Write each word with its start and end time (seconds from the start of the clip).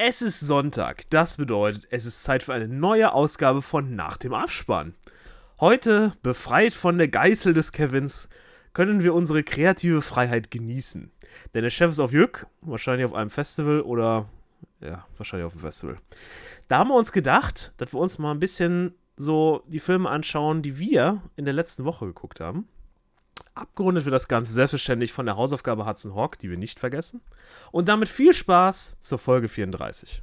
Es 0.00 0.22
ist 0.22 0.38
Sonntag. 0.38 1.10
Das 1.10 1.38
bedeutet, 1.38 1.88
es 1.90 2.06
ist 2.06 2.22
Zeit 2.22 2.44
für 2.44 2.54
eine 2.54 2.68
neue 2.68 3.12
Ausgabe 3.12 3.62
von 3.62 3.96
Nach 3.96 4.16
dem 4.16 4.32
Abspann. 4.32 4.94
Heute, 5.58 6.12
befreit 6.22 6.72
von 6.72 6.98
der 6.98 7.08
Geißel 7.08 7.52
des 7.52 7.72
Kevins, 7.72 8.28
können 8.74 9.02
wir 9.02 9.12
unsere 9.12 9.42
kreative 9.42 10.00
Freiheit 10.00 10.52
genießen. 10.52 11.10
Denn 11.52 11.62
der 11.64 11.70
Chef 11.70 11.90
ist 11.90 11.98
auf 11.98 12.12
Jück, 12.12 12.46
wahrscheinlich 12.60 13.06
auf 13.06 13.12
einem 13.12 13.28
Festival 13.28 13.80
oder 13.80 14.28
ja, 14.80 15.04
wahrscheinlich 15.16 15.46
auf 15.46 15.54
dem 15.54 15.62
Festival. 15.62 15.98
Da 16.68 16.78
haben 16.78 16.90
wir 16.90 16.96
uns 16.96 17.10
gedacht, 17.10 17.72
dass 17.78 17.92
wir 17.92 17.98
uns 17.98 18.20
mal 18.20 18.30
ein 18.30 18.38
bisschen 18.38 18.94
so 19.16 19.64
die 19.66 19.80
Filme 19.80 20.08
anschauen, 20.08 20.62
die 20.62 20.78
wir 20.78 21.22
in 21.34 21.44
der 21.44 21.54
letzten 21.54 21.84
Woche 21.84 22.06
geguckt 22.06 22.38
haben. 22.38 22.68
Abgerundet 23.58 24.04
wird 24.04 24.14
das 24.14 24.28
Ganze 24.28 24.52
selbstverständlich 24.52 25.12
von 25.12 25.26
der 25.26 25.36
Hausaufgabe 25.36 25.86
Hudson 25.86 26.14
Hawk, 26.14 26.38
die 26.38 26.48
wir 26.48 26.56
nicht 26.56 26.78
vergessen. 26.78 27.20
Und 27.72 27.88
damit 27.88 28.08
viel 28.08 28.32
Spaß 28.32 29.00
zur 29.00 29.18
Folge 29.18 29.48
34. 29.48 30.22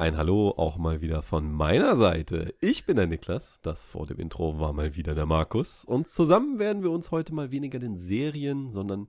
Ein 0.00 0.16
Hallo 0.16 0.54
auch 0.56 0.78
mal 0.78 1.02
wieder 1.02 1.20
von 1.20 1.52
meiner 1.52 1.94
Seite. 1.94 2.54
Ich 2.62 2.86
bin 2.86 2.96
der 2.96 3.06
Niklas, 3.06 3.60
das 3.60 3.86
vor 3.86 4.06
dem 4.06 4.18
Intro 4.18 4.58
war 4.58 4.72
mal 4.72 4.96
wieder 4.96 5.14
der 5.14 5.26
Markus 5.26 5.84
und 5.84 6.08
zusammen 6.08 6.58
werden 6.58 6.82
wir 6.82 6.90
uns 6.90 7.10
heute 7.10 7.34
mal 7.34 7.50
weniger 7.50 7.78
den 7.78 7.98
Serien, 7.98 8.70
sondern 8.70 9.08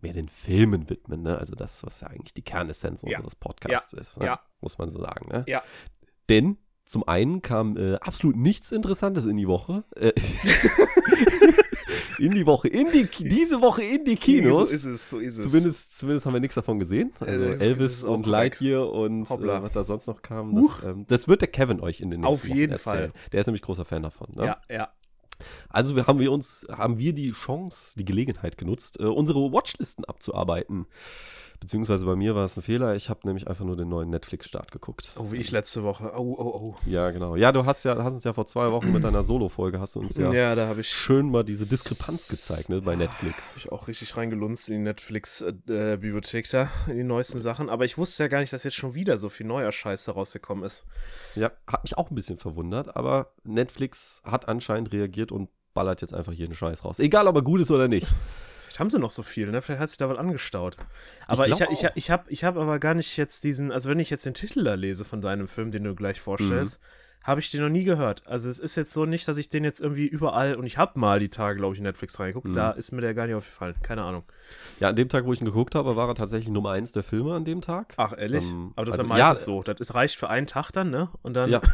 mehr 0.00 0.14
den 0.14 0.30
Filmen 0.30 0.88
widmen. 0.88 1.20
Ne? 1.20 1.36
Also 1.36 1.54
das, 1.54 1.84
was 1.84 2.00
ja 2.00 2.06
eigentlich 2.06 2.32
die 2.32 2.40
Kernessenz 2.40 3.02
ja. 3.02 3.18
unseres 3.18 3.36
Podcasts 3.36 3.92
ja. 3.92 4.00
ist, 4.00 4.18
ne? 4.18 4.24
ja. 4.24 4.40
muss 4.62 4.78
man 4.78 4.88
so 4.88 5.02
sagen. 5.02 5.28
Ne? 5.28 5.44
Ja. 5.46 5.62
Denn 6.30 6.56
zum 6.86 7.06
einen 7.06 7.42
kam 7.42 7.76
äh, 7.76 7.96
absolut 7.96 8.36
nichts 8.36 8.72
Interessantes 8.72 9.26
in 9.26 9.36
die 9.36 9.46
Woche. 9.46 9.84
Äh, 9.94 10.14
in 12.18 12.32
die 12.32 12.46
Woche, 12.46 12.68
in 12.68 12.90
die, 12.92 13.06
diese 13.06 13.60
Woche 13.60 13.82
in 13.82 14.04
die 14.04 14.16
Kinos. 14.16 14.70
So 14.70 14.74
ist 14.74 14.84
es, 14.84 15.10
so 15.10 15.18
ist 15.18 15.36
es. 15.38 15.44
Zumindest, 15.44 15.98
zumindest 15.98 16.26
haben 16.26 16.32
wir 16.34 16.40
nichts 16.40 16.54
davon 16.54 16.78
gesehen. 16.78 17.12
Also 17.20 17.44
das- 17.50 17.60
Elvis 17.60 18.04
und 18.04 18.26
Lightyear 18.26 18.90
und 18.92 19.30
äh, 19.30 19.62
was 19.62 19.72
da 19.72 19.84
sonst 19.84 20.06
noch 20.06 20.22
kam. 20.22 20.54
Das, 20.54 20.84
ähm, 20.84 21.04
das 21.08 21.28
wird 21.28 21.40
der 21.40 21.48
Kevin 21.48 21.80
euch 21.80 22.00
in 22.00 22.10
den 22.10 22.20
nächsten 22.20 22.32
Auf 22.32 22.46
jeden 22.48 22.72
Wochen 22.74 22.88
erzählen. 22.88 23.12
Der 23.32 23.40
ist 23.40 23.46
nämlich 23.46 23.62
großer 23.62 23.84
Fan 23.84 24.02
davon. 24.02 24.28
Ne? 24.36 24.46
Ja, 24.46 24.60
ja. 24.68 24.88
Also 25.70 25.96
wir 25.96 26.06
haben 26.06 26.18
wir 26.18 26.32
uns, 26.32 26.66
haben 26.70 26.98
wir 26.98 27.14
die 27.14 27.32
Chance, 27.32 27.94
die 27.98 28.04
Gelegenheit 28.04 28.58
genutzt, 28.58 29.00
äh, 29.00 29.04
unsere 29.04 29.52
Watchlisten 29.52 30.04
abzuarbeiten. 30.04 30.86
Beziehungsweise 31.60 32.06
bei 32.06 32.16
mir 32.16 32.34
war 32.34 32.46
es 32.46 32.56
ein 32.56 32.62
Fehler. 32.62 32.96
Ich 32.96 33.10
habe 33.10 33.20
nämlich 33.24 33.46
einfach 33.46 33.66
nur 33.66 33.76
den 33.76 33.90
neuen 33.90 34.08
Netflix-Start 34.08 34.72
geguckt. 34.72 35.12
Oh, 35.18 35.30
wie 35.30 35.36
ich 35.36 35.50
letzte 35.50 35.82
Woche. 35.82 36.10
Oh, 36.16 36.34
oh, 36.38 36.42
oh. 36.42 36.76
Ja, 36.86 37.10
genau. 37.10 37.36
Ja, 37.36 37.52
du 37.52 37.66
hast 37.66 37.84
ja, 37.84 38.02
hast 38.02 38.14
uns 38.14 38.24
ja 38.24 38.32
vor 38.32 38.46
zwei 38.46 38.72
Wochen 38.72 38.90
mit 38.92 39.04
deiner 39.04 39.22
Solo-Folge 39.22 39.78
hast 39.78 39.94
du 39.94 40.00
uns 40.00 40.16
ja, 40.16 40.32
Ja, 40.32 40.54
da 40.54 40.68
habe 40.68 40.80
ich, 40.80 40.88
schön 40.88 41.30
mal 41.30 41.44
diese 41.44 41.66
Diskrepanz 41.66 42.28
gezeigt, 42.28 42.70
ne, 42.70 42.80
bei 42.80 42.92
hab 42.92 43.00
Netflix. 43.00 43.58
ich 43.58 43.70
auch 43.70 43.88
richtig 43.88 44.16
reingelunzt 44.16 44.70
in 44.70 44.76
die 44.76 44.82
Netflix-Bibliothek 44.84 46.48
da, 46.48 46.70
in 46.86 46.96
die 46.96 47.04
neuesten 47.04 47.40
Sachen. 47.40 47.68
Aber 47.68 47.84
ich 47.84 47.98
wusste 47.98 48.22
ja 48.22 48.28
gar 48.28 48.40
nicht, 48.40 48.54
dass 48.54 48.64
jetzt 48.64 48.76
schon 48.76 48.94
wieder 48.94 49.18
so 49.18 49.28
viel 49.28 49.46
neuer 49.46 49.70
Scheiß 49.70 50.06
da 50.06 50.12
rausgekommen 50.12 50.64
ist. 50.64 50.86
Ja, 51.34 51.52
hat 51.66 51.82
mich 51.82 51.98
auch 51.98 52.10
ein 52.10 52.14
bisschen 52.14 52.38
verwundert, 52.38 52.96
aber 52.96 53.34
Netflix 53.44 54.22
hat 54.24 54.48
anscheinend 54.48 54.92
reagiert 54.92 55.30
und 55.30 55.50
ballert 55.74 56.00
jetzt 56.00 56.14
einfach 56.14 56.32
jeden 56.32 56.54
Scheiß 56.54 56.86
raus. 56.86 56.98
Egal, 56.98 57.26
ob 57.26 57.36
er 57.36 57.42
gut 57.42 57.60
ist 57.60 57.70
oder 57.70 57.86
nicht. 57.86 58.08
Haben 58.80 58.88
sie 58.88 58.98
noch 58.98 59.10
so 59.10 59.22
viel, 59.22 59.50
ne? 59.50 59.60
Vielleicht 59.60 59.80
hat 59.80 59.88
sich 59.90 59.98
da 59.98 60.08
was 60.08 60.16
angestaut. 60.16 60.78
Aber 61.26 61.46
ich, 61.46 61.60
ich, 61.60 61.84
ich, 61.84 61.90
ich 61.94 62.10
habe 62.10 62.24
ich 62.30 62.44
hab 62.44 62.56
aber 62.56 62.78
gar 62.78 62.94
nicht 62.94 63.18
jetzt 63.18 63.44
diesen, 63.44 63.70
also 63.72 63.90
wenn 63.90 63.98
ich 63.98 64.08
jetzt 64.08 64.24
den 64.24 64.32
Titel 64.32 64.64
da 64.64 64.72
lese 64.72 65.04
von 65.04 65.20
deinem 65.20 65.48
Film, 65.48 65.70
den 65.70 65.84
du 65.84 65.94
gleich 65.94 66.20
vorstellst, 66.20 66.80
habe 67.24 67.40
ich 67.40 67.50
den 67.50 67.60
noch 67.60 67.68
nie 67.68 67.84
gehört. 67.84 68.26
Also 68.26 68.48
es 68.48 68.58
ist 68.58 68.76
jetzt 68.76 68.92
so 68.92 69.04
nicht, 69.04 69.28
dass 69.28 69.36
ich 69.36 69.48
den 69.48 69.64
jetzt 69.64 69.80
irgendwie 69.80 70.06
überall, 70.06 70.54
und 70.54 70.66
ich 70.66 70.78
habe 70.78 70.98
mal 70.98 71.18
die 71.18 71.28
Tage, 71.28 71.58
glaube 71.58 71.74
ich, 71.74 71.78
in 71.78 71.84
Netflix 71.84 72.18
reingeguckt, 72.18 72.54
da 72.56 72.70
ist 72.70 72.92
mir 72.92 73.00
der 73.02 73.14
gar 73.14 73.26
nicht 73.26 73.34
aufgefallen. 73.34 73.74
Keine 73.82 74.02
Ahnung. 74.02 74.24
Ja, 74.80 74.88
an 74.88 74.96
dem 74.96 75.08
Tag, 75.08 75.26
wo 75.26 75.32
ich 75.32 75.40
ihn 75.40 75.46
geguckt 75.46 75.74
habe, 75.74 75.96
war 75.96 76.08
er 76.08 76.14
tatsächlich 76.14 76.48
Nummer 76.48 76.70
eins 76.70 76.92
der 76.92 77.02
Filme 77.02 77.34
an 77.34 77.44
dem 77.44 77.60
Tag. 77.60 77.94
Ach, 77.96 78.14
ehrlich? 78.16 78.50
Ähm, 78.50 78.72
aber 78.76 78.86
das 78.86 78.94
ist 78.94 79.00
also, 79.00 79.12
ja 79.12 79.18
meistens 79.18 79.40
ja, 79.40 79.44
so. 79.44 79.62
Das 79.62 79.80
ist, 79.80 79.94
reicht 79.94 80.16
für 80.16 80.30
einen 80.30 80.46
Tag 80.46 80.70
dann, 80.72 80.90
ne? 80.90 81.10
Und 81.22 81.34
dann. 81.34 81.50
Ja. 81.50 81.60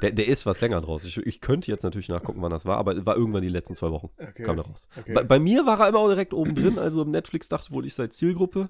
Der, 0.00 0.10
der 0.10 0.26
ist 0.26 0.46
was 0.46 0.60
länger 0.60 0.80
draus. 0.80 1.04
Ich, 1.04 1.16
ich 1.18 1.40
könnte 1.40 1.70
jetzt 1.70 1.84
natürlich 1.84 2.08
nachgucken, 2.08 2.42
wann 2.42 2.50
das 2.50 2.64
war, 2.64 2.78
aber 2.78 3.06
war 3.06 3.16
irgendwann 3.16 3.42
die 3.42 3.48
letzten 3.48 3.76
zwei 3.76 3.90
Wochen. 3.90 4.10
Okay. 4.18 4.42
Kam 4.42 4.56
da 4.56 4.62
raus. 4.62 4.88
Okay. 4.98 5.12
Bei, 5.12 5.22
bei 5.22 5.38
mir 5.38 5.64
war 5.64 5.78
er 5.78 5.88
immer 5.88 6.00
auch 6.00 6.08
direkt 6.08 6.34
oben 6.34 6.56
drin, 6.56 6.76
also 6.78 7.04
Netflix 7.04 7.48
dachte 7.48 7.70
wohl, 7.70 7.86
ich 7.86 7.94
sei 7.94 8.08
Zielgruppe. 8.08 8.68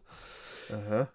Aha. 0.71 1.09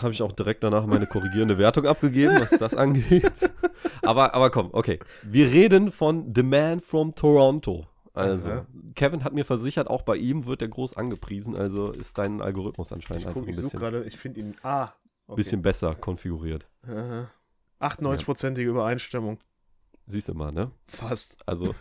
Habe 0.00 0.12
ich 0.12 0.22
auch 0.22 0.32
direkt 0.32 0.64
danach 0.64 0.86
meine 0.86 1.06
korrigierende 1.06 1.58
Wertung 1.58 1.86
abgegeben, 1.86 2.40
was 2.40 2.50
das 2.58 2.74
angeht. 2.74 3.50
Aber, 4.02 4.34
aber 4.34 4.50
komm, 4.50 4.70
okay. 4.72 4.98
Wir 5.22 5.50
reden 5.50 5.92
von 5.92 6.32
The 6.34 6.42
Man 6.42 6.80
from 6.80 7.14
Toronto. 7.14 7.86
Also, 8.14 8.48
Aha. 8.48 8.66
Kevin 8.94 9.24
hat 9.24 9.34
mir 9.34 9.44
versichert, 9.44 9.88
auch 9.88 10.00
bei 10.00 10.16
ihm 10.16 10.46
wird 10.46 10.62
er 10.62 10.68
groß 10.68 10.96
angepriesen, 10.96 11.54
also 11.54 11.90
ist 11.90 12.16
dein 12.16 12.40
Algorithmus 12.40 12.90
anscheinend 12.90 13.22
Ich 13.22 13.26
einfach 13.26 13.40
gucke, 13.40 13.50
ein 13.50 13.54
ich 13.54 13.60
bisschen, 13.60 13.78
gerade, 13.78 14.04
ich 14.04 14.16
finde 14.16 14.40
ihn. 14.40 14.54
Ah. 14.62 14.88
Okay. 15.26 15.36
bisschen 15.36 15.60
besser 15.60 15.94
konfiguriert. 15.94 16.68
Aha. 16.86 17.28
98-prozentige 17.80 18.68
Übereinstimmung. 18.68 19.38
Siehst 20.06 20.28
du 20.28 20.34
mal, 20.34 20.52
ne? 20.52 20.70
Fast. 20.86 21.36
Also 21.46 21.74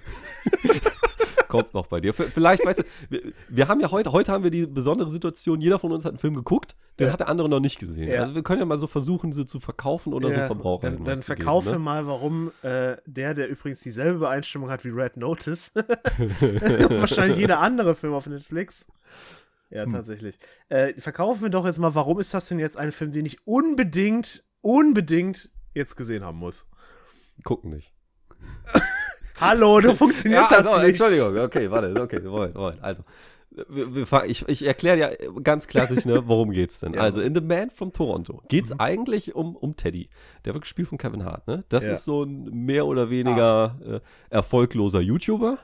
kommt 1.57 1.73
noch 1.73 1.87
bei 1.87 1.99
dir. 1.99 2.13
Vielleicht, 2.13 2.65
weißt 2.65 2.79
du, 2.79 2.83
wir, 3.49 3.67
haben 3.67 3.79
ja 3.81 3.91
heute, 3.91 4.11
heute 4.11 4.31
haben 4.31 4.43
wir 4.43 4.51
die 4.51 4.65
besondere 4.67 5.09
Situation, 5.09 5.61
jeder 5.61 5.79
von 5.79 5.91
uns 5.91 6.05
hat 6.05 6.11
einen 6.11 6.17
Film 6.19 6.35
geguckt, 6.35 6.75
den 6.99 7.07
Ja. 7.07 7.13
hat 7.13 7.19
der 7.21 7.29
andere 7.29 7.49
noch 7.49 7.59
nicht 7.59 7.79
gesehen. 7.79 8.09
Ja. 8.09 8.21
Also 8.21 8.35
wir 8.35 8.43
können 8.43 8.59
ja 8.59 8.65
mal 8.65 8.77
so 8.77 8.87
versuchen, 8.87 9.33
sie 9.33 9.45
zu 9.45 9.59
verkaufen 9.59 10.13
oder 10.13 10.31
so 10.31 10.37
Ja, 10.37 10.47
Verbraucher. 10.47 10.91
Dann, 10.91 11.03
dann 11.03 11.21
verkaufe 11.21 11.77
mal, 11.79 12.07
warum 12.07 12.51
äh, 12.61 12.97
der, 13.05 13.33
der 13.33 13.49
übrigens 13.49 13.81
dieselbe 13.81 14.17
Übereinstimmung 14.17 14.69
hat 14.69 14.83
wie 14.85 14.89
Red 14.89 15.17
Notice, 15.17 15.71
wahrscheinlich 15.75 17.37
jeder 17.37 17.59
andere 17.59 17.95
Film 17.95 18.13
auf 18.13 18.27
Netflix. 18.27 18.87
Ja, 19.71 19.83
Hm. 19.83 19.91
tatsächlich. 19.91 20.37
Äh, 20.69 20.93
verkaufen 21.01 21.41
wir 21.41 21.49
doch 21.49 21.65
jetzt 21.65 21.79
mal, 21.79 21.95
warum 21.95 22.19
ist 22.19 22.33
das 22.33 22.47
denn 22.47 22.59
jetzt 22.59 22.77
ein 22.77 22.91
Film, 22.91 23.11
den 23.11 23.25
ich 23.25 23.45
unbedingt, 23.47 24.43
unbedingt 24.61 25.49
jetzt 25.73 25.95
gesehen 25.95 26.23
haben 26.23 26.37
muss? 26.37 26.67
Gucken 27.43 27.71
nicht. 27.71 27.91
Hallo, 29.39 29.79
du 29.79 29.95
funktioniert 29.95 30.45
das 30.49 30.67
also, 30.67 30.77
nicht. 30.77 30.99
Entschuldigung, 31.01 31.37
okay, 31.37 31.69
warte, 31.69 32.01
okay, 32.01 32.19
Moment, 32.21 32.55
Moment. 32.55 32.83
Also, 32.83 33.03
ich, 34.27 34.47
ich 34.49 34.65
erkläre 34.65 34.97
ja 34.97 35.09
ganz 35.43 35.67
klassisch, 35.67 36.05
ne, 36.05 36.27
worum 36.27 36.51
geht's 36.51 36.79
denn? 36.79 36.93
Ja. 36.93 37.01
Also, 37.01 37.21
in 37.21 37.33
The 37.33 37.41
Man 37.41 37.69
from 37.69 37.93
Toronto 37.93 38.41
geht's 38.49 38.77
eigentlich 38.79 39.35
um, 39.35 39.55
um 39.55 39.75
Teddy. 39.75 40.09
Der 40.43 40.53
wird 40.53 40.63
gespielt 40.63 40.87
von 40.89 40.97
Kevin 40.97 41.23
Hart, 41.25 41.47
ne? 41.47 41.63
Das 41.69 41.85
Ja. 41.85 41.93
ist 41.93 42.05
so 42.05 42.23
ein 42.23 42.45
mehr 42.65 42.85
oder 42.85 43.09
weniger 43.09 43.75
äh, 43.85 43.99
erfolgloser 44.29 44.99
YouTuber, 44.99 45.57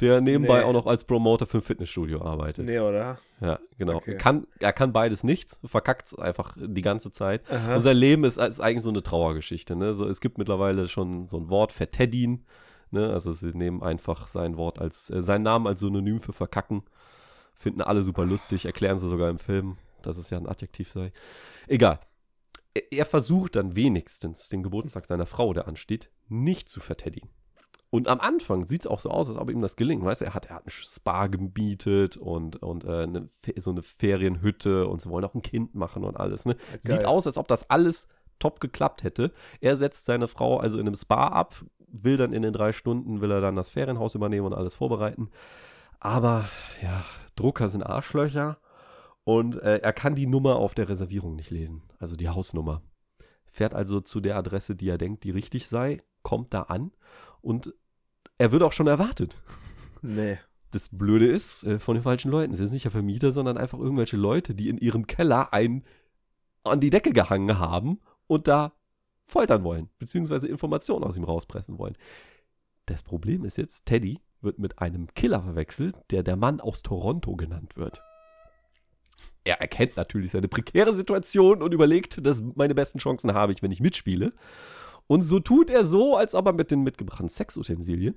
der 0.00 0.20
nebenbei 0.20 0.58
Nee. 0.58 0.64
auch 0.64 0.72
noch 0.72 0.86
als 0.86 1.04
Promoter 1.04 1.46
für 1.46 1.58
ein 1.58 1.62
Fitnessstudio 1.62 2.22
arbeitet. 2.22 2.66
Nee, 2.66 2.78
oder? 2.80 3.18
Ja, 3.40 3.58
genau. 3.78 3.94
Okay. 3.96 4.16
Kann, 4.16 4.46
er 4.58 4.72
kann 4.72 4.92
beides 4.92 5.22
nicht, 5.24 5.58
verkackt 5.64 6.18
einfach 6.18 6.56
die 6.56 6.82
ganze 6.82 7.10
Zeit. 7.12 7.42
Aha. 7.50 7.76
Und 7.76 7.82
sein 7.82 7.96
Leben 7.96 8.24
ist, 8.24 8.38
ist 8.38 8.60
eigentlich 8.60 8.82
so 8.84 8.90
eine 8.90 9.02
Trauergeschichte. 9.02 9.76
Ne? 9.76 9.94
So, 9.94 10.06
es 10.08 10.20
gibt 10.20 10.38
mittlerweile 10.38 10.88
schon 10.88 11.26
so 11.28 11.36
ein 11.36 11.48
Wort, 11.48 11.70
Verteddin. 11.72 12.44
Ne? 12.94 13.12
Also 13.12 13.32
sie 13.32 13.48
nehmen 13.48 13.82
einfach 13.82 14.26
sein 14.26 14.56
Wort 14.56 14.78
als, 14.78 15.10
äh, 15.10 15.20
seinen 15.20 15.42
Namen 15.42 15.66
als 15.66 15.80
Synonym 15.80 16.20
für 16.20 16.32
verkacken. 16.32 16.84
Finden 17.54 17.82
alle 17.82 18.02
super 18.02 18.24
lustig, 18.24 18.64
erklären 18.64 18.98
sie 18.98 19.10
sogar 19.10 19.28
im 19.28 19.38
Film, 19.38 19.76
dass 20.02 20.16
es 20.16 20.30
ja 20.30 20.38
ein 20.38 20.48
Adjektiv 20.48 20.90
sei. 20.90 21.12
Egal. 21.66 22.00
Er, 22.72 22.92
er 22.92 23.06
versucht 23.06 23.56
dann 23.56 23.76
wenigstens 23.76 24.48
den 24.48 24.62
Geburtstag 24.62 25.06
seiner 25.06 25.26
Frau, 25.26 25.52
der 25.52 25.68
ansteht, 25.68 26.10
nicht 26.28 26.68
zu 26.68 26.80
verteddigen. 26.80 27.28
Und 27.90 28.08
am 28.08 28.18
Anfang 28.18 28.66
sieht 28.66 28.80
es 28.80 28.86
auch 28.88 28.98
so 28.98 29.10
aus, 29.10 29.28
als 29.28 29.38
ob 29.38 29.50
ihm 29.50 29.60
das 29.60 29.76
gelingt. 29.76 30.04
Weißt 30.04 30.20
du, 30.20 30.24
er 30.24 30.34
hat, 30.34 30.46
er 30.46 30.56
hat 30.56 30.66
ein 30.66 30.70
Spa 30.70 31.28
gemietet 31.28 32.16
und, 32.16 32.60
und 32.60 32.84
äh, 32.84 33.04
eine, 33.04 33.28
so 33.56 33.70
eine 33.70 33.82
Ferienhütte 33.82 34.88
und 34.88 35.00
sie 35.00 35.10
wollen 35.10 35.24
auch 35.24 35.34
ein 35.34 35.42
Kind 35.42 35.76
machen 35.76 36.02
und 36.02 36.16
alles. 36.16 36.44
Ne? 36.44 36.56
Sieht 36.80 37.04
aus, 37.04 37.26
als 37.26 37.38
ob 37.38 37.46
das 37.46 37.70
alles 37.70 38.08
top 38.40 38.60
geklappt 38.60 39.04
hätte. 39.04 39.32
Er 39.60 39.76
setzt 39.76 40.06
seine 40.06 40.28
Frau 40.28 40.58
also 40.58 40.78
in 40.78 40.86
einem 40.86 40.96
Spa 40.96 41.28
ab, 41.28 41.64
will 42.02 42.16
dann 42.16 42.32
in 42.32 42.42
den 42.42 42.52
drei 42.52 42.72
Stunden, 42.72 43.20
will 43.20 43.30
er 43.30 43.40
dann 43.40 43.56
das 43.56 43.70
Ferienhaus 43.70 44.14
übernehmen 44.14 44.46
und 44.46 44.54
alles 44.54 44.74
vorbereiten. 44.74 45.30
Aber 46.00 46.48
ja, 46.82 47.04
Drucker 47.36 47.68
sind 47.68 47.82
Arschlöcher 47.82 48.58
und 49.22 49.60
äh, 49.62 49.78
er 49.78 49.92
kann 49.92 50.14
die 50.14 50.26
Nummer 50.26 50.56
auf 50.56 50.74
der 50.74 50.88
Reservierung 50.88 51.36
nicht 51.36 51.50
lesen, 51.50 51.82
also 51.98 52.16
die 52.16 52.28
Hausnummer. 52.28 52.82
Fährt 53.46 53.74
also 53.74 54.00
zu 54.00 54.20
der 54.20 54.36
Adresse, 54.36 54.74
die 54.74 54.88
er 54.88 54.98
denkt, 54.98 55.24
die 55.24 55.30
richtig 55.30 55.68
sei, 55.68 56.02
kommt 56.22 56.52
da 56.52 56.62
an 56.62 56.90
und 57.40 57.72
er 58.36 58.50
wird 58.50 58.62
auch 58.62 58.72
schon 58.72 58.88
erwartet. 58.88 59.40
Nee. 60.02 60.38
Das 60.72 60.88
Blöde 60.88 61.26
ist, 61.26 61.62
äh, 61.62 61.78
von 61.78 61.94
den 61.94 62.02
falschen 62.02 62.32
Leuten. 62.32 62.52
Es 62.52 62.58
sind 62.58 62.72
nicht 62.72 62.84
der 62.84 62.90
Vermieter, 62.90 63.30
sondern 63.30 63.56
einfach 63.56 63.78
irgendwelche 63.78 64.16
Leute, 64.16 64.54
die 64.56 64.68
in 64.68 64.78
ihrem 64.78 65.06
Keller 65.06 65.52
einen 65.52 65.84
an 66.64 66.80
die 66.80 66.90
Decke 66.90 67.12
gehangen 67.12 67.58
haben 67.58 68.00
und 68.26 68.48
da 68.48 68.72
foltern 69.26 69.64
wollen, 69.64 69.88
beziehungsweise 69.98 70.46
Informationen 70.46 71.04
aus 71.04 71.16
ihm 71.16 71.24
rauspressen 71.24 71.78
wollen. 71.78 71.96
Das 72.86 73.02
Problem 73.02 73.44
ist 73.44 73.56
jetzt, 73.56 73.86
Teddy 73.86 74.20
wird 74.40 74.58
mit 74.58 74.78
einem 74.78 75.12
Killer 75.14 75.42
verwechselt, 75.42 75.96
der 76.10 76.22
der 76.22 76.36
Mann 76.36 76.60
aus 76.60 76.82
Toronto 76.82 77.34
genannt 77.36 77.76
wird. 77.76 78.02
Er 79.44 79.60
erkennt 79.60 79.96
natürlich 79.96 80.30
seine 80.30 80.48
prekäre 80.48 80.92
Situation 80.92 81.62
und 81.62 81.72
überlegt, 81.72 82.24
dass 82.24 82.42
meine 82.54 82.74
besten 82.74 82.98
Chancen 82.98 83.34
habe 83.34 83.52
ich, 83.52 83.62
wenn 83.62 83.70
ich 83.70 83.80
mitspiele. 83.80 84.32
Und 85.06 85.22
so 85.22 85.38
tut 85.38 85.70
er 85.70 85.84
so, 85.84 86.16
als 86.16 86.34
ob 86.34 86.46
er 86.46 86.52
mit 86.52 86.70
den 86.70 86.82
mitgebrachten 86.82 87.28
Sexutensilien 87.28 88.16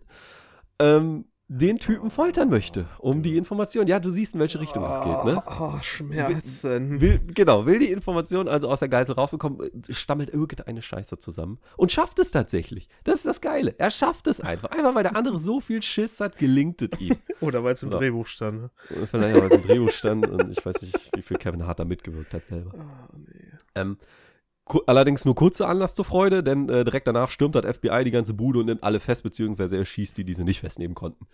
ähm, 0.79 1.25
den 1.49 1.79
Typen 1.79 2.09
foltern 2.09 2.49
möchte, 2.49 2.87
um 2.99 3.23
die 3.23 3.37
Information. 3.37 3.87
Ja, 3.87 3.99
du 3.99 4.09
siehst, 4.09 4.33
in 4.33 4.41
welche 4.41 4.59
Richtung 4.59 4.83
es 4.83 4.95
geht, 5.03 5.23
ne? 5.23 5.41
Oh, 5.59 5.73
Schmerzen. 5.81 6.99
Will, 6.99 7.21
genau, 7.33 7.65
will 7.65 7.79
die 7.79 7.89
Information 7.91 8.47
also 8.49 8.67
aus 8.69 8.79
der 8.79 8.89
Geißel 8.89 9.15
raufbekommen, 9.15 9.61
äh, 9.61 9.93
stammelt 9.93 10.29
irgendeine 10.29 10.81
Scheiße 10.81 11.17
zusammen 11.19 11.59
und 11.77 11.91
schafft 11.91 12.19
es 12.19 12.31
tatsächlich. 12.31 12.89
Das 13.05 13.15
ist 13.15 13.25
das 13.27 13.39
Geile. 13.41 13.75
Er 13.77 13.91
schafft 13.91 14.27
es 14.27 14.41
einfach. 14.41 14.71
Einfach 14.71 14.93
weil 14.93 15.03
der 15.03 15.15
andere 15.15 15.39
so 15.39 15.61
viel 15.61 15.81
Schiss 15.81 16.19
hat, 16.19 16.37
gelingt 16.37 16.81
es 16.81 16.99
ihm. 16.99 17.15
Oder 17.39 17.63
weil 17.63 17.73
es 17.75 17.83
im 17.83 17.91
So. 17.91 17.97
Drehbuch 17.97 18.27
stand. 18.27 18.61
ne? 18.63 18.69
Vielleicht 19.09 19.35
weil 19.39 19.47
es 19.51 19.55
im 19.55 19.63
Drehbuch 19.63 19.91
stand 19.91 20.27
und 20.27 20.51
ich 20.51 20.65
weiß 20.65 20.81
nicht, 20.81 21.11
wie 21.15 21.21
viel 21.21 21.37
Kevin 21.37 21.65
Hart 21.65 21.79
da 21.79 21.85
mitgewirkt 21.85 22.33
hat 22.33 22.45
selber. 22.45 22.71
Oh, 22.77 23.15
nee. 23.17 23.51
Ähm, 23.75 23.97
allerdings 24.85 25.25
nur 25.25 25.35
kurzer 25.35 25.67
Anlass 25.67 25.95
zur 25.95 26.05
Freude, 26.05 26.43
denn 26.43 26.69
äh, 26.69 26.83
direkt 26.83 27.07
danach 27.07 27.29
stürmt 27.29 27.55
das 27.55 27.65
FBI 27.77 28.03
die 28.03 28.11
ganze 28.11 28.33
Bude 28.33 28.59
und 28.59 28.65
nimmt 28.67 28.83
alle 28.83 28.99
fest, 28.99 29.23
beziehungsweise 29.23 29.77
er 29.77 29.85
schießt 29.85 30.17
die, 30.17 30.23
die 30.23 30.33
sie 30.33 30.43
nicht 30.43 30.59
festnehmen 30.59 30.95
konnten. 30.95 31.27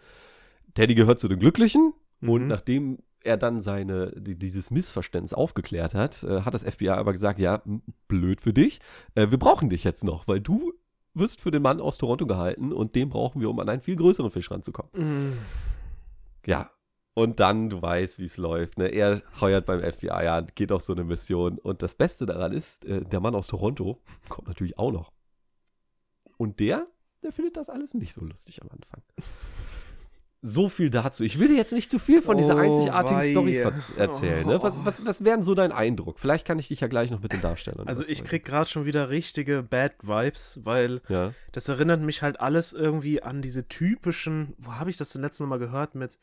Teddy 0.74 0.96
gehört 0.96 1.20
zu 1.20 1.28
den 1.28 1.40
Glücklichen 1.40 1.94
und 2.22 2.44
Mhm. 2.44 2.48
nachdem 2.48 3.00
er 3.24 3.38
dann 3.38 3.62
seine, 3.62 4.12
die, 4.18 4.36
dieses 4.36 4.70
Missverständnis 4.72 5.34
aufgeklärt 5.34 5.94
hat, 5.94 6.24
äh, 6.24 6.42
hat 6.42 6.54
das 6.54 6.64
FBI 6.64 6.90
aber 6.90 7.14
gesagt, 7.14 7.40
ja, 7.40 7.62
blöd 8.08 8.42
für 8.42 8.54
dich, 8.54 8.80
äh, 9.16 9.30
wir 9.32 9.40
brauchen 9.40 9.70
dich 9.70 9.84
jetzt 9.84 10.04
noch, 10.04 10.28
weil 10.28 10.40
du 10.42 10.74
wirst 11.14 11.42
für 11.42 11.52
den 11.52 11.62
Mann 11.62 11.80
aus 11.80 11.98
Toronto 11.98 12.26
gehalten 12.26 12.74
und 12.74 12.96
den 12.96 13.10
brauchen 13.10 13.40
wir, 13.40 13.50
um 13.50 13.60
an 13.60 13.70
einen 13.70 13.82
viel 13.82 13.96
größeren 13.96 14.32
Fisch 14.32 14.50
ranzukommen. 14.52 14.92
Mm. 15.30 15.38
Ja. 16.46 16.72
Und 17.16 17.40
dann, 17.40 17.70
du 17.70 17.82
weißt, 17.82 18.18
wie 18.20 18.26
es 18.26 18.38
läuft. 18.38 18.80
Ne? 18.80 18.88
Er 18.88 19.22
heuert 19.40 19.66
beim 19.68 19.82
FBI 19.82 20.10
an, 20.10 20.48
geht 20.56 20.72
auf 20.72 20.82
so 20.82 20.94
eine 20.94 21.04
Mission. 21.04 21.60
Und 21.60 21.84
das 21.84 21.94
Beste 21.94 22.26
daran 22.26 22.52
ist, 22.54 22.86
äh, 22.86 23.02
der 23.02 23.20
Mann 23.20 23.36
aus 23.36 23.48
Toronto 23.48 24.02
kommt 24.30 24.48
natürlich 24.48 24.80
auch 24.80 24.92
noch. 24.92 25.12
Und 26.38 26.60
der, 26.60 26.88
der 27.22 27.32
findet 27.32 27.56
das 27.58 27.70
alles 27.70 27.94
nicht 27.94 28.14
so 28.14 28.22
lustig 28.26 28.62
am 28.64 28.70
Anfang. 28.70 29.02
So 30.46 30.68
viel 30.68 30.90
dazu. 30.90 31.24
Ich 31.24 31.40
will 31.40 31.48
dir 31.48 31.56
jetzt 31.56 31.72
nicht 31.72 31.90
zu 31.90 32.00
viel 32.00 32.22
von 32.22 32.36
dieser 32.36 32.56
Oh, 32.56 32.60
einzigartigen 32.60 33.20
wei. 33.22 33.30
Story 33.30 33.56
erzählen. 33.96 34.46
Ne? 34.46 34.62
Was, 34.62 34.76
was, 34.84 35.06
was 35.06 35.24
wäre 35.24 35.38
denn 35.38 35.44
so 35.44 35.54
dein 35.54 35.72
Eindruck? 35.72 36.20
Vielleicht 36.20 36.46
kann 36.46 36.60
ich 36.60 36.68
dich 36.68 36.82
ja 36.82 36.88
gleich 36.88 37.12
noch 37.12 37.22
mit 37.22 37.32
den 37.32 37.40
Darstellern. 37.40 37.88
Also 37.88 38.04
ich 38.06 38.26
krieg 38.26 38.44
gerade 38.44 38.70
schon 38.70 38.86
wieder 38.86 39.10
richtige 39.10 39.64
Bad 39.64 39.94
Vibes, 40.02 40.60
weil 40.64 41.02
Ja. 41.08 41.32
das 41.54 41.70
erinnert 41.70 42.02
mich 42.02 42.24
halt 42.24 42.42
alles 42.42 42.74
irgendwie 42.74 43.22
an 43.24 43.42
diese 43.42 43.70
typischen, 43.70 44.54
wo 44.58 44.74
habe 44.74 44.90
ich 44.90 44.98
das 44.98 45.12
denn 45.12 45.22
letztes 45.22 45.48
Mal 45.48 45.60
gehört 45.60 45.96
mit, 45.96 46.18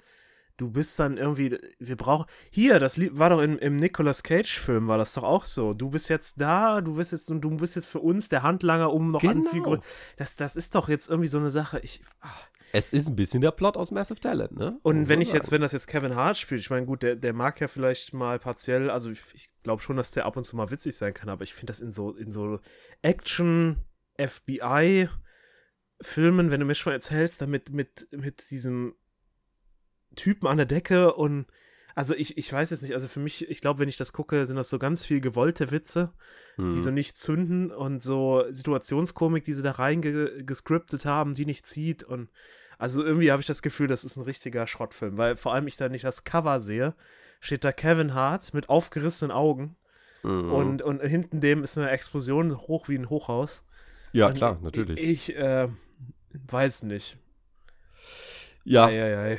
du 0.60 0.70
bist 0.70 0.98
dann 0.98 1.16
irgendwie, 1.16 1.58
wir 1.78 1.96
brauchen, 1.96 2.26
hier, 2.50 2.78
das 2.78 3.00
war 3.18 3.30
doch 3.30 3.40
im, 3.40 3.58
im 3.58 3.76
Nicolas 3.76 4.22
Cage 4.22 4.58
Film, 4.58 4.88
war 4.88 4.98
das 4.98 5.14
doch 5.14 5.22
auch 5.22 5.44
so, 5.44 5.72
du 5.74 5.90
bist 5.90 6.08
jetzt 6.10 6.40
da, 6.40 6.80
du 6.80 6.96
bist 6.96 7.12
jetzt, 7.12 7.30
und 7.30 7.40
du 7.40 7.50
bist 7.56 7.76
jetzt 7.76 7.86
für 7.86 8.00
uns 8.00 8.28
der 8.28 8.42
Handlanger, 8.42 8.92
um 8.92 9.10
noch 9.10 9.22
an 9.24 9.38
Genau. 9.38 9.50
viel 9.50 9.62
grö- 9.62 9.80
das, 10.16 10.36
das 10.36 10.56
ist 10.56 10.74
doch 10.74 10.88
jetzt 10.88 11.08
irgendwie 11.08 11.28
so 11.28 11.38
eine 11.38 11.50
Sache, 11.50 11.80
ich, 11.80 12.02
ah. 12.20 12.28
Es 12.72 12.92
ist 12.92 13.08
ein 13.08 13.16
bisschen 13.16 13.40
der 13.40 13.50
Plot 13.50 13.76
aus 13.76 13.90
Massive 13.90 14.20
Talent, 14.20 14.52
ne? 14.56 14.78
Und 14.82 15.08
wenn 15.08 15.20
ich 15.20 15.32
jetzt, 15.32 15.46
sagen. 15.46 15.54
wenn 15.56 15.60
das 15.62 15.72
jetzt 15.72 15.88
Kevin 15.88 16.14
Hart 16.14 16.36
spielt, 16.36 16.60
ich 16.60 16.70
meine, 16.70 16.86
gut, 16.86 17.02
der, 17.02 17.16
der 17.16 17.32
mag 17.32 17.60
ja 17.60 17.66
vielleicht 17.66 18.14
mal 18.14 18.38
partiell, 18.38 18.90
also 18.90 19.10
ich, 19.10 19.22
ich 19.34 19.50
glaube 19.64 19.82
schon, 19.82 19.96
dass 19.96 20.12
der 20.12 20.24
ab 20.24 20.36
und 20.36 20.44
zu 20.44 20.54
mal 20.56 20.70
witzig 20.70 20.94
sein 20.96 21.12
kann, 21.12 21.28
aber 21.30 21.42
ich 21.42 21.52
finde 21.52 21.72
das 21.72 21.80
in 21.80 21.90
so, 21.90 22.14
in 22.14 22.30
so 22.30 22.60
Action, 23.02 23.78
FBI, 24.24 25.08
Filmen, 26.02 26.50
wenn 26.50 26.60
du 26.60 26.66
mir 26.66 26.74
schon 26.74 26.92
erzählst, 26.92 27.42
damit 27.42 27.70
mit, 27.72 28.06
mit 28.12 28.50
diesem 28.50 28.94
Typen 30.16 30.46
an 30.48 30.56
der 30.56 30.66
Decke 30.66 31.14
und 31.14 31.46
also 31.96 32.14
ich, 32.14 32.38
ich 32.38 32.52
weiß 32.52 32.70
jetzt 32.70 32.82
nicht, 32.82 32.94
also 32.94 33.08
für 33.08 33.20
mich, 33.20 33.48
ich 33.50 33.60
glaube, 33.60 33.80
wenn 33.80 33.88
ich 33.88 33.96
das 33.96 34.12
gucke, 34.12 34.46
sind 34.46 34.56
das 34.56 34.70
so 34.70 34.78
ganz 34.78 35.04
viel 35.04 35.20
gewollte 35.20 35.70
Witze, 35.70 36.12
Hm. 36.56 36.72
die 36.72 36.80
so 36.80 36.90
nicht 36.90 37.16
zünden 37.18 37.70
und 37.70 38.02
so 38.02 38.44
Situationskomik, 38.50 39.44
die 39.44 39.52
sie 39.52 39.62
da 39.62 39.72
reingescriptet 39.72 41.04
haben, 41.04 41.34
die 41.34 41.46
nicht 41.46 41.66
zieht 41.66 42.02
und 42.04 42.28
also 42.78 43.04
irgendwie 43.04 43.30
habe 43.30 43.40
ich 43.40 43.46
das 43.46 43.60
Gefühl, 43.60 43.88
das 43.88 44.04
ist 44.04 44.16
ein 44.16 44.24
richtiger 44.24 44.66
Schrottfilm, 44.66 45.18
weil 45.18 45.36
vor 45.36 45.52
allem 45.52 45.66
ich 45.66 45.76
da 45.76 45.88
nicht 45.90 46.04
das 46.04 46.24
Cover 46.24 46.60
sehe, 46.60 46.94
steht 47.40 47.62
da 47.64 47.72
Kevin 47.72 48.14
Hart 48.14 48.54
mit 48.54 48.68
aufgerissenen 48.68 49.30
Augen 49.32 49.76
Mhm. 50.22 50.52
und, 50.52 50.82
und 50.82 51.00
hinten 51.02 51.40
dem 51.40 51.62
ist 51.62 51.78
eine 51.78 51.88
Explosion 51.90 52.54
hoch 52.56 52.88
wie 52.88 52.96
ein 52.98 53.08
Hochhaus. 53.08 53.64
ja, 54.12 54.26
und 54.28 54.34
klar, 54.36 54.58
natürlich. 54.62 55.00
Ich 55.00 55.34
äh, 55.34 55.68
weiß 56.50 56.82
nicht. 56.82 57.16
ja, 58.64 58.86
Eieiei. 58.86 59.38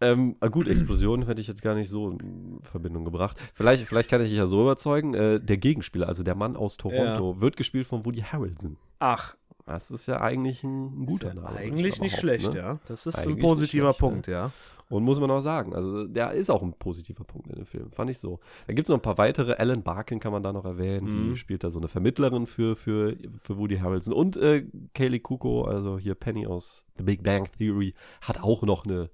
Ähm, 0.00 0.36
ah, 0.40 0.48
gut, 0.48 0.68
Explosion 0.68 1.26
hätte 1.26 1.40
ich 1.40 1.48
jetzt 1.48 1.62
gar 1.62 1.74
nicht 1.74 1.88
so 1.88 2.10
in 2.10 2.58
Verbindung 2.62 3.04
gebracht. 3.04 3.36
Vielleicht, 3.54 3.84
vielleicht 3.84 4.08
kann 4.08 4.22
ich 4.22 4.28
dich 4.28 4.38
ja 4.38 4.46
so 4.46 4.62
überzeugen. 4.62 5.14
Äh, 5.14 5.40
der 5.40 5.56
Gegenspieler, 5.56 6.08
also 6.08 6.22
der 6.22 6.34
Mann 6.36 6.56
aus 6.56 6.76
Toronto, 6.76 7.40
wird 7.40 7.56
gespielt 7.56 7.86
von 7.86 8.04
Woody 8.04 8.20
Harrelson. 8.20 8.76
Ach, 9.00 9.34
Das 9.66 9.90
ist 9.90 10.06
ja 10.06 10.20
eigentlich 10.20 10.62
ein, 10.64 11.04
guter 11.06 11.28
ja 11.28 11.34
Name. 11.34 11.48
eigentlich 11.56 12.00
nicht 12.00 12.16
schlecht, 12.16 12.54
ne? 12.54 12.58
ja. 12.58 12.78
Das 12.86 13.06
ist 13.06 13.18
Eigentlich 13.18 13.36
ein 13.38 13.42
positiver 13.42 13.92
schlecht, 13.92 14.02
ne? 14.02 14.08
Punkt, 14.08 14.26
ja. 14.28 14.50
Und 14.88 15.02
muss 15.04 15.20
man 15.20 15.30
auch 15.30 15.40
sagen, 15.40 15.74
also 15.74 16.06
der 16.06 16.32
ist 16.32 16.48
auch 16.48 16.62
ein 16.62 16.72
positiver 16.72 17.24
Punkt 17.24 17.48
in 17.48 17.56
dem 17.56 17.66
Film, 17.66 17.90
fand 17.92 18.08
ich 18.08 18.18
so. 18.18 18.40
Da 18.66 18.72
gibt 18.72 18.86
es 18.86 18.88
noch 18.88 18.96
ein 18.96 19.02
paar 19.02 19.18
weitere. 19.18 19.52
Alan 19.52 19.82
Barkin 19.82 20.18
kann 20.18 20.32
man 20.32 20.42
da 20.42 20.50
noch 20.52 20.64
erwähnen. 20.64 21.04
Mhm. 21.06 21.30
Die 21.30 21.36
spielt 21.36 21.62
da 21.62 21.70
so 21.70 21.78
eine 21.78 21.88
Vermittlerin 21.88 22.46
für, 22.46 22.74
für, 22.74 23.14
für 23.42 23.58
Woody 23.58 23.76
Harrelson. 23.76 24.14
Und 24.14 24.38
äh, 24.38 24.64
Kaylee 24.94 25.18
Kuko, 25.18 25.64
also 25.64 25.98
hier 25.98 26.14
Penny 26.14 26.46
aus 26.46 26.86
The 26.96 27.02
Big 27.04 27.22
Bang 27.22 27.46
Theory, 27.58 27.92
hat 28.22 28.42
auch 28.42 28.62
noch 28.62 28.86
eine, 28.86 29.10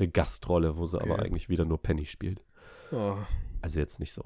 eine 0.00 0.08
Gastrolle, 0.10 0.76
wo 0.76 0.86
sie 0.86 1.00
aber 1.00 1.14
Okay. 1.14 1.22
eigentlich 1.26 1.48
wieder 1.48 1.64
nur 1.64 1.78
Penny 1.82 2.06
spielt. 2.06 2.40
Oh. 2.92 3.14
Also 3.62 3.78
jetzt 3.78 4.00
nicht 4.00 4.12
so. 4.12 4.24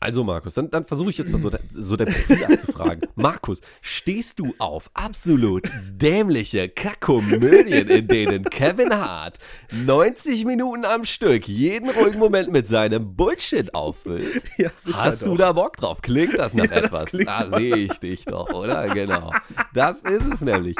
Also 0.00 0.22
Markus, 0.22 0.54
dann, 0.54 0.70
dann 0.70 0.84
versuche 0.84 1.10
ich 1.10 1.18
jetzt 1.18 1.32
mal 1.32 1.38
so, 1.38 1.50
so 1.70 1.96
dein 1.96 2.06
Profil 2.06 2.44
abzufragen. 2.44 3.02
Markus, 3.16 3.60
stehst 3.80 4.38
du 4.38 4.54
auf 4.58 4.90
absolut 4.94 5.68
dämliche 5.90 6.68
Kackkomödien, 6.68 7.88
in 7.88 8.06
denen 8.06 8.44
Kevin 8.44 8.94
Hart 8.94 9.40
90 9.72 10.44
Minuten 10.44 10.84
am 10.84 11.04
Stück 11.04 11.48
jeden 11.48 11.90
ruhigen 11.90 12.20
Moment 12.20 12.52
mit 12.52 12.68
seinem 12.68 13.16
Bullshit 13.16 13.74
auffüllt? 13.74 14.44
Ja, 14.56 14.70
Hast 14.92 15.26
du 15.26 15.30
doch. 15.30 15.38
da 15.38 15.52
Bock 15.52 15.76
drauf? 15.78 16.00
Klingt 16.00 16.38
das 16.38 16.54
nach 16.54 16.66
Ja, 16.70 16.80
das 16.80 16.84
etwas? 16.90 17.04
klingt 17.06 17.28
da 17.28 17.50
sehe 17.58 17.76
ich 17.76 17.98
dich 17.98 18.24
doch, 18.24 18.50
oder? 18.52 18.88
Genau. 18.94 19.32
Das 19.74 20.02
ist 20.02 20.26
es 20.32 20.40
nämlich. 20.42 20.76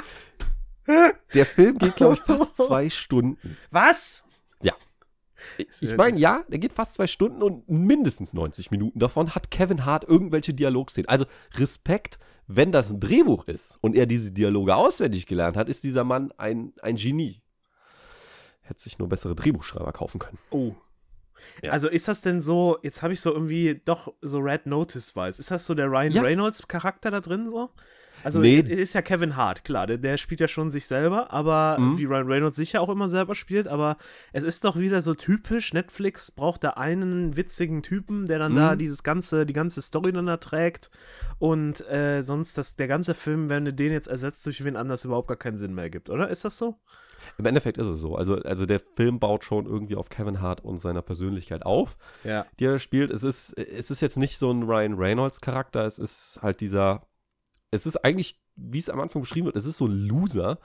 Der 1.35 1.46
Film 1.46 1.79
geht, 1.79 1.96
glaube 1.96 2.14
ich, 2.14 2.20
fast 2.20 2.56
zwei 2.62 2.88
Stunden. 2.90 3.56
Was? 3.70 4.25
Ja. 4.62 4.75
Ich 5.58 5.96
meine, 5.96 6.19
ja, 6.19 6.43
der 6.49 6.58
geht 6.58 6.73
fast 6.73 6.94
zwei 6.94 7.06
Stunden 7.06 7.43
und 7.43 7.69
mindestens 7.69 8.32
90 8.32 8.70
Minuten 8.70 8.99
davon 8.99 9.35
hat 9.35 9.50
Kevin 9.50 9.85
Hart 9.85 10.05
irgendwelche 10.05 10.55
Dialogszenen. 10.55 11.08
Also 11.08 11.26
Respekt, 11.55 12.19
wenn 12.47 12.73
das 12.73 12.90
ein 12.90 13.00
Drehbuch 13.00 13.47
ist 13.47 13.78
und 13.83 13.95
er 13.95 14.07
diese 14.07 14.33
Dialoge 14.33 14.75
auswendig 14.75 15.26
gelernt 15.26 15.57
hat, 15.57 15.68
ist 15.68 15.85
dieser 15.85 16.04
Mann 16.04 16.33
ein, 16.38 16.73
ein 16.83 16.97
Genie. 16.97 17.42
Hätte 18.62 18.80
sich 18.80 18.99
nur 18.99 19.09
bessere 19.09 19.35
Drehbuchschreiber 19.35 19.92
kaufen 19.92 20.18
können. 20.18 20.38
Oh. 20.50 20.75
Ja. 21.62 21.71
Also 21.71 21.88
ist 21.88 22.09
das 22.09 22.21
denn 22.21 22.40
so, 22.40 22.78
jetzt 22.83 23.02
habe 23.02 23.12
ich 23.12 23.21
so 23.21 23.33
irgendwie 23.33 23.80
doch 23.85 24.12
so 24.21 24.38
Red 24.38 24.66
Notice 24.66 25.14
weiß. 25.14 25.38
Ist 25.38 25.50
das 25.50 25.66
so 25.66 25.75
der 25.75 25.87
Ryan 25.87 26.12
Ja. 26.12 26.23
Reynolds 26.23 26.66
Charakter 26.66 27.11
da 27.11 27.21
drin 27.21 27.49
so? 27.49 27.71
Also 28.25 28.40
Nee. 28.40 28.58
es 28.60 28.66
ist 28.78 28.94
ja 28.94 29.02
Kevin 29.02 29.37
Hart, 29.37 29.64
klar, 29.64 29.87
der, 29.87 29.98
der 29.98 30.16
spielt 30.16 30.40
ja 30.40 30.48
schon 30.48 30.70
sich 30.70 30.87
selber, 30.87 31.32
aber 31.32 31.76
Mhm. 31.78 31.98
wie 31.98 32.04
Ryan 32.04 32.26
Reynolds 32.26 32.56
sicher 32.56 32.80
auch 32.80 32.88
immer 32.88 33.08
selber 33.08 33.34
spielt, 33.34 33.68
aber 33.68 33.96
es 34.32 34.44
ist 34.44 34.64
doch 34.64 34.76
wieder 34.76 35.02
so 35.02 35.14
typisch, 35.14 35.72
Netflix 35.72 36.30
braucht 36.30 36.64
da 36.64 36.70
einen 36.70 37.37
witzigen 37.37 37.82
Typen, 37.82 38.26
der 38.26 38.38
dann 38.38 38.54
da 38.54 38.75
Mhm. 38.75 38.78
dieses 38.78 39.02
ganze, 39.02 39.46
die 39.46 39.52
ganze 39.52 39.82
Story 39.82 40.12
dann 40.12 40.26
da 40.26 40.37
trägt 40.38 40.90
und 41.38 41.87
äh, 41.88 42.22
sonst 42.22 42.58
das, 42.58 42.76
der 42.76 42.88
ganze 42.88 43.14
Film, 43.14 43.48
wenn 43.50 43.64
du 43.64 43.72
den 43.72 43.92
jetzt 43.92 44.08
ersetzt 44.08 44.44
durch 44.46 44.64
wen 44.64 44.76
anders, 44.76 45.04
überhaupt 45.04 45.28
gar 45.28 45.37
keinen 45.37 45.56
Sinn 45.58 45.75
mehr 45.75 45.90
gibt, 45.90 46.10
oder? 46.10 46.28
Ist 46.28 46.44
das 46.44 46.58
so? 46.58 46.76
Im 47.37 47.44
Endeffekt 47.46 47.78
ist 47.78 47.87
es 47.87 48.00
so. 48.00 48.16
Also, 48.16 48.37
also 48.37 48.64
der 48.64 48.80
Film 48.96 49.18
baut 49.20 49.44
schon 49.44 49.66
irgendwie 49.66 49.96
auf 49.96 50.08
Kevin 50.08 50.40
Hart 50.40 50.64
und 50.64 50.78
seiner 50.78 51.02
Persönlichkeit 51.02 51.64
auf. 51.64 51.96
Ja. 52.25 52.46
die 52.58 52.64
er 52.64 52.78
spielt. 52.78 53.10
Es 53.10 53.22
ist, 53.22 53.52
es 53.58 53.90
ist 53.90 54.00
jetzt 54.00 54.16
nicht 54.16 54.38
so 54.38 54.50
ein 54.50 54.62
Ryan 54.64 54.94
Reynolds 54.94 55.40
Charakter, 55.40 55.84
es 55.84 55.98
ist 55.98 56.38
halt 56.42 56.60
dieser, 56.60 57.02
es 57.70 57.87
ist 57.87 57.96
eigentlich, 58.04 58.40
wie 58.56 58.78
es 58.78 58.90
am 58.90 59.00
Anfang 59.00 59.22
beschrieben 59.22 59.46
wird, 59.46 59.56
es 59.56 59.66
ist 59.66 59.76
so 59.78 59.87
ein 59.87 59.92
Loser 59.92 60.58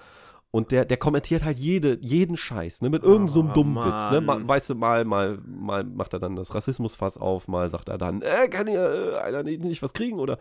und 0.56 0.70
der, 0.72 0.86
der 0.86 0.98
kommentiert 0.98 1.44
halt 1.44 1.58
jede, 1.58 1.98
jeden 2.00 2.38
Scheiß, 2.38 2.82
ne, 2.84 2.92
mit 2.92 3.02
irgendeinem 3.02 3.30
so 3.30 3.40
einem 3.40 3.50
Oh, 3.50 3.54
dummen 3.56 3.86
Witz, 3.86 4.12
ne, 4.12 4.22
mal, 4.22 4.48
weißt 4.48 4.70
du, 4.70 4.76
mal, 4.76 5.04
mal, 5.04 5.40
mal 5.48 5.84
macht 5.84 6.14
er 6.14 6.20
dann 6.20 6.36
das 6.36 6.54
Rassismusfass 6.54 7.18
auf, 7.18 7.48
mal 7.48 7.68
sagt 7.70 7.90
er 7.90 7.98
dann, 7.98 8.22
äh, 8.22 8.48
kann 8.50 8.68
hier 8.68 9.16
äh, 9.16 9.18
einer 9.18 9.42
nicht, 9.42 9.64
nicht 9.64 9.82
was 9.82 9.94
kriegen 9.94 10.20
oder 10.20 10.38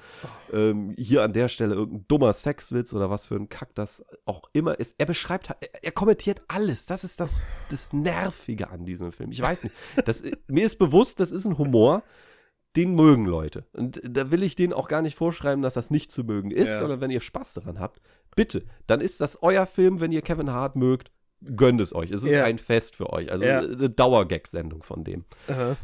ähm, 0.53 0.95
hier 0.99 1.23
an 1.23 1.33
der 1.33 1.49
Stelle 1.49 1.75
irgendein 1.75 2.05
dummer 2.09 2.35
Sexwitz 2.35 2.93
oder 2.93 3.09
was 3.09 3.25
für 3.25 3.37
ein 3.37 3.49
Kack 3.49 3.75
das 3.75 4.05
auch 4.27 4.43
immer 4.53 4.79
ist. 4.79 4.97
Er 4.99 5.07
beschreibt, 5.07 5.49
halt- 5.49 5.59
er, 5.63 5.83
er 5.83 5.93
kommentiert 5.93 6.43
alles. 6.47 6.85
Das 6.85 7.05
ist 7.05 7.19
das, 7.19 7.35
das 7.71 7.95
Nervige 7.95 8.69
an 8.69 8.85
diesem 8.85 9.13
Film. 9.13 9.33
Ich 9.33 9.41
weiß 9.41 9.65
nicht. 9.65 9.75
Das, 10.05 10.23
mir 10.47 10.67
ist 10.67 10.77
bewusst, 10.79 11.21
das 11.21 11.33
ist 11.33 11.47
ein 11.47 11.57
Humor, 11.57 12.03
den 12.77 12.95
mögen 12.95 13.27
Leute. 13.27 13.67
Und 13.73 14.01
da 14.09 14.31
will 14.31 14.43
ich 14.43 14.55
denen 14.57 14.73
auch 14.73 14.89
gar 14.89 15.03
nicht 15.03 15.15
vorschreiben, 15.17 15.63
dass 15.63 15.75
das 15.75 15.91
nicht 15.91 16.11
zu 16.11 16.25
mögen 16.25 16.51
ist, 16.51 16.71
Ja. 16.71 16.79
sondern 16.79 17.01
wenn 17.01 17.11
ihr 17.11 17.21
Spaß 17.21 17.55
daran 17.55 17.79
habt, 17.79 18.01
bitte, 18.35 18.65
dann 18.87 19.01
ist 19.01 19.21
das 19.21 19.43
euer 19.43 19.67
Film, 19.67 20.01
wenn 20.01 20.13
ihr 20.13 20.23
Kevin 20.23 20.51
Hart 20.51 20.75
mögt, 20.77 21.11
gönnt 21.57 21.81
es 21.81 21.95
euch. 21.95 22.11
Es 22.11 22.23
ist 22.23 22.33
Ja. 22.35 22.45
ein 22.45 22.57
Fest 22.59 22.97
für 22.97 23.11
euch. 23.13 23.31
Also 23.31 23.45
Ja. 23.45 23.59
eine 23.59 23.91
Dauergag-Sendung 23.91 24.83
von 24.83 25.05
dem. 25.05 25.25
Aha. 25.49 25.77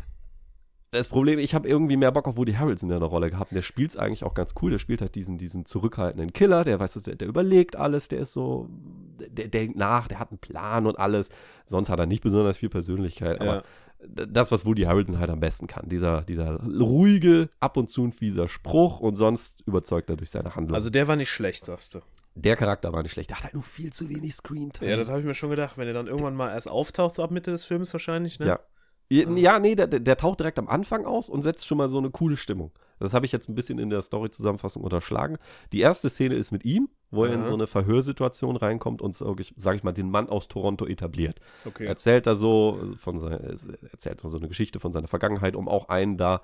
das 0.90 1.08
Problem, 1.08 1.38
ich 1.38 1.54
habe 1.54 1.68
irgendwie 1.68 1.98
mehr 1.98 2.10
Bock 2.12 2.26
auf 2.28 2.38
Woody 2.38 2.54
Harrelson 2.54 2.90
in 2.90 2.98
der 2.98 3.08
Rolle 3.10 3.28
gehabt. 3.28 3.50
Und 3.52 3.56
der 3.56 3.60
spielt 3.62 3.90
es 3.90 3.96
eigentlich 3.98 4.24
auch 4.24 4.32
ganz 4.32 4.54
cool. 4.62 4.70
Der 4.70 4.78
spielt 4.78 5.02
halt 5.02 5.14
diesen, 5.16 5.36
diesen 5.36 5.66
zurückhaltenden 5.66 6.32
Killer, 6.32 6.64
der 6.64 6.80
weiß, 6.80 6.94
der, 7.02 7.14
der 7.16 7.28
überlegt 7.28 7.76
alles, 7.76 8.08
der 8.08 8.20
ist 8.20 8.32
so, 8.32 8.70
der, 9.18 9.28
der 9.28 9.48
denkt 9.48 9.76
nach, 9.76 10.08
der 10.08 10.18
hat 10.18 10.30
einen 10.30 10.38
Plan 10.38 10.86
und 10.86 10.98
alles. 10.98 11.28
Sonst 11.66 11.90
hat 11.90 11.98
er 12.00 12.06
nicht 12.06 12.22
besonders 12.22 12.56
viel 12.56 12.70
Persönlichkeit, 12.70 13.38
aber. 13.38 13.64
Das, 14.06 14.52
was 14.52 14.64
Woody 14.64 14.82
Harrelson 14.82 15.18
halt 15.18 15.30
am 15.30 15.40
besten 15.40 15.66
kann. 15.66 15.88
Dieser, 15.88 16.22
dieser 16.22 16.60
ruhige, 16.62 17.48
ab 17.60 17.76
und 17.76 17.90
zu 17.90 18.04
ein 18.04 18.12
fieser 18.12 18.48
Spruch 18.48 19.00
und 19.00 19.16
sonst 19.16 19.62
überzeugt 19.66 20.08
er 20.10 20.16
durch 20.16 20.30
seine 20.30 20.54
Handlung. 20.54 20.74
Also 20.74 20.90
der 20.90 21.08
war 21.08 21.16
nicht 21.16 21.30
schlecht, 21.30 21.64
sagst 21.64 21.96
du. 21.96 22.00
der 22.34 22.56
Charakter 22.56 22.92
war 22.92 23.02
nicht 23.02 23.12
schlecht. 23.12 23.30
Der 23.30 23.38
hat 23.38 23.44
halt 23.44 23.54
nur 23.54 23.62
viel 23.64 23.92
zu 23.92 24.08
wenig 24.08 24.34
Screentime. 24.34 24.88
Ja, 24.90 24.96
das 24.96 25.08
habe 25.08 25.18
ich 25.20 25.26
mir 25.26 25.34
schon 25.34 25.50
gedacht, 25.50 25.76
wenn 25.76 25.88
er 25.88 25.94
dann 25.94 26.06
irgendwann 26.06 26.36
mal 26.36 26.50
erst 26.52 26.68
auftaucht, 26.68 27.14
so 27.16 27.22
ab 27.24 27.30
Mitte 27.32 27.50
des 27.50 27.64
Films 27.64 27.92
wahrscheinlich, 27.92 28.38
ne? 28.38 28.46
Ja. 28.46 28.60
Ja, 29.10 29.26
ja, 29.36 29.58
nee, 29.58 29.74
der, 29.74 29.86
der 29.86 30.16
taucht 30.18 30.38
direkt 30.40 30.58
am 30.58 30.68
Anfang 30.68 31.06
aus 31.06 31.30
und 31.30 31.40
setzt 31.40 31.66
schon 31.66 31.78
mal 31.78 31.88
so 31.88 31.96
eine 31.96 32.10
coole 32.10 32.36
Stimmung. 32.36 32.72
Das 32.98 33.14
habe 33.14 33.26
ich 33.26 33.32
jetzt 33.32 33.48
ein 33.48 33.54
bisschen 33.54 33.78
in 33.78 33.90
der 33.90 34.02
Story-Zusammenfassung 34.02 34.82
unterschlagen. 34.82 35.38
Die 35.72 35.80
erste 35.80 36.10
Szene 36.10 36.34
ist 36.34 36.52
mit 36.52 36.64
ihm, 36.64 36.88
wo 37.10 37.24
er 37.24 37.32
in 37.32 37.44
so 37.44 37.54
eine 37.54 37.66
Verhörsituation 37.66 38.56
reinkommt 38.56 39.00
und, 39.02 39.14
so, 39.14 39.34
sage 39.56 39.76
ich 39.76 39.82
mal, 39.84 39.92
den 39.92 40.10
Mann 40.10 40.28
aus 40.28 40.48
Toronto 40.48 40.86
etabliert. 40.86 41.40
Okay. 41.64 41.86
Erzählt 41.86 42.26
er 42.26 42.36
so 42.36 42.80
von 42.98 43.18
sein, 43.18 43.32
erzählt 43.90 44.22
er 44.22 44.28
so 44.28 44.38
eine 44.38 44.48
Geschichte 44.48 44.80
von 44.80 44.92
seiner 44.92 45.08
Vergangenheit, 45.08 45.56
um 45.56 45.68
auch 45.68 45.88
einen 45.88 46.16
da 46.16 46.42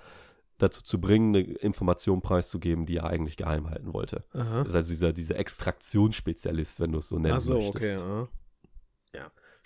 dazu 0.58 0.82
zu 0.82 1.00
bringen, 1.00 1.34
eine 1.34 1.44
Information 1.44 2.22
preiszugeben, 2.22 2.86
die 2.86 2.98
er 2.98 3.06
eigentlich 3.06 3.36
geheim 3.36 3.68
halten 3.68 3.92
wollte. 3.92 4.24
Aha. 4.32 4.58
Das 4.58 4.68
ist 4.68 4.74
also 4.76 4.88
dieser, 4.90 5.12
dieser 5.12 5.36
Extraktionsspezialist, 5.36 6.78
wenn 6.78 6.92
du 6.92 7.00
es 7.00 7.08
so 7.08 7.18
nennen 7.18 7.34
Ach 7.36 7.40
so, 7.40 7.58
möchtest. 7.58 8.02
okay. 8.02 8.08
aha. 8.08 8.28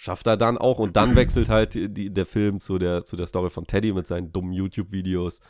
Schafft 0.00 0.28
er 0.28 0.36
dann 0.36 0.58
auch 0.58 0.78
und 0.78 0.94
dann 0.94 1.16
wechselt 1.16 1.48
halt 1.48 1.74
die, 1.74 1.92
die, 1.92 2.10
der 2.14 2.24
Film 2.24 2.60
zu 2.60 2.78
der, 2.78 3.04
zu 3.04 3.16
der 3.16 3.26
Story 3.26 3.50
von 3.50 3.66
Teddy 3.66 3.92
mit 3.92 4.06
seinen 4.06 4.30
dummen 4.30 4.52
YouTube-Videos. 4.52 5.40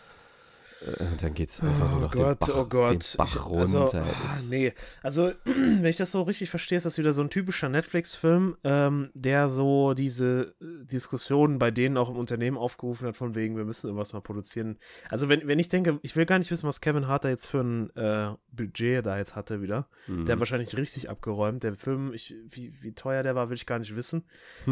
Äh, 0.80 1.04
dann 1.20 1.34
geht's 1.34 1.60
einfach 1.60 1.88
nur 1.90 1.98
Oh 1.98 2.02
noch 2.02 2.10
Gott, 2.12 2.40
den 2.46 2.46
Bach, 2.54 2.56
oh 2.56 2.64
Gott. 2.66 2.90
den 2.92 3.16
Bach 3.18 3.34
Ich- 3.34 3.44
runter. 3.46 3.58
Also, 3.60 3.98
ah, 3.98 4.04
Das- 4.28 4.48
nee, 4.50 4.72
also 5.02 5.32
wenn 5.44 5.84
ich 5.84 5.96
das 5.96 6.12
so 6.12 6.22
richtig 6.22 6.50
verstehe, 6.50 6.76
ist 6.76 6.86
das 6.86 6.98
wieder 6.98 7.12
so 7.12 7.22
ein 7.22 7.30
typischer 7.30 7.68
Netflix-Film, 7.68 8.56
ähm, 8.64 9.10
der 9.14 9.48
so 9.48 9.94
diese 9.94 10.54
äh, 10.60 10.84
Diskussionen 10.84 11.58
bei 11.58 11.70
denen 11.70 11.96
auch 11.96 12.10
im 12.10 12.16
Unternehmen 12.16 12.56
aufgerufen 12.56 13.08
hat, 13.08 13.16
von 13.16 13.34
wegen, 13.34 13.56
wir 13.56 13.64
müssen 13.64 13.88
irgendwas 13.88 14.12
mal 14.12 14.20
produzieren. 14.20 14.78
Also 15.10 15.28
wenn, 15.28 15.46
wenn 15.48 15.58
ich 15.58 15.68
denke, 15.68 15.98
ich 16.02 16.14
will 16.16 16.26
gar 16.26 16.38
nicht 16.38 16.50
wissen, 16.50 16.66
was 16.68 16.80
Kevin 16.80 17.08
Hart 17.08 17.24
da 17.24 17.28
jetzt 17.28 17.46
für 17.46 17.60
ein 17.60 17.90
äh, 17.96 18.34
Budget 18.52 19.04
da 19.04 19.18
jetzt 19.18 19.34
hatte 19.34 19.60
wieder. 19.62 19.88
Mhm. 20.06 20.26
Der 20.26 20.34
hat 20.34 20.38
wahrscheinlich 20.40 20.76
richtig 20.76 21.10
abgeräumt. 21.10 21.62
Der 21.64 21.74
Film, 21.74 22.12
ich, 22.12 22.34
wie, 22.48 22.72
wie 22.82 22.92
teuer 22.92 23.22
der 23.22 23.34
war, 23.34 23.48
will 23.50 23.56
ich 23.56 23.66
gar 23.66 23.78
nicht 23.78 23.96
wissen. 23.96 24.24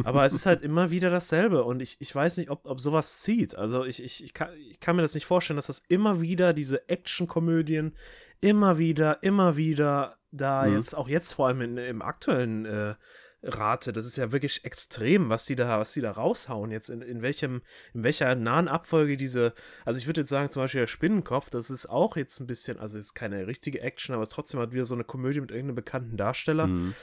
Aber 0.05 0.25
es 0.25 0.33
ist 0.33 0.47
halt 0.47 0.63
immer 0.63 0.91
wieder 0.91 1.11
dasselbe. 1.11 1.65
Und 1.65 1.81
ich, 1.81 1.97
ich 2.01 2.15
weiß 2.15 2.37
nicht, 2.37 2.51
ob, 2.51 2.65
ob 2.67 2.81
sowas 2.81 3.23
zieht. 3.23 3.57
Also 3.57 3.85
ich, 3.85 4.03
ich, 4.03 4.23
ich, 4.23 4.35
kann, 4.35 4.49
ich 4.71 4.79
kann 4.81 4.95
mir 4.97 5.03
das 5.03 5.15
nicht 5.15 5.27
vorstellen, 5.27 5.57
dass 5.57 5.67
das 5.67 5.83
immer 5.89 5.96
wieder 6.21 6.53
diese 6.53 6.89
Action-Komödien 6.89 7.95
immer 8.41 8.79
wieder, 8.79 9.23
immer 9.23 9.57
wieder 9.57 10.17
da 10.31 10.67
Mhm. 10.67 10.77
jetzt, 10.77 10.95
auch 10.97 11.09
jetzt 11.09 11.33
vor 11.33 11.49
allem 11.49 11.61
in, 11.63 11.77
im 11.79 12.03
aktuellen 12.03 12.67
äh, 12.67 12.95
Rate, 13.43 13.93
das 13.93 14.07
ist 14.07 14.17
ja 14.17 14.33
wirklich 14.33 14.65
extrem, 14.65 15.29
was 15.29 15.45
die 15.45 15.55
da, 15.55 15.79
was 15.79 15.93
die 15.93 16.01
da 16.01 16.11
raushauen 16.11 16.71
jetzt, 16.71 16.89
in, 16.89 17.01
in 17.03 17.23
welchem, 17.23 17.63
in 17.95 18.03
welcher 18.03 18.35
nahen 18.35 18.67
Abfolge 18.67 19.17
diese, 19.17 19.55
also 19.85 19.99
ich 19.99 20.07
würde 20.07 20.23
jetzt 20.23 20.31
sagen, 20.31 20.51
zum 20.51 20.63
Beispiel 20.63 20.81
der 20.81 20.87
Spinnenkopf, 20.89 21.51
das 21.51 21.71
ist 21.71 21.87
auch 21.87 22.17
jetzt 22.17 22.41
ein 22.41 22.47
bisschen, 22.47 22.79
also 22.79 22.99
ist 22.99 23.15
keine 23.15 23.47
richtige 23.47 23.81
Action, 23.81 24.15
aber 24.15 24.27
trotzdem 24.27 24.59
hat 24.61 24.73
wieder 24.73 24.85
so 24.85 24.95
eine 24.95 25.05
Komödie 25.05 25.41
mit 25.41 25.51
irgendeinem 25.51 25.77
bekannten 25.77 26.17
Darsteller. 26.17 26.67
Mhm. 26.67 26.95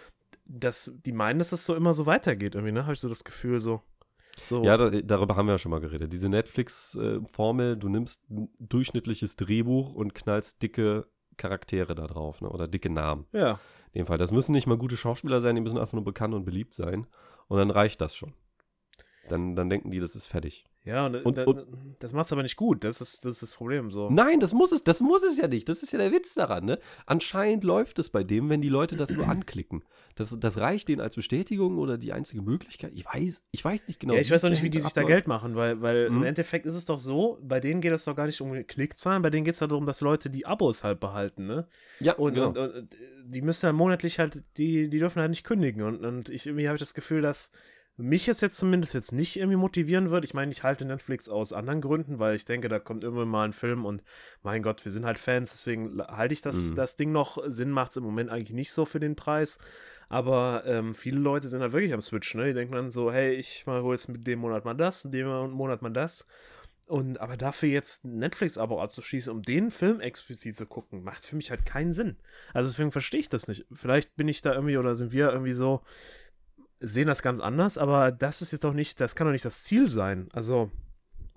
Das, 0.45 0.91
die 1.05 1.13
meinen, 1.13 1.39
dass 1.39 1.51
das 1.51 1.65
so 1.65 1.75
immer 1.75 1.93
so 1.93 2.05
weitergeht, 2.05 2.55
irgendwie, 2.55 2.73
ne? 2.73 2.83
Habe 2.83 2.93
ich 2.93 3.00
so 3.00 3.07
das 3.07 3.23
Gefühl, 3.23 3.62
so. 3.62 3.81
So. 4.44 4.63
Ja, 4.63 4.78
da, 4.78 4.90
darüber 4.90 5.36
haben 5.36 5.48
wir 5.48 5.54
ja 5.54 5.58
schon 5.58 5.72
mal 5.72 5.80
geredet. 5.80 6.12
Diese 6.12 6.30
Netflix-Formel, 6.30 7.78
du 7.78 7.90
nimmst 7.90 8.30
ein 8.30 8.50
durchschnittliches 8.60 9.36
Drehbuch 9.36 9.94
und 9.94 10.16
knallst 10.16 10.62
dicke 10.62 11.08
Charaktere 11.38 11.96
da 11.96 12.08
drauf, 12.08 12.42
ne? 12.42 12.50
oder 12.50 12.68
dicke 12.68 12.90
Namen. 12.90 13.25
ja. 13.34 13.60
In 13.94 14.00
dem 14.00 14.06
Fall. 14.08 14.18
Das 14.18 14.32
müssen 14.32 14.54
nicht 14.54 14.66
mal 14.66 14.78
gute 14.78 14.98
Schauspieler 14.98 15.40
sein, 15.40 15.54
die 15.54 15.62
müssen 15.62 15.78
einfach 15.78 15.94
nur 15.94 16.04
bekannt 16.04 16.34
und 16.34 16.46
beliebt 16.46 16.74
sein. 16.74 17.06
Und 17.48 17.60
dann 17.60 17.70
reicht 17.70 18.02
das 18.02 18.16
schon. 18.16 18.34
Dann, 19.30 19.56
dann 19.56 19.70
denken 19.70 19.89
die, 19.92 20.00
das 20.00 20.15
ist 20.15 20.25
fertig. 20.27 20.65
Ja, 20.86 21.06
und, 21.06 21.15
Und- 21.25 21.39
und- 21.39 21.65
das 22.00 22.12
macht 22.12 22.25
es 22.25 22.34
aber 22.34 22.44
nicht 22.44 22.58
gut. 22.58 22.84
Das 22.84 23.00
ist, 23.00 23.24
das 23.24 23.36
ist 23.36 23.42
das 23.44 23.51
Problem. 23.53 23.89
So. 23.89 24.10
Nein, 24.10 24.42
das 24.42 24.51
muss 24.53 24.74
es, 24.74 24.84
das 24.84 25.00
muss 25.00 25.24
es 25.24 25.38
ja 25.38 25.48
nicht. 25.48 25.70
Das 25.70 25.82
ist 25.82 25.94
ja 25.94 26.00
der 26.00 26.12
Witz 26.12 26.34
daran, 26.34 26.65
ne? 26.65 26.77
Anscheinend 27.06 27.63
läuft 27.63 28.00
es 28.00 28.10
bei 28.10 28.25
dem, 28.25 28.50
wenn 28.50 28.62
die 28.62 28.68
Leute 28.68 28.98
das 28.98 29.12
nur 29.12 29.25
anklicken. 29.30 29.84
Das, 30.15 30.38
das 30.38 30.58
reicht 30.58 30.89
denen 30.89 31.00
als 31.00 31.15
Bestätigung 31.15 31.77
oder 31.77 31.98
die 31.98 32.12
einzige 32.12 32.42
Möglichkeit. 32.42 32.92
Ich 32.96 33.06
weiß, 33.06 33.44
ich 33.51 33.63
weiß 33.63 33.88
nicht 33.88 34.01
genau. 34.01 34.13
ja, 34.15 34.20
ich 34.20 34.30
weiß 34.30 34.44
auch 34.44 34.50
nicht, 34.50 34.62
wie 34.62 34.70
die 34.70 34.82
sich 34.82 34.92
da. 34.92 35.03
Geld 35.03 35.27
machen, 35.27 35.56
weil, 35.56 35.82
weil 35.82 36.10
Mhm. 36.10 36.18
im 36.18 36.24
Endeffekt 36.24 36.65
ist 36.65 36.75
es 36.75 36.84
doch 36.84 37.00
so, 37.00 37.39
bei 37.42 37.62
denen 37.62 37.80
geht 37.80 37.94
es 37.94 38.03
doch 38.03 38.15
gar 38.15 38.25
nicht 38.25 38.42
um 38.42 38.51
Klickzahlen, 38.68 39.22
bei 39.22 39.30
denen 39.30 39.46
geht 39.46 39.53
es 39.53 39.60
darum, 39.60 39.86
dass 39.86 40.01
Leute 40.01 40.30
die 40.30 40.46
Abos 40.46 40.84
halt 40.84 41.00
behalten, 41.00 41.48
ne? 41.48 41.65
Ja, 42.01 42.13
Und, 42.15 42.34
genau. 42.34 42.48
und, 42.50 42.58
und 42.58 42.98
die 43.25 43.42
müssen 43.42 43.65
ja 43.65 43.72
monatlich 43.72 44.20
halt, 44.20 44.44
die, 44.58 44.89
die 44.89 45.00
dürfen 45.00 45.22
halt 45.22 45.30
nicht 45.30 45.46
kündigen. 45.46 45.82
Und, 45.84 46.03
und 46.06 46.30
ich 46.30 46.46
irgendwie 46.46 46.68
habe 46.68 46.75
ich 46.75 46.82
das 46.82 46.94
Gefühl, 46.94 47.22
dass 47.22 47.51
mich 47.95 48.27
es 48.27 48.41
jetzt 48.41 48.57
zumindest 48.57 48.93
jetzt 48.95 49.12
nicht 49.12 49.35
irgendwie 49.38 49.57
motivieren 49.57 50.09
wird. 50.09 50.25
Ich 50.25 50.33
meine, 50.33 50.51
ich 50.51 50.63
halte 50.63 50.83
Netflix 50.85 51.29
aus 51.29 51.53
anderen 51.53 51.79
Gründen, 51.81 52.17
weil 52.19 52.35
ich 52.35 52.43
denke, 52.45 52.67
da 52.67 52.79
kommt 52.79 53.03
irgendwann 53.03 53.27
mal 53.27 53.45
ein 53.45 53.53
Film 53.53 53.85
und 53.85 54.03
mein 54.41 54.63
Gott, 54.63 54.83
wir 54.83 54.91
sind 54.91 55.05
halt 55.05 55.19
Fans, 55.19 55.51
deswegen 55.51 56.01
halte 56.01 56.33
ich 56.33 56.41
das, 56.41 56.71
Mhm. 56.71 56.75
das 56.75 56.95
Ding 56.95 57.12
noch. 57.12 57.38
Sinn 57.47 57.69
macht 57.69 57.91
es 57.91 57.97
im 57.97 58.03
Moment 58.03 58.29
eigentlich 58.31 58.53
nicht 58.55 58.71
so 58.71 58.85
für 58.85 59.00
den 59.00 59.15
Preis. 59.15 59.59
Aber 60.09 60.63
ähm, 60.65 60.93
viele 60.93 61.19
Leute 61.19 61.47
sind 61.47 61.62
halt 61.62 61.71
wirklich 61.71 61.93
am 61.93 62.01
Switch, 62.01 62.35
ne? 62.35 62.45
Die 62.47 62.53
denken 62.53 62.73
dann 62.75 62.91
so, 62.91 63.12
hey, 63.12 63.33
ich 63.33 63.65
mal 63.65 63.81
hol 63.81 63.95
jetzt 63.95 64.09
mit 64.09 64.27
dem 64.27 64.39
Monat 64.39 64.65
mal 64.65 64.73
das, 64.75 65.05
mit 65.05 65.13
dem 65.13 65.27
Monat 65.51 65.81
mal 65.81 65.89
das. 65.89 66.27
Und 66.88 67.19
aber 67.21 67.38
dafür 67.38 67.69
jetzt 67.69 68.05
Netflix-Abo 68.05 68.81
abzuschließen, 68.81 69.31
um 69.31 69.41
den 69.41 69.71
Film 69.71 70.01
explizit 70.01 70.57
zu 70.57 70.65
gucken, 70.65 71.03
macht 71.03 71.25
für 71.25 71.35
mich 71.35 71.50
halt 71.50 71.65
keinen 71.65 71.93
Sinn. 71.93 72.17
Also 72.53 72.69
deswegen 72.71 72.91
verstehe 72.91 73.21
ich 73.21 73.29
das 73.29 73.47
nicht. 73.47 73.65
Vielleicht 73.71 74.15
bin 74.15 74.27
ich 74.27 74.41
da 74.41 74.53
irgendwie 74.53 74.77
oder 74.77 74.93
sind 74.93 75.13
wir 75.13 75.31
irgendwie 75.31 75.53
so, 75.53 75.81
sehen 76.84 77.08
das 77.08 77.22
ganz 77.22 77.40
anders, 77.40 77.78
aber 77.78 78.12
das 78.12 78.42
ist 78.42 78.52
jetzt 78.52 78.63
doch 78.63 78.74
nicht, 78.74 79.00
das 79.00 79.16
kann 79.16 79.25
doch 79.25 79.32
nicht 79.32 79.46
das 79.46 79.63
Ziel 79.63 79.88
sein. 79.88 80.28
Also, 80.34 80.70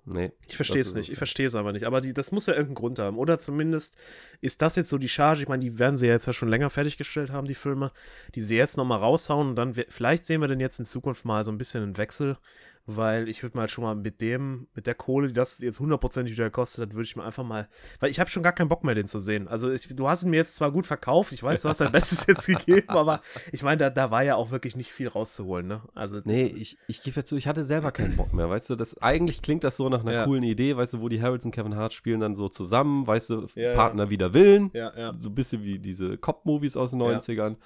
nee. 0.04 0.32
ich 0.48 0.56
verstehe 0.56 0.80
es 0.80 0.94
nicht, 0.94 1.10
ich 1.10 1.18
verstehe 1.18 1.46
es 1.46 1.54
aber 1.54 1.72
nicht. 1.72 1.84
Aber 1.84 2.00
die, 2.00 2.12
das 2.12 2.32
muss 2.32 2.46
ja 2.46 2.54
irgendeinen 2.54 2.74
Grund 2.74 2.98
haben. 2.98 3.16
Oder 3.16 3.38
zumindest 3.38 3.96
ist 4.40 4.60
das 4.60 4.74
jetzt 4.74 4.88
so 4.88 4.98
die 4.98 5.08
Charge, 5.08 5.42
ich 5.42 5.48
meine, 5.48 5.60
die 5.60 5.78
werden 5.78 5.96
sie 5.96 6.08
ja 6.08 6.14
jetzt 6.14 6.26
ja 6.26 6.32
schon 6.32 6.48
länger 6.48 6.68
fertiggestellt 6.68 7.30
haben, 7.30 7.46
die 7.46 7.54
Filme, 7.54 7.92
die 8.34 8.42
sie 8.42 8.56
jetzt 8.56 8.76
nochmal 8.76 8.98
raushauen 8.98 9.50
und 9.50 9.56
dann, 9.56 9.74
vielleicht 9.74 10.24
sehen 10.24 10.40
wir 10.40 10.48
denn 10.48 10.60
jetzt 10.60 10.80
in 10.80 10.84
Zukunft 10.84 11.24
mal 11.24 11.44
so 11.44 11.52
ein 11.52 11.58
bisschen 11.58 11.84
einen 11.84 11.96
Wechsel, 11.96 12.36
weil 12.86 13.28
ich 13.28 13.42
würde 13.42 13.56
mal 13.56 13.68
schon 13.68 13.82
mal 13.84 13.94
mit 13.96 14.20
dem, 14.20 14.68
mit 14.74 14.86
der 14.86 14.94
Kohle, 14.94 15.26
die 15.28 15.32
das 15.34 15.60
jetzt 15.60 15.80
hundertprozentig 15.80 16.32
wieder 16.34 16.44
gekostet 16.44 16.82
hat, 16.86 16.92
würde 16.94 17.02
ich 17.04 17.16
mir 17.16 17.24
einfach 17.24 17.42
mal, 17.44 17.68
weil 17.98 18.10
ich 18.10 18.20
habe 18.20 18.30
schon 18.30 18.42
gar 18.44 18.52
keinen 18.52 18.68
Bock 18.68 18.84
mehr, 18.84 18.94
den 18.94 19.06
zu 19.08 19.18
sehen. 19.18 19.48
Also 19.48 19.70
ich, 19.72 19.88
du 19.94 20.08
hast 20.08 20.22
ihn 20.22 20.30
mir 20.30 20.36
jetzt 20.36 20.54
zwar 20.56 20.70
gut 20.70 20.86
verkauft, 20.86 21.32
ich 21.32 21.42
weiß, 21.42 21.62
du 21.62 21.68
hast 21.68 21.80
dein 21.80 21.90
Bestes 21.92 22.26
jetzt 22.26 22.46
gegeben, 22.46 22.88
aber 22.88 23.20
ich 23.50 23.62
meine, 23.64 23.78
da, 23.78 23.90
da 23.90 24.10
war 24.10 24.22
ja 24.22 24.36
auch 24.36 24.50
wirklich 24.52 24.76
nicht 24.76 24.92
viel 24.92 25.08
rauszuholen, 25.08 25.66
ne? 25.66 25.82
Also 25.94 26.20
Nee, 26.24 26.46
ich, 26.46 26.78
ich 26.86 27.02
gebe 27.02 27.16
ja 27.16 27.24
zu, 27.24 27.36
ich 27.36 27.48
hatte 27.48 27.64
selber 27.64 27.90
keinen 27.90 28.16
Bock 28.16 28.32
mehr, 28.32 28.48
weißt 28.48 28.70
du, 28.70 28.76
das 28.76 28.96
eigentlich 29.02 29.42
klingt 29.42 29.64
das 29.64 29.76
so 29.76 29.88
nach 29.88 30.02
einer 30.02 30.12
Ja. 30.12 30.24
coolen 30.24 30.44
Idee, 30.44 30.76
weißt 30.76 30.94
du, 30.94 31.00
wo 31.00 31.08
die 31.08 31.20
Harrods 31.20 31.44
und 31.44 31.50
Kevin 31.50 31.74
Hart 31.74 31.92
spielen 31.92 32.20
dann 32.20 32.34
so 32.36 32.48
zusammen, 32.48 33.06
weißt 33.06 33.30
du, 33.30 33.46
Ja, 33.56 33.62
ja. 33.70 33.74
Partner 33.74 34.10
wider 34.10 34.32
Willen, 34.32 34.70
ja, 34.74 34.92
ja. 34.96 35.12
so 35.18 35.28
ein 35.28 35.34
bisschen 35.34 35.64
wie 35.64 35.78
diese 35.80 36.16
Cop-Movies 36.18 36.76
aus 36.76 36.92
den 36.92 37.00
Ja. 37.00 37.06
90ern. 37.18 37.56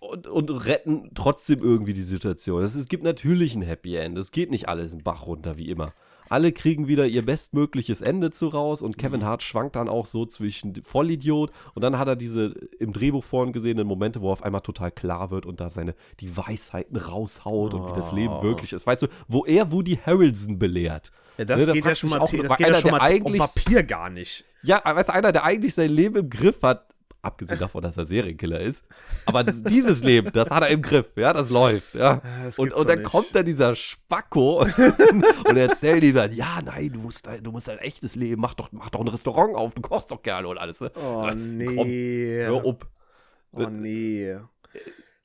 Und, 0.00 0.26
und 0.26 0.50
retten 0.66 1.10
trotzdem 1.14 1.60
irgendwie 1.60 1.92
die 1.92 2.02
Situation. 2.02 2.62
Es, 2.62 2.74
es 2.74 2.88
gibt 2.88 3.04
natürlich 3.04 3.54
ein 3.54 3.62
Happy 3.62 3.96
End. 3.96 4.16
Es 4.18 4.32
geht 4.32 4.50
nicht 4.50 4.68
alles 4.68 4.92
in 4.92 4.98
den 5.00 5.04
Bach 5.04 5.26
runter, 5.26 5.56
wie 5.58 5.68
immer. 5.70 5.92
Alle 6.30 6.52
kriegen 6.52 6.86
wieder 6.88 7.06
ihr 7.06 7.24
bestmögliches 7.26 8.00
Ende 8.00 8.30
zu 8.30 8.48
raus 8.48 8.82
und 8.82 8.96
Mhm. 8.96 9.00
Kevin 9.00 9.24
Hart 9.26 9.42
schwankt 9.42 9.76
dann 9.76 9.88
auch 9.88 10.06
so 10.06 10.24
zwischen 10.24 10.74
Vollidiot 10.84 11.50
und 11.74 11.82
dann 11.82 11.98
hat 11.98 12.06
er 12.08 12.16
diese 12.16 12.54
im 12.78 12.92
Drehbuch 12.92 13.24
vorhin 13.24 13.52
gesehenen 13.52 13.86
Momente, 13.86 14.20
wo 14.22 14.30
auf 14.30 14.42
einmal 14.42 14.60
total 14.62 14.90
klar 14.92 15.30
wird 15.32 15.44
und 15.44 15.60
da 15.60 15.68
seine 15.68 15.94
die 16.20 16.34
Weisheiten 16.36 16.96
raushaut 16.96 17.74
und 17.74 17.88
wie 17.90 17.94
das 17.94 18.12
Leben 18.12 18.32
Oh. 18.34 18.42
wirklich 18.42 18.72
ist. 18.72 18.86
Weißt 18.86 19.02
du, 19.02 19.08
wo 19.28 19.44
er 19.44 19.70
Woody 19.72 19.98
Harrelson 20.06 20.58
belehrt. 20.58 21.10
Ja, 21.36 21.44
das 21.46 21.66
Ne, 21.66 21.72
geht 21.74 21.84
ja 21.84 21.94
schon 21.94 22.10
mal, 22.10 22.20
auch, 22.20 22.30
das 22.30 22.56
geht 22.56 22.68
ja 22.68 22.74
schon 22.76 22.90
mal 22.92 23.00
eigentlich- 23.00 23.40
Papier 23.40 23.82
gar 23.82 24.08
nicht. 24.08 24.44
Ja, 24.62 24.80
weißt 24.84 25.08
du, 25.08 25.12
einer, 25.14 25.32
der 25.32 25.44
eigentlich 25.44 25.74
sein 25.74 25.90
Leben 25.90 26.16
im 26.16 26.30
Griff 26.30 26.62
hat, 26.62 26.89
abgesehen 27.22 27.58
davon, 27.60 27.82
dass 27.82 27.96
er 27.96 28.04
Serienkiller 28.04 28.60
ist, 28.60 28.86
aber 29.26 29.44
dieses 29.44 30.02
Leben, 30.02 30.30
das 30.32 30.50
hat 30.50 30.62
er 30.62 30.68
im 30.70 30.80
Griff, 30.82 31.16
ja, 31.16 31.32
das 31.32 31.50
läuft, 31.50 31.94
ja. 31.94 32.22
das 32.44 32.58
Und, 32.58 32.72
und 32.72 32.88
dann 32.88 33.00
nicht. 33.00 33.10
kommt 33.10 33.34
dann 33.34 33.44
dieser 33.46 33.74
Spacko 33.76 34.60
und 35.48 35.56
erzählt 35.56 36.02
ihm 36.04 36.14
dann, 36.14 36.32
ja, 36.32 36.60
nein, 36.64 36.92
du 36.92 37.00
musst, 37.00 37.26
dein- 37.26 37.42
du 37.42 37.50
musst 37.52 37.68
dein 37.68 37.78
echtes 37.78 38.14
Leben, 38.16 38.40
mach 38.40 38.54
doch, 38.54 38.72
mach 38.72 38.90
doch 38.90 39.00
ein 39.00 39.08
Restaurant 39.08 39.54
auf, 39.54 39.74
du 39.74 39.82
kochst 39.82 40.10
doch 40.10 40.22
gerne 40.22 40.48
und 40.48 40.58
alles, 40.58 40.80
ne? 40.80 40.90
Oh 40.94 41.30
nee. 41.34 42.44
Hör 42.44 42.64
up. 42.66 42.86
Oh 43.52 43.66
nee. 43.66 44.36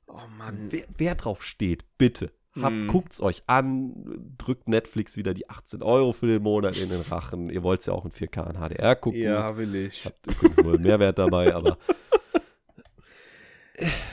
Oh 0.08 0.20
Mann. 0.38 0.66
Wer, 0.70 0.84
wer 0.96 1.14
drauf 1.14 1.42
steht, 1.44 1.84
bitte, 1.98 2.30
habt, 2.62 2.74
Hm. 2.74 2.86
guckt's 2.88 3.20
euch 3.20 3.42
an, 3.46 4.32
drückt 4.38 4.68
Netflix 4.68 5.16
wieder 5.16 5.34
die 5.34 5.48
18 5.50 5.82
Euro 5.82 6.12
für 6.12 6.26
den 6.26 6.42
Monat 6.42 6.76
in 6.76 6.88
den 6.88 7.00
Rachen. 7.02 7.50
Ihr 7.50 7.62
wollt's 7.62 7.86
ja 7.86 7.92
auch 7.92 8.04
in 8.04 8.10
4K 8.12 8.50
in 8.50 8.56
HDR 8.58 8.96
gucken. 8.96 9.20
Ja, 9.22 9.56
will 9.56 9.74
ich. 9.74 10.04
Habt 10.06 10.26
übrigens 10.26 10.64
wohl 10.64 10.78
Mehrwert 10.78 11.18
dabei, 11.18 11.54
aber 11.54 11.76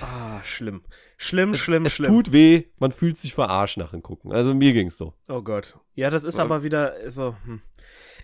Ah, 0.02 0.42
schlimm. 0.44 0.82
Schlimm, 1.18 1.54
schlimm, 1.56 1.86
es 1.86 1.94
schlimm. 1.94 2.12
tut 2.12 2.34
weh, 2.34 2.66
man 2.80 2.92
fühlt 2.92 3.18
sich 3.18 3.34
verarscht 3.34 3.78
nach 3.78 3.92
dem 3.92 4.04
Gucken. 4.04 4.34
Also 4.34 4.54
mir 4.54 4.74
ging's 4.74 4.98
so. 4.98 5.14
Oh 5.30 5.42
Gott. 5.42 5.78
Ja, 5.96 6.10
das 6.10 6.26
ist 6.26 6.38
aber 6.38 6.64
wieder 6.64 7.10
so. 7.10 7.36
Hm. 7.46 7.62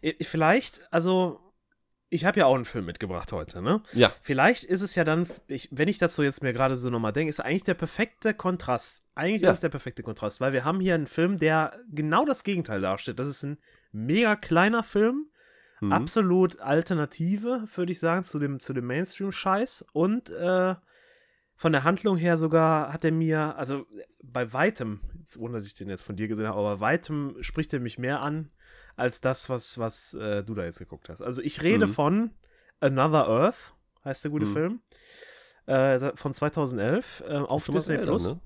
I- 0.04 0.18
Vielleicht, 0.22 0.82
also, 0.92 1.40
ich 2.10 2.26
habe 2.26 2.40
ja 2.40 2.46
auch 2.48 2.56
einen 2.56 2.66
Film 2.66 2.86
mitgebracht 2.86 3.32
heute, 3.32 3.62
ne? 3.62 3.82
Ja. 3.94 4.12
Vielleicht 4.22 4.64
ist 4.64 4.82
es 4.82 4.96
ja 4.96 5.04
dann, 5.04 5.28
ich, 5.48 5.70
wenn 5.72 5.88
ich 5.88 6.00
das 6.00 6.16
so 6.16 6.24
jetzt 6.24 6.42
mir 6.42 6.54
gerade 6.54 6.76
so 6.76 6.90
nochmal 6.90 7.14
denke, 7.14 7.30
ist 7.30 7.40
eigentlich 7.40 7.64
der 7.64 7.76
perfekte 7.76 8.34
Kontrast. 8.34 9.04
Eigentlich 9.16 9.42
Ja. 9.44 9.50
ist 9.50 9.56
es 9.56 9.62
der 9.62 9.70
perfekte 9.70 10.02
Kontrast, 10.04 10.42
weil 10.42 10.54
wir 10.54 10.66
haben 10.66 10.80
hier 10.80 10.96
einen 10.96 11.08
Film, 11.08 11.38
der 11.38 11.80
genau 11.92 12.26
das 12.26 12.44
Gegenteil 12.44 12.82
darstellt. 12.82 13.20
Das 13.20 13.28
ist 13.28 13.44
ein 13.44 13.58
mega 13.92 14.36
kleiner 14.36 14.84
Film, 14.84 15.28
Mhm. 15.82 15.94
absolut 15.94 16.60
Alternative, 16.60 17.64
würde 17.76 17.92
ich 17.92 18.00
sagen, 18.00 18.24
zu 18.24 18.38
dem, 18.40 18.60
zu 18.60 18.74
dem 18.74 18.86
Mainstream-Scheiß. 18.88 19.86
Und 19.94 20.30
äh, 20.30 20.76
von 21.56 21.72
der 21.72 21.84
Handlung 21.86 22.18
her 22.18 22.36
sogar 22.38 22.92
hat 22.92 23.06
er 23.06 23.12
mir, 23.12 23.56
also 23.58 23.86
bei 24.24 24.52
weitem, 24.52 25.00
ohne 25.38 25.54
dass 25.54 25.66
ich 25.66 25.76
den 25.76 25.88
jetzt 25.90 26.04
von 26.04 26.16
dir 26.18 26.28
gesehen 26.28 26.48
habe, 26.48 26.58
aber 26.60 26.76
bei 26.76 26.82
weitem 26.82 27.36
spricht 27.42 27.74
er 27.74 27.80
mich 27.80 27.98
mehr 27.98 28.22
an, 28.22 28.50
als 29.00 29.22
das, 29.22 29.50
was, 29.50 29.78
was 29.78 30.14
äh, 30.14 30.44
du 30.44 30.54
da 30.56 30.64
jetzt 30.64 30.80
geguckt 30.80 31.10
hast. 31.10 31.22
Also 31.22 31.42
ich 31.42 31.64
rede 31.64 31.88
Mhm. 31.88 31.92
von 31.92 32.32
Another 32.80 33.28
Earth, 33.28 33.74
heißt 34.06 34.24
der 34.24 34.32
gute 34.32 34.46
Mhm. 34.46 34.54
Film. 34.54 34.82
Äh, 35.66 36.16
von 36.16 36.34
2011 36.34 37.24
äh, 37.28 37.34
auf 37.38 37.68
Disney 37.68 37.98
Plus. 37.98 38.30
ne? 38.34 38.42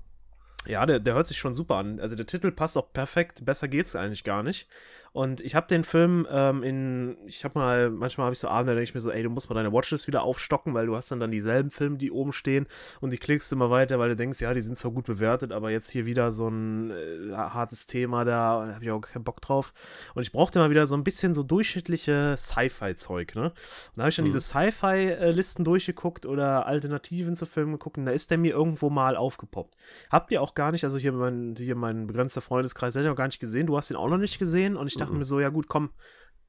Ja, 0.66 0.86
der, 0.86 0.98
der 1.00 1.14
hört 1.14 1.26
sich 1.26 1.38
schon 1.38 1.54
super 1.54 1.76
an. 1.76 2.00
Also 2.00 2.16
der 2.16 2.26
Titel 2.26 2.50
passt 2.50 2.76
auch 2.78 2.92
perfekt. 2.92 3.44
Besser 3.44 3.68
geht's 3.68 3.94
eigentlich 3.96 4.24
gar 4.24 4.42
nicht. 4.42 4.66
Und 5.12 5.40
ich 5.42 5.54
habe 5.54 5.68
den 5.68 5.84
Film 5.84 6.26
ähm, 6.28 6.64
in, 6.64 7.16
ich 7.26 7.44
habe 7.44 7.56
mal, 7.56 7.88
manchmal 7.88 8.24
habe 8.24 8.32
ich 8.32 8.40
so 8.40 8.48
Abende, 8.48 8.72
da 8.72 8.74
denke 8.74 8.88
ich 8.88 8.94
mir 8.94 9.00
so, 9.00 9.12
ey, 9.12 9.22
du 9.22 9.30
musst 9.30 9.48
mal 9.48 9.54
deine 9.54 9.72
Watchlist 9.72 10.08
wieder 10.08 10.24
aufstocken, 10.24 10.74
weil 10.74 10.86
du 10.86 10.96
hast 10.96 11.12
dann 11.12 11.20
dann 11.20 11.30
dieselben 11.30 11.70
Filme, 11.70 11.98
die 11.98 12.10
oben 12.10 12.32
stehen 12.32 12.66
und 13.00 13.12
die 13.12 13.18
klickst 13.18 13.52
immer 13.52 13.70
weiter, 13.70 14.00
weil 14.00 14.08
du 14.08 14.16
denkst, 14.16 14.40
ja, 14.40 14.52
die 14.52 14.60
sind 14.60 14.76
zwar 14.76 14.90
gut 14.90 15.04
bewertet, 15.06 15.52
aber 15.52 15.70
jetzt 15.70 15.88
hier 15.90 16.04
wieder 16.04 16.32
so 16.32 16.48
ein 16.48 16.90
äh, 16.90 17.32
hartes 17.32 17.86
Thema 17.86 18.24
da, 18.24 18.66
da 18.66 18.74
habe 18.74 18.84
ich 18.84 18.90
auch 18.90 19.00
keinen 19.02 19.22
Bock 19.22 19.40
drauf. 19.40 19.72
Und 20.14 20.22
ich 20.22 20.32
brauchte 20.32 20.58
mal 20.58 20.70
wieder 20.70 20.86
so 20.88 20.96
ein 20.96 21.04
bisschen 21.04 21.32
so 21.32 21.44
durchschnittliche 21.44 22.34
Sci-Fi-Zeug, 22.36 23.36
ne? 23.36 23.44
Und 23.44 23.52
da 23.94 24.02
habe 24.02 24.08
ich 24.08 24.16
dann 24.16 24.24
Mhm. 24.24 24.28
diese 24.28 24.40
Sci-Fi-Listen 24.40 25.64
durchgeguckt 25.64 26.26
oder 26.26 26.66
Alternativen 26.66 27.36
zu 27.36 27.46
Filmen 27.46 27.72
geguckt 27.72 27.98
und 27.98 28.06
da 28.06 28.10
ist 28.12 28.32
der 28.32 28.38
mir 28.38 28.52
irgendwo 28.52 28.90
mal 28.90 29.16
aufgepoppt. 29.16 29.76
Habt 30.10 30.32
ihr 30.32 30.42
auch 30.42 30.53
gar 30.54 30.72
nicht, 30.72 30.84
also 30.84 30.98
hier 30.98 31.12
mein, 31.12 31.54
hier 31.56 31.76
mein 31.76 32.06
begrenzter 32.06 32.40
Freundeskreis, 32.40 32.94
hat 32.96 33.04
ihn 33.04 33.10
auch 33.10 33.16
gar 33.16 33.26
nicht 33.26 33.40
gesehen, 33.40 33.66
du 33.66 33.76
hast 33.76 33.90
ihn 33.90 33.96
auch 33.96 34.08
noch 34.08 34.18
nicht 34.18 34.38
gesehen 34.38 34.76
und 34.76 34.86
ich 34.86 34.96
dachte 34.96 35.12
Mhm. 35.12 35.18
mir 35.18 35.24
so, 35.24 35.40
ja 35.40 35.48
gut, 35.50 35.68
komm, 35.68 35.90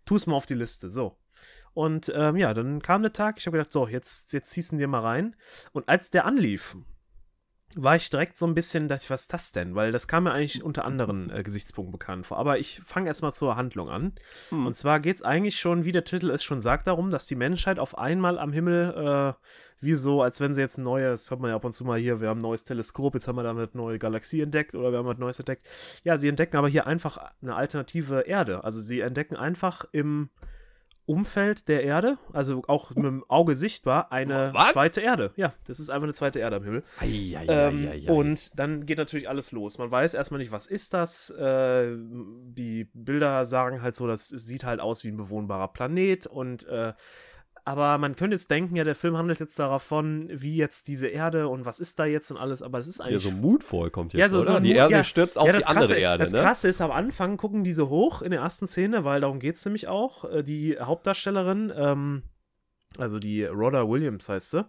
tu 0.05 0.15
es 0.15 0.27
mal 0.27 0.35
auf 0.35 0.45
die 0.45 0.53
Liste, 0.55 0.89
so. 0.89 1.17
Und 1.73 2.11
ähm, 2.15 2.37
ja, 2.37 2.53
dann 2.53 2.81
kam 2.81 3.01
der 3.01 3.11
Tag, 3.13 3.35
ich 3.37 3.47
habe 3.47 3.57
gedacht, 3.57 3.71
so, 3.73 3.87
jetzt, 3.87 4.31
jetzt 4.33 4.51
ziehst 4.51 4.71
du 4.71 4.75
ihn 4.75 4.79
dir 4.79 4.87
mal 4.87 5.01
rein. 5.01 5.35
Und 5.73 5.89
als 5.89 6.09
der 6.09 6.25
anlief, 6.25 6.77
war 7.75 7.95
ich 7.95 8.09
direkt 8.09 8.37
so 8.37 8.45
ein 8.45 8.53
bisschen, 8.53 8.87
dachte 8.87 9.03
ich, 9.05 9.09
was 9.09 9.21
ist 9.21 9.33
das 9.33 9.51
denn? 9.51 9.75
Weil 9.75 9.91
das 9.91 10.07
kam 10.07 10.23
mir 10.23 10.31
eigentlich 10.31 10.63
unter 10.63 10.85
anderen 10.85 11.29
äh, 11.29 11.43
Gesichtspunkten 11.43 11.91
bekannt 11.91 12.25
vor. 12.25 12.37
Aber 12.37 12.57
ich 12.57 12.79
fange 12.85 13.07
erstmal 13.07 13.33
zur 13.33 13.55
Handlung 13.55 13.89
an. 13.89 14.13
Hm. 14.49 14.67
Und 14.67 14.75
zwar 14.75 14.99
geht 14.99 15.15
es 15.15 15.21
eigentlich 15.21 15.59
schon, 15.59 15.83
wie 15.83 15.91
der 15.91 16.03
Titel 16.03 16.29
es 16.29 16.43
schon 16.43 16.61
sagt, 16.61 16.87
darum, 16.87 17.09
dass 17.09 17.27
die 17.27 17.35
Menschheit 17.35 17.79
auf 17.79 17.97
einmal 17.97 18.39
am 18.39 18.53
Himmel, 18.53 18.93
äh, 18.95 19.45
wie 19.83 19.93
so, 19.93 20.21
als 20.21 20.39
wenn 20.39 20.53
sie 20.53 20.61
jetzt 20.61 20.77
ein 20.77 20.83
neues, 20.83 21.29
hört 21.29 21.41
man 21.41 21.49
ja 21.49 21.55
ab 21.55 21.65
und 21.65 21.73
zu 21.73 21.83
mal 21.83 21.99
hier, 21.99 22.21
wir 22.21 22.29
haben 22.29 22.39
ein 22.39 22.43
neues 22.43 22.63
Teleskop, 22.63 23.13
jetzt 23.15 23.27
haben 23.27 23.35
wir 23.35 23.43
damit 23.43 23.73
eine 23.73 23.83
neue 23.83 23.99
Galaxie 23.99 24.41
entdeckt 24.41 24.73
oder 24.73 24.91
wir 24.91 24.99
haben 24.99 25.07
was 25.07 25.17
Neues 25.17 25.39
entdeckt. 25.39 25.67
Ja, 26.03 26.17
sie 26.17 26.29
entdecken 26.29 26.55
aber 26.57 26.69
hier 26.69 26.87
einfach 26.87 27.17
eine 27.41 27.55
alternative 27.55 28.21
Erde. 28.21 28.63
Also 28.63 28.79
sie 28.79 29.01
entdecken 29.01 29.35
einfach 29.35 29.85
im 29.91 30.29
Umfeld 31.05 31.67
der 31.67 31.83
Erde, 31.83 32.17
also 32.33 32.63
auch 32.67 32.89
mit 32.95 33.05
dem 33.05 33.23
Auge 33.27 33.55
sichtbar, 33.55 34.11
eine 34.11 34.51
Was? 34.53 34.71
zweite 34.71 35.01
Erde. 35.01 35.31
Ja, 35.35 35.53
das 35.67 35.79
ist 35.79 35.89
einfach 35.89 36.05
eine 36.05 36.13
zweite 36.13 36.39
Erde 36.39 36.55
am 36.55 36.63
Himmel. 36.63 36.83
Ei, 36.99 37.37
ei, 37.37 37.45
Ähm, 37.47 37.87
ei, 37.91 38.11
und 38.11 38.57
dann 38.59 38.85
geht 38.85 38.97
natürlich 38.97 39.29
alles 39.29 39.51
los. 39.51 39.77
Man 39.77 39.91
weiß 39.91 40.13
erstmal 40.15 40.39
nicht, 40.39 40.51
was 40.51 40.67
ist 40.67 40.93
das. 40.93 41.29
Äh, 41.29 41.95
die 41.95 42.89
Bilder 42.93 43.45
sagen 43.45 43.81
halt 43.81 43.95
so, 43.95 44.07
das 44.07 44.29
sieht 44.29 44.63
halt 44.63 44.79
aus 44.79 45.03
wie 45.03 45.09
ein 45.09 45.17
bewohnbarer 45.17 45.67
Planet 45.69 46.25
und 46.27 46.67
äh, 46.67 46.93
aber 47.65 47.97
man 47.97 48.15
könnte 48.15 48.35
jetzt 48.35 48.49
denken, 48.51 48.75
ja, 48.75 48.83
der 48.83 48.95
Film 48.95 49.17
handelt 49.17 49.39
jetzt 49.39 49.57
davon, 49.59 50.29
wie 50.31 50.55
jetzt 50.55 50.87
diese 50.87 51.07
Erde 51.07 51.47
und 51.49 51.65
was 51.65 51.79
ist 51.79 51.97
da 51.99 52.05
jetzt 52.05 52.29
und 52.31 52.37
alles, 52.37 52.61
aber 52.61 52.77
das 52.77 52.87
ist 52.87 52.99
ja, 52.99 53.05
eigentlich 53.05 53.23
so 53.23 53.31
Moodfall 53.31 53.89
kommt 53.89 54.13
jetzt, 54.13 54.19
Ja, 54.19 54.29
so- 54.29 54.37
oder? 54.37 54.45
so 54.45 54.59
die 54.59 54.69
Mood- 54.69 54.77
Erde 54.77 54.93
ja. 54.93 55.03
stürzt 55.03 55.37
auf 55.37 55.47
ja, 55.47 55.51
die 55.53 55.57
das 55.59 55.67
andere 55.67 55.87
Krasse, 55.87 55.99
Erde, 55.99 56.19
das 56.23 56.31
ne? 56.31 56.41
Krasse 56.41 56.67
ist, 56.69 56.79
am 56.81 56.91
Anfang 56.91 57.37
gucken 57.37 57.63
die 57.63 57.73
so 57.73 57.89
hoch 57.89 58.21
in 58.21 58.31
der 58.31 58.41
ersten 58.41 58.67
Szene, 58.67 59.03
weil 59.03 59.19
darum 59.21 59.39
geht 59.39 59.55
es 59.55 59.65
nämlich 59.65 59.87
auch. 59.87 60.25
Äh, 60.25 60.43
Die 60.43 60.77
Hauptdarstellerin, 60.79 61.73
ähm, 61.75 62.23
also 62.97 63.19
die 63.19 63.43
Rhoda 63.43 63.89
Williams 63.89 64.29
heißt 64.29 64.51
sie, 64.51 64.65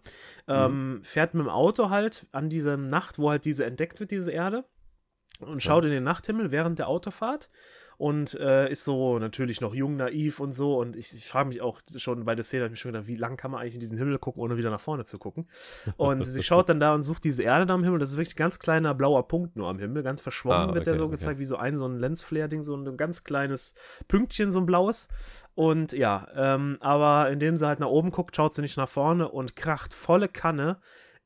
ähm, 0.49 0.95
Mhm. 0.97 1.05
fährt 1.05 1.35
mit 1.35 1.45
dem 1.45 1.51
Auto 1.51 1.91
halt 1.91 2.27
an 2.33 2.49
diese 2.49 2.77
Nacht, 2.77 3.19
wo 3.19 3.31
halt 3.31 3.45
diese 3.45 3.65
entdeckt 3.67 4.01
wird, 4.01 4.11
diese 4.11 4.33
Erde. 4.33 4.65
Und 5.39 5.63
schaut 5.63 5.85
in 5.85 5.91
den 5.91 6.03
Nachthimmel 6.03 6.51
während 6.51 6.79
der 6.79 6.89
Autofahrt 6.89 7.51
und 7.99 8.35
äh, 8.35 8.71
ist 8.71 8.85
so 8.85 9.19
natürlich 9.19 9.61
noch 9.61 9.75
jung, 9.75 9.97
naiv 9.97 10.41
und 10.41 10.53
so. 10.53 10.79
Und 10.79 10.97
ich, 10.97 11.15
ich 11.15 11.27
frage 11.27 11.49
mich 11.49 11.63
auch 11.63 11.81
schon 11.97 12.25
bei 12.25 12.35
der 12.35 12.45
Szene, 12.45 12.65
hab 12.65 12.69
ich 12.69 12.73
mich 12.73 12.81
schon 12.81 12.93
gedacht, 12.93 13.09
wie 13.09 13.15
lange 13.15 13.37
kann 13.37 13.51
man 13.51 13.61
eigentlich 13.61 13.75
in 13.75 13.81
diesen 13.81 13.97
Himmel 13.97 14.19
gucken, 14.19 14.43
ohne 14.43 14.59
wieder 14.59 14.71
nach 14.71 14.81
vorne 14.81 15.05
zu 15.05 15.19
gucken? 15.19 15.47
Und 15.97 16.25
sie 16.25 16.43
schaut 16.45 16.69
dann 16.69 16.81
da 16.81 16.95
und 16.95 17.03
sucht 17.03 17.25
diese 17.25 17.43
Erde 17.43 17.65
da 17.65 17.75
am 17.75 17.85
Himmel. 17.85 17.99
Das 17.99 18.11
ist 18.11 18.17
wirklich 18.19 18.35
ein 18.35 18.39
ganz 18.39 18.59
kleiner 18.59 18.95
blauer 18.95 19.27
Punkt 19.29 19.57
nur 19.57 19.69
am 19.69 19.79
Himmel, 19.79 20.03
ganz 20.03 20.21
verschwommen 20.21 20.71
Ah, 20.71 20.75
wird 20.75 20.87
der 20.87 20.95
okay, 20.95 20.99
so 20.99 21.05
okay. 21.05 21.13
gezeigt, 21.13 21.39
wie 21.39 21.45
so 21.45 21.57
ein, 21.57 21.79
so 21.79 21.87
ein 21.87 21.99
Lensflare-Ding, 21.99 22.63
so 22.63 22.77
ein 22.77 22.97
ganz 22.97 23.25
kleines 23.25 23.75
Pünktchen, 24.09 24.51
so 24.51 24.61
ein 24.61 24.67
blaues. 24.67 25.09
Und 25.55 25.93
ja, 25.93 26.27
ähm, 26.35 26.77
aber 26.81 27.31
indem 27.31 27.57
sie 27.57 27.67
halt 27.67 27.81
nach 27.81 27.89
oben 27.89 28.11
guckt, 28.11 28.37
schaut 28.37 28.55
sie 28.55 28.63
nicht 28.63 28.77
nach 28.77 28.89
vorne 28.89 29.29
und 29.29 29.57
kracht 29.57 29.95
volle 29.95 30.29
Kanne 30.29 30.79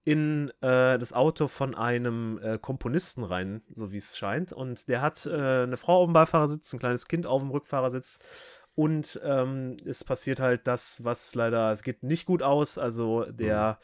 in 0.04 0.50
äh, 0.60 0.98
das 0.98 1.12
Auto 1.12 1.46
von 1.48 1.74
einem 1.74 2.38
äh, 2.42 2.58
Komponisten 2.58 3.22
rein, 3.22 3.62
so 3.70 3.92
wie 3.92 3.98
es 3.98 4.16
scheint. 4.16 4.52
Und 4.52 4.88
der 4.88 5.02
hat 5.02 5.26
äh, 5.26 5.62
eine 5.62 5.76
Frau 5.76 6.02
auf 6.02 6.06
dem 6.06 6.14
Beifahrersitz, 6.14 6.72
ein 6.72 6.78
kleines 6.78 7.06
Kind 7.06 7.26
auf 7.26 7.42
dem 7.42 7.50
Rückfahrersitz. 7.50 8.18
Und 8.74 9.20
ähm, 9.24 9.76
es 9.84 10.04
passiert 10.04 10.40
halt 10.40 10.66
das, 10.66 11.04
was 11.04 11.34
leider, 11.34 11.70
es 11.70 11.82
geht 11.82 12.02
nicht 12.02 12.24
gut 12.24 12.42
aus. 12.42 12.78
Also 12.78 13.24
der 13.24 13.78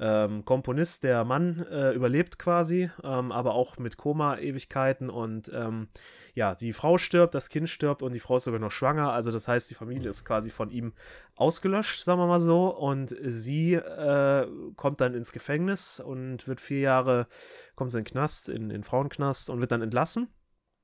ähm, 0.00 0.44
Komponist, 0.44 1.04
der 1.04 1.24
Mann, 1.24 1.64
äh, 1.70 1.92
überlebt 1.92 2.38
quasi, 2.38 2.90
ähm, 3.02 3.30
aber 3.30 3.54
auch 3.54 3.78
mit 3.78 3.96
Koma-Ewigkeiten. 3.96 5.08
Und 5.08 5.50
ähm, 5.54 5.88
ja, 6.34 6.54
die 6.54 6.72
Frau 6.72 6.98
stirbt, 6.98 7.34
das 7.34 7.48
Kind 7.48 7.68
stirbt 7.68 8.02
und 8.02 8.12
die 8.12 8.20
Frau 8.20 8.36
ist 8.36 8.44
sogar 8.44 8.60
noch 8.60 8.72
schwanger. 8.72 9.12
Also 9.12 9.30
das 9.30 9.46
heißt, 9.46 9.70
die 9.70 9.74
Familie 9.74 10.10
ist 10.10 10.24
quasi 10.24 10.50
von 10.50 10.70
ihm 10.70 10.94
ausgelöscht, 11.36 12.02
sagen 12.02 12.20
wir 12.20 12.26
mal 12.26 12.40
so. 12.40 12.76
Und 12.76 13.14
sie 13.22 13.74
äh, 13.74 14.48
kommt 14.76 15.00
dann 15.00 15.14
ins 15.14 15.32
Gefängnis 15.32 16.00
und 16.00 16.48
wird 16.48 16.60
vier 16.60 16.80
Jahre, 16.80 17.28
kommt 17.76 17.92
sie 17.92 17.98
in 17.98 18.04
den 18.04 18.10
Knast, 18.10 18.48
in 18.48 18.68
den 18.68 18.82
Frauenknast 18.82 19.48
und 19.48 19.60
wird 19.60 19.70
dann 19.70 19.82
entlassen. 19.82 20.28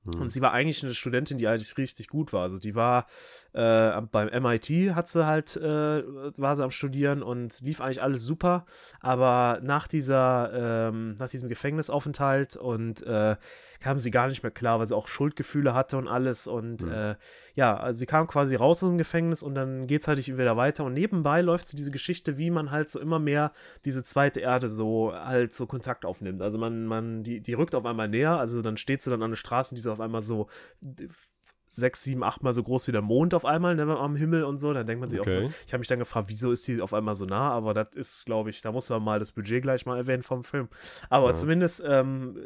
Hm. 0.05 0.21
Und 0.21 0.31
sie 0.31 0.41
war 0.41 0.51
eigentlich 0.51 0.83
eine 0.83 0.93
Studentin, 0.93 1.37
die 1.37 1.47
eigentlich 1.47 1.77
richtig 1.77 2.07
gut 2.07 2.33
war. 2.33 2.41
Also 2.41 2.57
die 2.57 2.75
war 2.75 3.05
äh, 3.53 4.01
beim 4.11 4.29
MIT, 4.29 4.95
hat 4.95 5.07
sie 5.07 5.25
halt, 5.25 5.57
äh, 5.57 6.03
war 6.37 6.55
sie 6.55 6.63
am 6.63 6.71
Studieren 6.71 7.21
und 7.23 7.59
lief 7.61 7.81
eigentlich 7.81 8.01
alles 8.01 8.23
super. 8.23 8.65
Aber 9.01 9.59
nach 9.61 9.87
dieser, 9.87 10.89
ähm, 10.89 11.15
nach 11.19 11.29
diesem 11.29 11.49
Gefängnisaufenthalt 11.49 12.55
und 12.55 13.03
äh, 13.03 13.35
kam 13.79 13.99
sie 13.99 14.11
gar 14.11 14.27
nicht 14.27 14.43
mehr 14.43 14.51
klar, 14.51 14.79
weil 14.79 14.85
sie 14.85 14.95
auch 14.95 15.07
Schuldgefühle 15.07 15.73
hatte 15.73 15.97
und 15.97 16.07
alles. 16.07 16.47
Und 16.47 16.83
Mhm. 16.85 16.91
äh, 16.91 17.15
ja, 17.55 17.75
also 17.77 17.99
sie 17.99 18.05
kam 18.05 18.27
quasi 18.27 18.55
raus 18.55 18.83
aus 18.83 18.89
dem 18.89 18.97
Gefängnis 18.97 19.43
und 19.43 19.55
dann 19.55 19.87
geht 19.87 20.01
es 20.01 20.07
halt 20.07 20.17
nicht 20.17 20.31
wieder 20.37 20.55
weiter. 20.57 20.83
Und 20.85 20.93
nebenbei 20.93 21.41
läuft 21.41 21.67
so 21.67 21.75
diese 21.75 21.91
Geschichte, 21.91 22.37
wie 22.37 22.51
man 22.51 22.71
halt 22.71 22.89
so 22.89 22.99
immer 22.99 23.19
mehr 23.19 23.51
diese 23.85 24.03
zweite 24.03 24.39
Erde 24.39 24.69
so 24.69 25.13
halt 25.13 25.53
so 25.53 25.65
Kontakt 25.65 26.05
aufnimmt. 26.05 26.41
Also 26.41 26.57
man, 26.57 26.85
man, 26.85 27.23
die, 27.23 27.41
die 27.41 27.53
rückt 27.53 27.75
auf 27.75 27.85
einmal 27.85 28.07
näher, 28.07 28.37
also 28.39 28.61
dann 28.61 28.77
steht 28.77 29.01
sie 29.01 29.09
dann 29.09 29.23
an 29.23 29.31
der 29.31 29.37
Straße 29.37 29.73
und 29.73 29.77
die 29.77 29.81
ist 29.81 29.87
auf 29.87 29.99
einmal 29.99 30.21
so 30.21 30.47
sechs, 31.73 32.03
sieben, 32.03 32.23
achtmal 32.23 32.51
so 32.53 32.63
groß 32.63 32.87
wie 32.87 32.91
der 32.91 33.01
Mond 33.01 33.33
auf 33.33 33.45
einmal 33.45 33.75
ne, 33.75 33.83
am 33.97 34.15
Himmel 34.17 34.43
und 34.43 34.57
so. 34.57 34.73
Dann 34.73 34.85
denkt 34.85 34.99
man 34.99 35.09
sich 35.09 35.19
auch 35.21 35.25
Okay. 35.25 35.47
so, 35.47 35.53
ich 35.65 35.71
habe 35.73 35.79
mich 35.79 35.87
dann 35.87 35.99
gefragt, 35.99 36.27
wieso 36.29 36.51
ist 36.51 36.67
die 36.67 36.81
auf 36.81 36.93
einmal 36.93 37.15
so 37.15 37.25
nah? 37.25 37.51
Aber 37.51 37.73
das 37.73 37.87
ist, 37.95 38.25
glaube 38.25 38.49
ich, 38.49 38.61
da 38.61 38.71
muss 38.71 38.89
man 38.89 39.01
mal 39.01 39.19
das 39.19 39.31
Budget 39.31 39.61
gleich 39.61 39.85
mal 39.85 39.97
erwähnen 39.97 40.21
vom 40.23 40.43
Film. 40.43 40.67
Aber 41.09 41.27
Ja. 41.27 41.33
zumindest 41.33 41.81
ähm, 41.85 42.37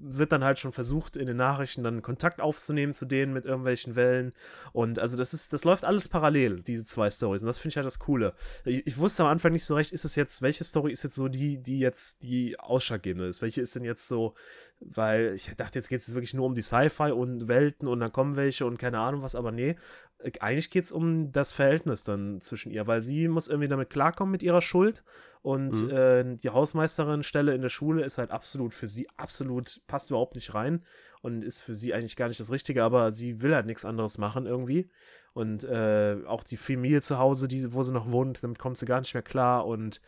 wird 0.00 0.32
dann 0.32 0.42
halt 0.42 0.58
schon 0.58 0.72
versucht, 0.72 1.16
in 1.16 1.26
den 1.26 1.36
Nachrichten 1.36 1.84
dann 1.84 2.02
Kontakt 2.02 2.40
aufzunehmen 2.40 2.92
zu 2.92 3.06
denen 3.06 3.32
mit 3.32 3.44
irgendwelchen 3.44 3.94
Wellen. 3.94 4.32
Und 4.72 4.98
also 4.98 5.16
das 5.16 5.32
ist, 5.32 5.52
das 5.52 5.62
läuft 5.64 5.84
alles 5.84 6.08
parallel, 6.08 6.60
diese 6.62 6.84
zwei 6.84 7.08
Stories. 7.10 7.42
Und 7.42 7.46
das 7.46 7.58
finde 7.58 7.70
ich 7.72 7.76
halt 7.76 7.86
das 7.86 8.00
Coole. 8.00 8.34
Ich, 8.64 8.86
ich 8.86 8.98
wusste 8.98 9.22
am 9.22 9.28
Anfang 9.28 9.52
nicht 9.52 9.64
so 9.64 9.76
recht, 9.76 9.92
ist 9.92 10.04
es 10.04 10.16
jetzt, 10.16 10.42
welche 10.42 10.64
Story 10.64 10.90
ist 10.90 11.04
jetzt 11.04 11.14
so 11.14 11.28
die, 11.28 11.58
die 11.62 11.78
jetzt 11.78 12.24
die 12.24 12.58
ausschlaggebende 12.58 13.28
ist? 13.28 13.42
Welche 13.42 13.60
ist 13.60 13.76
denn 13.76 13.84
jetzt 13.84 14.08
so, 14.08 14.34
weil 14.80 15.34
ich 15.34 15.54
dachte, 15.56 15.78
jetzt 15.78 15.88
geht 15.88 16.00
es 16.00 16.12
wirklich 16.14 16.34
nur 16.34 16.46
um 16.46 16.54
die 16.54 16.62
Sci-Fi 16.62 17.12
und 17.12 17.46
Welten 17.46 17.86
und 17.86 18.00
dann 18.00 18.10
kommen 18.10 18.34
welche 18.36 18.66
und 18.66 18.71
keine 18.78 18.98
Ahnung 18.98 19.22
was, 19.22 19.34
aber 19.34 19.52
nee, 19.52 19.76
äh, 20.18 20.32
eigentlich 20.40 20.70
geht 20.70 20.84
es 20.84 20.92
um 20.92 21.32
das 21.32 21.52
Verhältnis 21.52 22.04
dann 22.04 22.40
zwischen 22.40 22.70
ihr, 22.70 22.86
weil 22.86 23.00
sie 23.02 23.28
muss 23.28 23.48
irgendwie 23.48 23.68
damit 23.68 23.90
klarkommen 23.90 24.32
mit 24.32 24.42
ihrer 24.42 24.62
Schuld 24.62 25.02
und 25.42 25.82
Mhm. 25.82 25.90
äh, 25.90 26.36
die 26.36 26.50
Hausmeisterin-Stelle 26.50 27.54
in 27.54 27.62
der 27.62 27.68
Schule 27.68 28.04
ist 28.04 28.18
halt 28.18 28.30
absolut 28.30 28.74
für 28.74 28.86
sie 28.86 29.08
absolut, 29.16 29.80
passt 29.86 30.10
überhaupt 30.10 30.34
nicht 30.34 30.54
rein 30.54 30.84
und 31.20 31.42
ist 31.44 31.60
für 31.60 31.74
sie 31.74 31.94
eigentlich 31.94 32.16
gar 32.16 32.28
nicht 32.28 32.40
das 32.40 32.50
Richtige, 32.52 32.84
aber 32.84 33.12
sie 33.12 33.42
will 33.42 33.54
halt 33.54 33.66
nichts 33.66 33.84
anderes 33.84 34.18
machen 34.18 34.46
irgendwie 34.46 34.88
und 35.32 35.64
äh, 35.64 36.18
auch 36.26 36.44
die 36.44 36.56
Familie 36.56 37.00
zu 37.00 37.18
Hause, 37.18 37.48
die, 37.48 37.72
wo 37.74 37.82
sie 37.82 37.92
noch 37.92 38.10
wohnt, 38.10 38.42
damit 38.42 38.58
kommt 38.58 38.78
sie 38.78 38.86
gar 38.86 39.00
nicht 39.00 39.14
mehr 39.14 39.22
klar 39.22 39.66
und 39.66 40.00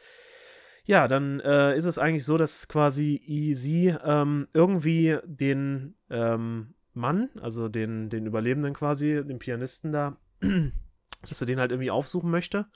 ja, 0.87 1.09
dann 1.09 1.41
äh, 1.41 1.75
ist 1.79 1.87
es 1.87 1.97
eigentlich 1.97 2.27
so, 2.27 2.37
dass 2.37 2.69
quasi 2.69 3.23
sie 3.55 3.95
ähm, 4.05 4.49
irgendwie 4.53 5.17
den 5.25 5.95
ähm, 6.11 6.75
Mann, 6.95 7.31
also 7.41 7.69
den, 7.69 8.09
den 8.09 8.27
Überlebenden 8.27 8.73
quasi, 8.73 9.23
den 9.25 9.39
Pianisten 9.39 9.93
da, 9.93 10.17
dass 11.29 11.41
er 11.41 11.47
den 11.47 11.61
halt 11.61 11.73
irgendwie 11.73 11.91
aufsuchen 11.91 12.31
möchte 12.31 12.67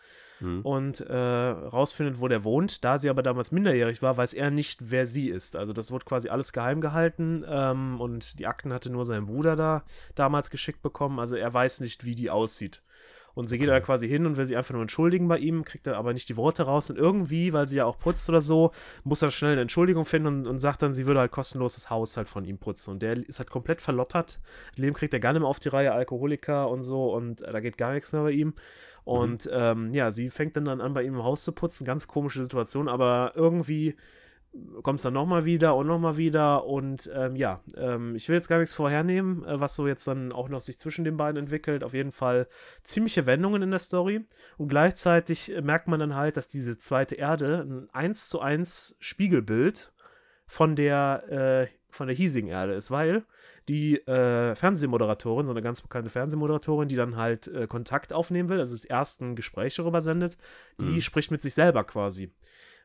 Hm. 0.41 0.63
und 0.63 1.01
äh, 1.01 1.17
rausfindet, 1.17 2.21
wo 2.21 2.29
der 2.29 2.45
wohnt. 2.45 2.85
Da 2.85 2.99
sie 2.99 3.11
aber 3.11 3.23
damals 3.23 3.51
minderjährig 3.51 4.03
war, 4.03 4.17
weiß 4.17 4.35
er 4.35 4.51
nicht, 4.51 4.91
wer 4.91 5.07
sie 5.07 5.31
ist. 5.31 5.57
Also 5.57 5.73
das 5.73 5.91
wurde 5.91 6.05
quasi 6.05 6.29
alles 6.29 6.53
geheim 6.53 6.81
gehalten 6.81 7.45
ähm, 7.49 8.01
und 8.01 8.39
die 8.39 8.47
Akten 8.47 8.73
hatte 8.73 8.91
nur 8.91 9.05
sein 9.05 9.27
Bruder 9.27 9.57
da 9.57 9.85
damals 10.15 10.51
geschickt 10.51 10.83
bekommen. 10.83 11.19
Also 11.19 11.37
er 11.37 11.53
weiß 11.53 11.81
nicht, 11.81 12.05
wie 12.05 12.15
die 12.15 12.31
aussieht. 12.31 12.83
Und 13.39 13.47
sie 13.47 13.57
geht 13.57 13.69
da 13.69 13.79
quasi 13.79 14.09
hin 14.09 14.27
und 14.27 14.37
will 14.37 14.47
sich 14.47 14.57
einfach 14.57 14.73
nur 14.73 14.83
entschuldigen 14.83 15.29
bei 15.29 15.39
ihm, 15.39 15.63
kriegt 15.65 15.87
dann 15.87 15.95
aber 15.95 16.13
nicht 16.13 16.29
die 16.29 16.37
Worte 16.37 16.65
raus. 16.65 16.91
Und 16.91 16.99
irgendwie, 16.99 17.53
weil 17.53 17.69
sie 17.69 17.77
ja 17.77 17.85
auch 17.85 17.97
putzt 17.97 18.29
oder 18.29 18.41
so, 18.41 18.73
muss 19.05 19.23
er 19.23 19.31
schnell 19.31 19.53
eine 19.53 19.61
Entschuldigung 19.61 20.05
finden 20.05 20.27
und, 20.27 20.49
und 20.49 20.59
sagt 20.59 20.83
dann, 20.83 20.93
sie 20.93 21.07
würde 21.07 21.21
halt 21.21 21.31
kostenlos 21.31 21.75
das 21.75 21.89
Haus 21.89 22.17
halt 22.17 22.29
von 22.29 22.45
ihm 22.45 22.59
putzen. 22.59 22.91
Und 22.91 23.01
der 23.01 23.17
ist 23.17 23.39
halt 23.39 23.49
komplett 23.49 23.81
verlottert. 23.81 24.41
Das 24.73 24.79
Leben 24.79 24.97
kriegt 24.97 25.15
er 25.15 25.21
gar 25.21 25.35
nicht 25.35 25.43
mehr 25.43 25.49
auf 25.49 25.61
die 25.61 25.69
Reihe, 25.69 25.93
Alkoholiker 25.93 26.69
und 26.69 26.83
so. 26.83 27.15
Und 27.15 27.43
äh, 27.43 27.53
da 27.53 27.61
geht 27.61 27.79
gar 27.79 27.93
nichts 27.93 28.13
mehr 28.13 28.25
bei 28.25 28.33
ihm. 28.33 28.55
Und 29.05 29.49
ähm, 29.53 29.95
ja, 29.95 30.11
sie 30.11 30.31
fängt 30.31 30.57
dann, 30.57 30.65
dann 30.65 30.81
an, 30.81 30.93
bei 30.93 31.05
ihm 31.05 31.15
im 31.15 31.23
Haus 31.23 31.45
zu 31.45 31.53
putzen. 31.53 31.85
Ganz 31.85 32.09
komische 32.09 32.43
Situation, 32.43 32.89
aber 32.89 33.35
irgendwie 33.37 33.95
kommt 34.83 34.99
es 34.99 35.03
dann 35.03 35.13
nochmal 35.15 35.45
wieder 35.45 35.77
und 35.77 35.87
nochmal 35.87 36.17
wieder. 36.17 36.65
Und 36.65 37.11
ähm, 37.15 37.37
ja, 37.37 37.61
ähm, 37.77 38.15
ich 38.17 38.29
will 38.29 38.37
jetzt 38.37 38.49
gar 38.49 38.59
nichts 38.59 38.75
vorhernehmen, 38.75 39.45
äh, 39.45 39.61
was 39.61 39.75
so 39.75 39.87
jetzt 39.87 40.07
dann 40.07 40.33
auch 40.33 40.49
noch 40.49 40.61
sich 40.61 40.79
zwischen 40.79 41.05
den 41.05 41.17
beiden 41.17 41.39
entwickelt. 41.39 41.85
Auf 41.85 41.95
jeden 41.95 42.13
Fall 42.13 42.49
ziemliche 42.83 43.27
Wendungen 43.27 43.63
in 43.63 43.71
der 43.71 43.79
Story. 43.79 44.25
Und 44.57 44.69
gleichzeitig 44.69 45.55
äh, 45.55 45.61
merkt 45.61 45.89
man 45.89 46.01
dann 46.01 46.15
halt, 46.15 46.37
dass 46.37 46.49
diese 46.49 46.79
zweite 46.79 47.15
Erde 47.15 47.67
ein 47.69 47.89
1 47.93 48.29
zu 48.29 48.41
1 48.41 48.97
Spiegelbild 49.01 49.93
von 50.47 50.75
der, 50.77 51.25
äh, 51.31 51.67
von 51.91 52.07
der 52.07 52.17
hiesigen 52.17 52.49
Erde 52.49 52.73
ist, 52.75 52.91
weil 52.91 53.25
die 53.69 53.97
äh, 54.07 54.55
Fernsehmoderatorin, 54.55 55.45
so 55.45 55.53
eine 55.53 55.61
ganz 55.61 55.83
bekannte 55.83 56.09
Fernsehmoderatorin, 56.11 56.89
die 56.89 56.97
dann 56.97 57.17
halt 57.17 57.49
äh, 57.49 57.67
Kontakt 57.67 58.15
aufnehmen 58.15 58.49
will, 58.49 58.59
also 58.59 58.75
das 58.75 58.87
erste 58.87 59.35
Gespräch 59.35 59.77
darüber 59.77 60.01
sendet, 60.01 60.39
die 60.81 60.85
Mhm. 60.87 61.01
spricht 61.03 61.31
mit 61.31 61.43
sich 61.43 61.53
selber 61.53 61.85
quasi. 61.85 62.31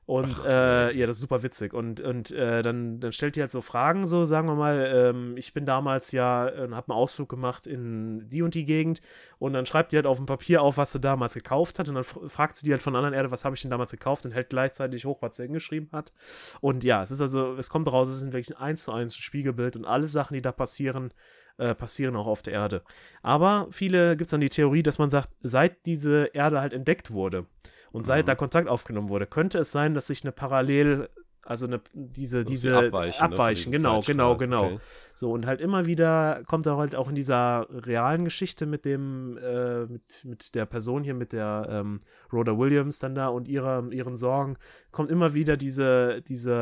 Und 0.05 0.41
Ach, 0.41 0.45
äh, 0.45 0.97
ja, 0.97 1.05
das 1.05 1.17
ist 1.17 1.21
super 1.21 1.43
witzig. 1.43 1.73
Und, 1.73 2.01
und 2.01 2.31
äh, 2.31 2.61
dann, 2.61 2.99
dann 2.99 3.13
stellt 3.13 3.35
die 3.37 3.41
halt 3.41 3.51
so 3.51 3.61
Fragen, 3.61 4.05
so 4.05 4.25
sagen 4.25 4.47
wir 4.47 4.55
mal, 4.55 4.91
ähm, 4.93 5.37
ich 5.37 5.53
bin 5.53 5.65
damals 5.65 6.11
ja, 6.11 6.47
äh, 6.49 6.69
habe 6.71 6.91
einen 6.91 6.97
Ausflug 6.97 7.29
gemacht 7.29 7.67
in 7.67 8.27
die 8.27 8.41
und 8.41 8.53
die 8.53 8.65
Gegend 8.65 8.99
und 9.39 9.53
dann 9.53 9.65
schreibt 9.65 9.91
die 9.91 9.95
halt 9.95 10.05
auf 10.05 10.17
dem 10.17 10.25
Papier 10.25 10.61
auf, 10.61 10.77
was 10.77 10.91
sie 10.91 10.99
damals 10.99 11.33
gekauft 11.35 11.79
hat 11.79 11.87
und 11.87 11.95
dann 11.95 12.03
fr- 12.03 12.27
fragt 12.27 12.57
sie 12.57 12.65
die 12.65 12.71
halt 12.71 12.81
von 12.81 12.95
anderen 12.95 13.13
Erde, 13.13 13.31
was 13.31 13.45
habe 13.45 13.55
ich 13.55 13.61
denn 13.61 13.71
damals 13.71 13.91
gekauft 13.91 14.25
und 14.25 14.33
hält 14.33 14.49
gleichzeitig 14.49 15.05
hoch, 15.05 15.21
was 15.21 15.37
sie 15.37 15.43
hingeschrieben 15.43 15.89
hat. 15.93 16.11
Und 16.59 16.83
ja, 16.83 17.01
es 17.01 17.11
ist 17.11 17.21
also, 17.21 17.55
es 17.55 17.69
kommt 17.69 17.91
raus, 17.91 18.09
es 18.09 18.17
ist 18.21 18.33
wirklich 18.33 18.57
ein 18.57 18.61
1 18.61 18.83
zu 18.83 18.91
1 18.91 19.15
Spiegelbild 19.15 19.77
und 19.77 19.85
alle 19.85 20.07
Sachen, 20.07 20.33
die 20.33 20.41
da 20.41 20.51
passieren, 20.51 21.13
äh, 21.57 21.75
passieren 21.75 22.15
auch 22.15 22.27
auf 22.27 22.41
der 22.41 22.53
Erde. 22.53 22.81
Aber 23.21 23.67
viele 23.71 24.11
gibt 24.17 24.27
es 24.27 24.31
dann 24.31 24.41
die 24.41 24.49
Theorie, 24.49 24.83
dass 24.83 24.97
man 24.97 25.09
sagt, 25.09 25.29
seit 25.41 25.85
diese 25.85 26.25
Erde 26.33 26.61
halt 26.61 26.73
entdeckt 26.73 27.11
wurde 27.11 27.45
und 27.91 28.07
seit 28.07 28.25
Mhm. 28.25 28.27
da 28.27 28.35
Kontakt 28.35 28.67
aufgenommen 28.67 29.09
wurde, 29.09 29.27
könnte 29.27 29.59
es 29.59 29.71
sein, 29.71 29.93
dass 29.93 30.07
sich 30.07 30.23
eine 30.23 30.31
parallel, 30.31 31.09
also 31.45 31.67
eine, 31.67 31.81
diese, 31.93 32.45
diese 32.45 32.75
abweichen, 32.77 33.19
ne, 33.19 33.33
abweichen, 33.33 33.71
diesem 33.71 33.83
genau, 33.83 34.01
genau, 34.01 34.37
genau. 34.37 34.65
Okay. 34.65 34.79
So, 35.13 35.31
und 35.31 35.45
halt 35.45 35.59
immer 35.61 35.85
wieder 35.85 36.41
kommt 36.47 36.65
er 36.65 36.77
halt 36.77 36.95
auch 36.95 37.09
in 37.09 37.15
dieser 37.15 37.67
realen 37.69 38.23
Geschichte 38.23 38.65
mit 38.65 38.85
dem, 38.85 39.37
äh, 39.37 39.85
mit, 39.85 40.23
mit 40.23 40.55
der 40.55 40.65
Person 40.65 41.03
hier, 41.03 41.13
mit 41.13 41.33
der 41.33 41.67
ähm, 41.69 41.99
Rhoda 42.31 42.57
Williams 42.57 42.99
dann 42.99 43.13
da 43.13 43.27
und 43.27 43.47
ihrer, 43.47 43.91
ihren 43.91 44.15
Sorgen, 44.15 44.57
kommt 44.91 45.11
immer 45.11 45.33
wieder 45.33 45.57
diese, 45.57 46.21
diese 46.21 46.53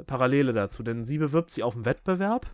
äh, 0.00 0.04
Parallele 0.04 0.52
dazu. 0.54 0.82
Denn 0.82 1.04
sie 1.04 1.18
bewirbt 1.18 1.50
sich 1.50 1.62
auf 1.62 1.74
einen 1.76 1.84
Wettbewerb. 1.84 2.46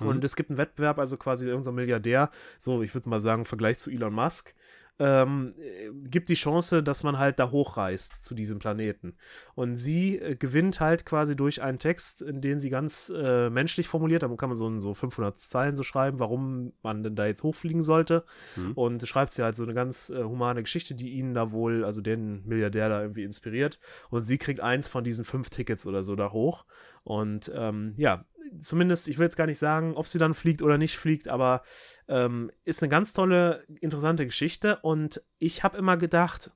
Mhm. 0.00 0.06
Und 0.06 0.24
es 0.24 0.36
gibt 0.36 0.50
einen 0.50 0.58
Wettbewerb, 0.58 0.98
also 0.98 1.16
quasi 1.16 1.50
unser 1.52 1.72
Milliardär, 1.72 2.30
so 2.58 2.82
ich 2.82 2.94
würde 2.94 3.08
mal 3.08 3.20
sagen, 3.20 3.42
im 3.42 3.46
Vergleich 3.46 3.78
zu 3.78 3.90
Elon 3.90 4.14
Musk, 4.14 4.54
ähm, 4.98 5.54
äh, 5.58 5.90
gibt 6.08 6.28
die 6.28 6.34
Chance, 6.34 6.82
dass 6.82 7.04
man 7.04 7.18
halt 7.18 7.38
da 7.38 7.50
hochreist 7.50 8.22
zu 8.22 8.34
diesem 8.34 8.58
Planeten. 8.58 9.14
Und 9.54 9.76
sie 9.76 10.18
äh, 10.18 10.34
gewinnt 10.34 10.80
halt 10.80 11.06
quasi 11.06 11.36
durch 11.36 11.62
einen 11.62 11.78
Text, 11.78 12.22
in 12.22 12.40
den 12.40 12.58
sie 12.58 12.70
ganz 12.70 13.12
äh, 13.14 13.50
menschlich 13.50 13.86
formuliert, 13.86 14.22
da 14.22 14.28
kann 14.28 14.48
man 14.48 14.56
so, 14.56 14.80
so 14.80 14.94
500 14.94 15.38
Zeilen 15.38 15.76
so 15.76 15.84
schreiben, 15.84 16.18
warum 16.18 16.72
man 16.82 17.02
denn 17.02 17.14
da 17.14 17.26
jetzt 17.26 17.42
hochfliegen 17.42 17.82
sollte. 17.82 18.24
Mhm. 18.56 18.72
Und 18.72 19.08
schreibt 19.08 19.32
sie 19.32 19.42
halt 19.42 19.56
so 19.56 19.62
eine 19.62 19.74
ganz 19.74 20.10
äh, 20.10 20.24
humane 20.24 20.62
Geschichte, 20.62 20.94
die 20.94 21.10
ihn 21.10 21.34
da 21.34 21.52
wohl, 21.52 21.84
also 21.84 22.00
den 22.00 22.44
Milliardär 22.46 22.88
da 22.88 23.00
irgendwie 23.02 23.24
inspiriert. 23.24 23.78
Und 24.10 24.24
sie 24.24 24.38
kriegt 24.38 24.60
eins 24.60 24.88
von 24.88 25.04
diesen 25.04 25.24
fünf 25.24 25.50
Tickets 25.50 25.86
oder 25.86 26.02
so 26.02 26.16
da 26.16 26.32
hoch. 26.32 26.64
Und 27.04 27.50
ähm, 27.54 27.94
ja, 27.96 28.24
zumindest, 28.60 29.08
ich 29.08 29.18
will 29.18 29.26
jetzt 29.26 29.36
gar 29.36 29.46
nicht 29.46 29.58
sagen, 29.58 29.94
ob 29.94 30.06
sie 30.06 30.18
dann 30.18 30.34
fliegt 30.34 30.62
oder 30.62 30.78
nicht 30.78 30.98
fliegt, 30.98 31.28
aber 31.28 31.62
ähm, 32.08 32.50
ist 32.64 32.82
eine 32.82 32.90
ganz 32.90 33.12
tolle, 33.12 33.64
interessante 33.80 34.26
Geschichte. 34.26 34.78
Und 34.82 35.22
ich 35.38 35.62
habe 35.62 35.78
immer 35.78 35.96
gedacht, 35.96 36.50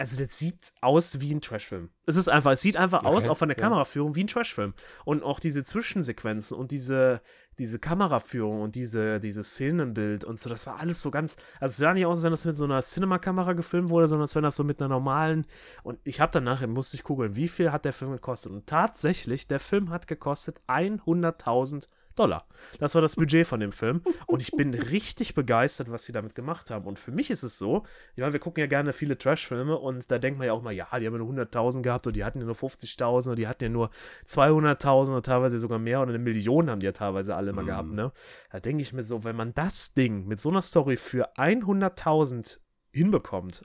also 0.00 0.22
das 0.22 0.38
sieht 0.38 0.72
aus 0.80 1.20
wie 1.20 1.34
ein 1.34 1.42
Trashfilm. 1.42 1.90
Es 2.06 2.16
ist 2.16 2.28
einfach, 2.28 2.52
es 2.52 2.62
sieht 2.62 2.78
einfach 2.78 3.04
aus, 3.04 3.24
Okay, 3.24 3.30
auch 3.30 3.36
von 3.36 3.48
der 3.48 3.58
ja. 3.58 3.64
Kameraführung, 3.64 4.14
wie 4.14 4.24
ein 4.24 4.28
Trashfilm. 4.28 4.72
Und 5.04 5.22
auch 5.22 5.40
diese 5.40 5.62
Zwischensequenzen 5.62 6.56
und 6.56 6.70
diese, 6.70 7.20
diese 7.60 7.78
Kameraführung 7.78 8.62
und 8.62 8.74
diese, 8.74 9.20
dieses 9.20 9.50
Szenenbild 9.50 10.24
und 10.24 10.40
so, 10.40 10.48
das 10.48 10.66
war 10.66 10.80
alles 10.80 11.02
so 11.02 11.10
ganz, 11.10 11.36
also 11.60 11.72
es 11.72 11.76
sah 11.76 11.92
nicht 11.92 12.06
aus, 12.06 12.18
als 12.18 12.24
wenn 12.24 12.30
das 12.30 12.44
mit 12.46 12.56
so 12.56 12.64
einer 12.64 12.80
Cinema-Kamera 12.80 13.52
gefilmt 13.52 13.90
wurde, 13.90 14.08
sondern 14.08 14.22
als 14.22 14.34
wenn 14.34 14.42
das 14.42 14.56
so 14.56 14.64
mit 14.64 14.80
einer 14.80 14.88
normalen, 14.88 15.46
und 15.82 16.00
ich 16.04 16.20
habe 16.20 16.32
dann 16.32 16.44
nachher, 16.44 16.66
musste 16.68 16.96
ich 16.96 17.04
googeln, 17.04 17.36
wie 17.36 17.48
viel 17.48 17.70
hat 17.70 17.84
der 17.84 17.92
Film 17.92 18.12
gekostet? 18.12 18.50
Und 18.50 18.66
tatsächlich, 18.66 19.46
der 19.46 19.60
Film 19.60 19.90
hat 19.90 20.06
gekostet 20.06 20.60
100.000 20.68 21.86
Dollar. 22.16 22.44
Das 22.78 22.94
war 22.94 23.02
das 23.02 23.16
Budget 23.16 23.46
von 23.46 23.60
dem 23.60 23.72
Film. 23.72 24.02
Und 24.26 24.42
ich 24.42 24.50
bin 24.52 24.74
richtig 24.74 25.34
begeistert, 25.34 25.90
was 25.90 26.04
sie 26.04 26.12
damit 26.12 26.34
gemacht 26.34 26.70
haben. 26.70 26.86
Und 26.86 26.98
für 26.98 27.12
mich 27.12 27.30
ist 27.30 27.42
es 27.42 27.58
so, 27.58 27.84
ja, 28.16 28.32
wir 28.32 28.40
gucken 28.40 28.60
ja 28.60 28.66
gerne 28.66 28.92
viele 28.92 29.16
Trash-Filme 29.16 29.76
und 29.78 30.10
da 30.10 30.18
denkt 30.18 30.38
man 30.38 30.46
ja 30.46 30.52
auch 30.52 30.62
mal, 30.62 30.72
ja, 30.72 30.86
die 30.98 31.06
haben 31.06 31.14
ja 31.14 31.18
nur 31.18 31.28
100.000 31.28 31.82
gehabt 31.82 32.06
oder 32.06 32.12
die 32.14 32.24
hatten 32.24 32.40
ja 32.40 32.44
nur 32.46 32.54
50.000 32.54 33.26
oder 33.28 33.36
die 33.36 33.48
hatten 33.48 33.64
ja 33.64 33.70
nur 33.70 33.90
200.000 34.26 35.10
oder 35.10 35.22
teilweise 35.22 35.58
sogar 35.58 35.78
mehr 35.78 36.00
oder 36.00 36.10
eine 36.10 36.18
Million 36.18 36.68
haben 36.70 36.80
die 36.80 36.86
ja 36.86 36.92
teilweise 36.92 37.34
alle 37.36 37.52
mal 37.52 37.62
Mhm. 37.62 37.66
gehabt, 37.66 37.90
ne? 37.92 38.12
Da 38.50 38.60
denke 38.60 38.82
ich 38.82 38.92
mir 38.92 39.02
so, 39.02 39.24
wenn 39.24 39.36
man 39.36 39.54
das 39.54 39.94
Ding 39.94 40.26
mit 40.26 40.40
so 40.40 40.50
einer 40.50 40.62
Story 40.62 40.96
für 40.96 41.32
100.000 41.36 42.58
hinbekommt, 42.92 43.64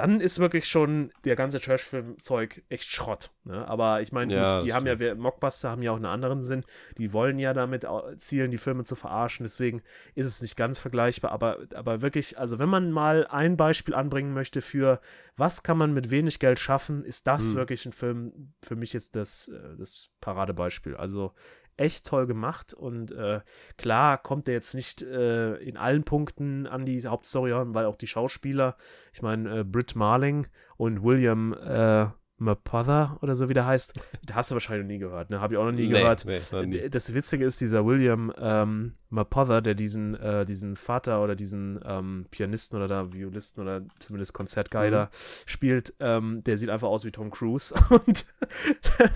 dann 0.00 0.20
ist 0.20 0.38
wirklich 0.38 0.66
schon 0.68 1.12
der 1.24 1.36
ganze 1.36 1.60
Trash-Film-Zeug 1.60 2.62
echt 2.68 2.90
Schrott. 2.90 3.30
Ne? 3.44 3.66
Aber 3.68 4.00
ich 4.00 4.12
meine, 4.12 4.34
Ja, 4.34 4.60
die 4.60 4.72
haben 4.72 4.86
ja, 4.86 4.98
wir- 4.98 5.14
Mockbuster 5.14 5.70
haben 5.70 5.82
ja 5.82 5.92
auch 5.92 5.96
einen 5.96 6.06
anderen 6.06 6.42
Sinn. 6.42 6.64
Die 6.98 7.12
wollen 7.12 7.38
ja 7.38 7.52
damit 7.52 7.86
zielen, 8.16 8.50
die 8.50 8.58
Filme 8.58 8.84
zu 8.84 8.94
verarschen. 8.94 9.44
Deswegen 9.44 9.82
ist 10.14 10.26
es 10.26 10.42
nicht 10.42 10.56
ganz 10.56 10.78
vergleichbar. 10.78 11.32
Aber, 11.32 11.58
aber 11.74 12.02
wirklich, 12.02 12.38
also 12.38 12.58
wenn 12.58 12.68
man 12.68 12.90
mal 12.92 13.26
ein 13.26 13.56
Beispiel 13.56 13.94
anbringen 13.94 14.32
möchte 14.34 14.60
für, 14.60 15.00
was 15.36 15.62
kann 15.62 15.78
man 15.78 15.92
mit 15.92 16.10
wenig 16.10 16.38
Geld 16.38 16.58
schaffen, 16.58 17.04
ist 17.04 17.26
das 17.26 17.50
Hm. 17.50 17.56
wirklich 17.56 17.86
ein 17.86 17.92
Film, 17.92 18.52
für 18.62 18.76
mich 18.76 18.94
ist 18.94 19.16
das 19.16 19.48
äh, 19.48 19.76
das 19.78 20.10
Paradebeispiel. 20.20 20.96
Also 20.96 21.32
echt 21.80 22.06
toll 22.06 22.26
gemacht 22.26 22.74
und 22.74 23.10
äh, 23.12 23.40
klar 23.78 24.18
kommt 24.18 24.48
er 24.48 24.54
jetzt 24.54 24.74
nicht 24.74 25.02
äh, 25.02 25.54
in 25.56 25.76
allen 25.76 26.04
Punkten 26.04 26.66
an 26.66 26.84
die 26.84 27.00
Hauptstory 27.00 27.52
ran, 27.52 27.74
weil 27.74 27.86
auch 27.86 27.96
die 27.96 28.06
Schauspieler, 28.06 28.76
ich 29.12 29.22
meine, 29.22 29.60
äh, 29.60 29.64
Britt 29.64 29.96
Marling 29.96 30.46
und 30.76 31.02
William 31.02 31.54
äh, 31.54 32.06
Mapother 32.40 33.18
oder 33.22 33.34
so 33.34 33.48
wie 33.48 33.54
der 33.54 33.66
heißt, 33.66 33.94
da 34.26 34.34
hast 34.34 34.50
du 34.50 34.54
wahrscheinlich 34.54 34.84
noch 34.84 34.92
nie 34.92 34.98
gehört, 34.98 35.30
ne? 35.30 35.40
Habe 35.40 35.54
ich 35.54 35.58
auch 35.58 35.64
noch 35.64 35.72
nie 35.72 35.86
Nee, 35.88 36.00
gehört. 36.00 36.24
nee, 36.24 36.40
noch 36.52 36.64
nie. 36.64 36.88
Das 36.88 37.14
Witzige 37.14 37.44
ist, 37.44 37.60
dieser 37.60 37.84
William 37.86 38.32
ähm, 38.38 38.94
Mapother, 39.10 39.60
der 39.60 39.74
diesen, 39.74 40.14
äh, 40.18 40.44
diesen 40.44 40.74
Vater 40.76 41.22
oder 41.22 41.36
diesen 41.36 41.80
ähm, 41.84 42.26
Pianisten 42.30 42.76
oder 42.78 42.88
da 42.88 43.12
Violisten 43.12 43.60
oder 43.62 43.82
zumindest 43.98 44.32
Konzertguider 44.32 45.06
Mhm. 45.06 45.08
spielt, 45.46 45.94
ähm, 46.00 46.42
der 46.44 46.56
sieht 46.58 46.70
einfach 46.70 46.88
aus 46.88 47.04
wie 47.04 47.10
Tom 47.10 47.30
Cruise. 47.30 47.74
Und 47.90 48.24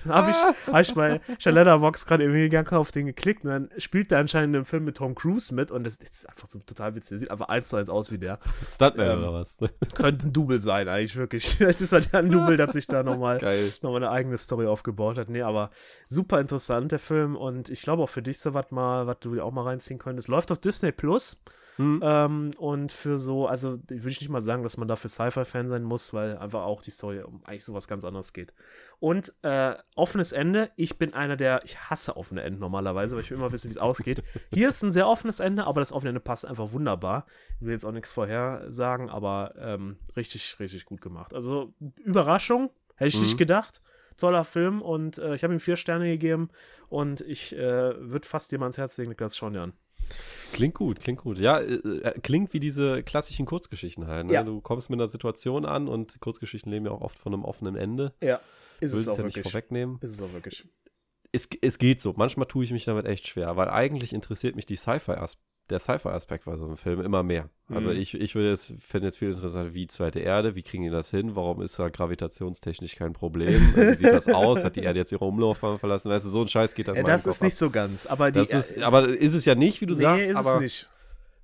dann 0.04 0.14
habe 0.14 0.30
ich, 0.30 0.36
hab 0.72 0.80
ich 0.80 0.94
bei 0.94 1.20
Letterbox 1.44 2.06
gerade 2.06 2.24
irgendwie 2.24 2.42
gegangen 2.42 2.68
auf 2.78 2.90
den 2.92 3.06
geklickt 3.06 3.44
und 3.44 3.50
dann 3.50 3.70
spielt 3.78 4.10
der 4.10 4.18
anscheinend 4.18 4.54
im 4.56 4.64
Film 4.64 4.84
mit 4.84 4.96
Tom 4.96 5.14
Cruise 5.14 5.54
mit 5.54 5.70
und 5.70 5.84
das, 5.84 5.98
das 5.98 6.10
ist 6.10 6.28
einfach 6.28 6.48
so 6.48 6.58
total 6.58 6.94
witzig. 6.94 7.10
Der 7.10 7.18
sieht 7.20 7.30
einfach 7.30 7.48
eins 7.48 7.68
zu 7.68 7.76
eins 7.76 7.88
aus 7.88 8.10
wie 8.10 8.18
der. 8.18 8.38
Stuntman 8.70 9.06
ähm, 9.10 9.18
oder 9.18 9.32
was? 9.32 9.56
Könnte 9.94 10.26
ein 10.26 10.32
Double 10.32 10.58
sein, 10.58 10.88
eigentlich 10.88 11.16
wirklich. 11.16 11.44
Vielleicht 11.56 11.80
ist 11.80 11.92
halt 11.92 12.12
ein 12.14 12.30
Double, 12.30 12.56
das 12.58 12.72
sich 12.74 12.86
da 12.86 13.02
nochmal 13.14 13.38
Geil. 13.40 13.72
nochmal 13.82 14.02
eine 14.02 14.10
eigene 14.10 14.38
Story 14.38 14.66
aufgebaut 14.66 15.18
hat. 15.18 15.28
Nee, 15.28 15.42
aber 15.42 15.70
super 16.08 16.40
interessant, 16.40 16.92
der 16.92 16.98
Film. 16.98 17.36
Und 17.36 17.70
ich 17.70 17.82
glaube 17.82 18.02
auch 18.02 18.08
für 18.08 18.22
dich 18.22 18.38
so 18.38 18.54
was 18.54 18.70
mal, 18.70 19.06
was 19.06 19.18
du 19.20 19.40
auch 19.40 19.52
mal 19.52 19.62
reinziehen 19.62 19.98
könntest. 19.98 20.28
Läuft 20.28 20.52
auf 20.52 20.58
Disney 20.58 20.92
Plus. 20.92 21.42
Hm. 21.76 22.00
Ähm, 22.04 22.50
und 22.58 22.92
für 22.92 23.18
so, 23.18 23.48
also 23.48 23.78
würde 23.88 24.08
ich 24.08 24.20
nicht 24.20 24.28
mal 24.28 24.40
sagen, 24.40 24.62
dass 24.62 24.76
man 24.76 24.86
dafür 24.86 25.10
Sci-Fi-Fan 25.10 25.68
sein 25.68 25.82
muss, 25.82 26.14
weil 26.14 26.38
einfach 26.38 26.62
auch 26.62 26.82
die 26.82 26.92
Story 26.92 27.20
um 27.22 27.42
eigentlich 27.44 27.64
sowas 27.64 27.88
ganz 27.88 28.04
anderes 28.04 28.32
geht. 28.32 28.54
Und 29.00 29.34
äh, 29.42 29.74
offenes 29.96 30.32
Ende. 30.32 30.70
Ich 30.76 30.98
bin 30.98 31.14
einer 31.14 31.36
der, 31.36 31.62
ich 31.64 31.90
hasse 31.90 32.16
offene 32.16 32.42
Enden 32.42 32.60
normalerweise, 32.60 33.16
weil 33.16 33.22
ich 33.22 33.30
will 33.30 33.38
immer 33.38 33.52
wissen, 33.52 33.68
wie 33.68 33.72
es 33.72 33.78
ausgeht. 33.78 34.22
Hier 34.52 34.68
ist 34.68 34.82
ein 34.82 34.92
sehr 34.92 35.08
offenes 35.08 35.40
Ende, 35.40 35.66
aber 35.66 35.80
das 35.80 35.92
offene 35.92 36.10
Ende 36.10 36.20
passt 36.20 36.46
einfach 36.46 36.72
wunderbar. 36.72 37.26
Ich 37.56 37.66
will 37.66 37.72
jetzt 37.72 37.84
auch 37.84 37.92
nichts 37.92 38.12
vorher 38.12 38.64
sagen, 38.68 39.10
aber 39.10 39.54
ähm, 39.58 39.98
richtig, 40.16 40.56
richtig 40.60 40.84
gut 40.84 41.00
gemacht. 41.00 41.34
Also 41.34 41.74
Überraschung, 42.04 42.70
Hätte 42.96 43.08
ich 43.08 43.16
Mhm. 43.16 43.22
nicht 43.22 43.38
gedacht. 43.38 43.80
Toller 44.16 44.44
Film 44.44 44.80
und 44.80 45.18
äh, 45.18 45.34
ich 45.34 45.42
habe 45.42 45.52
ihm 45.52 45.58
vier 45.58 45.74
Sterne 45.76 46.06
gegeben 46.06 46.48
und 46.88 47.20
ich 47.22 47.52
äh, 47.52 47.58
würde 47.98 48.26
fast 48.28 48.52
dir 48.52 48.58
mal 48.60 48.66
ans 48.66 48.78
Herz 48.78 48.96
legen, 48.96 49.08
Niklas, 49.10 49.36
schau 49.36 49.50
dir 49.50 49.62
an. 49.62 49.72
Klingt 50.52 50.74
gut, 50.74 51.00
klingt 51.00 51.20
gut. 51.20 51.38
Ja, 51.38 51.58
äh, 51.58 51.74
äh, 51.74 52.20
klingt 52.20 52.52
wie 52.52 52.60
diese 52.60 53.02
klassischen 53.02 53.44
Kurzgeschichten 53.44 54.06
halt. 54.06 54.26
Ne? 54.26 54.34
Ja. 54.34 54.44
Du 54.44 54.60
kommst 54.60 54.88
mit 54.88 55.00
einer 55.00 55.08
Situation 55.08 55.64
an 55.64 55.88
und 55.88 56.20
Kurzgeschichten 56.20 56.70
leben 56.70 56.86
ja 56.86 56.92
auch 56.92 57.00
oft 57.00 57.18
von 57.18 57.34
einem 57.34 57.44
offenen 57.44 57.74
Ende. 57.74 58.14
Ja, 58.20 58.36
ist 58.78 58.92
Willst 58.92 58.94
es 58.94 59.08
auch 59.08 59.18
ja 59.18 59.24
nicht 59.24 59.34
wirklich. 59.36 59.50
vorwegnehmen. 59.52 59.98
Ist 60.00 60.12
es 60.12 60.22
auch 60.22 60.32
wirklich. 60.32 60.64
Es, 61.32 61.48
es 61.60 61.78
geht 61.78 62.00
so. 62.00 62.14
Manchmal 62.16 62.46
tue 62.46 62.62
ich 62.62 62.70
mich 62.70 62.84
damit 62.84 63.06
echt 63.06 63.26
schwer, 63.26 63.56
weil 63.56 63.68
eigentlich 63.68 64.12
interessiert 64.12 64.54
mich 64.54 64.66
die 64.66 64.76
Sci-Fi 64.76 65.12
der 65.70 65.78
Sci-Fi-Aspekt 65.78 66.44
bei 66.44 66.56
so 66.56 66.66
einem 66.66 66.76
Film 66.76 67.00
immer 67.00 67.22
mehr. 67.22 67.48
Also 67.70 67.90
Mhm. 67.90 67.96
ich, 67.96 68.12
ich 68.14 68.34
würde 68.34 68.50
jetzt, 68.50 68.72
finde 68.78 69.06
jetzt 69.06 69.18
viel 69.18 69.30
interessanter, 69.30 69.72
wie 69.72 69.86
zweite 69.86 70.20
Erde, 70.20 70.54
wie 70.54 70.62
kriegen 70.62 70.82
die 70.84 70.90
das 70.90 71.10
hin, 71.10 71.34
warum 71.34 71.62
ist 71.62 71.78
da 71.78 71.88
gravitationstechnisch 71.88 72.96
kein 72.96 73.12
Problem, 73.14 73.54
wie 73.74 73.94
sieht 73.94 74.08
das 74.12 74.28
aus, 74.28 74.62
hat 74.64 74.76
die 74.76 74.82
Erde 74.82 74.98
jetzt 74.98 75.12
ihre 75.12 75.24
Umlaufbahn 75.24 75.78
verlassen, 75.78 76.10
weißt 76.10 76.26
du, 76.26 76.28
so 76.28 76.42
ein 76.42 76.48
Scheiß 76.48 76.74
geht 76.74 76.88
dann 76.88 76.96
Äh, 76.96 77.00
in 77.00 77.04
meinem 77.04 77.12
das 77.12 77.26
ist 77.26 77.34
Kopf 77.38 77.42
nicht 77.42 77.54
ab. 77.54 77.58
so 77.58 77.70
ganz, 77.70 78.06
aber 78.06 78.30
die. 78.30 78.38
das 78.40 78.52
ist, 78.52 78.76
äh, 78.76 78.82
aber 78.82 79.08
ist 79.08 79.32
es 79.34 79.44
ja 79.46 79.54
nicht, 79.54 79.80
wie 79.80 79.86
du 79.86 79.94
nee, 79.94 80.02
sagst, 80.02 80.28
ist 80.28 80.36
aber 80.36 80.54
es 80.56 80.60
nicht. 80.60 80.90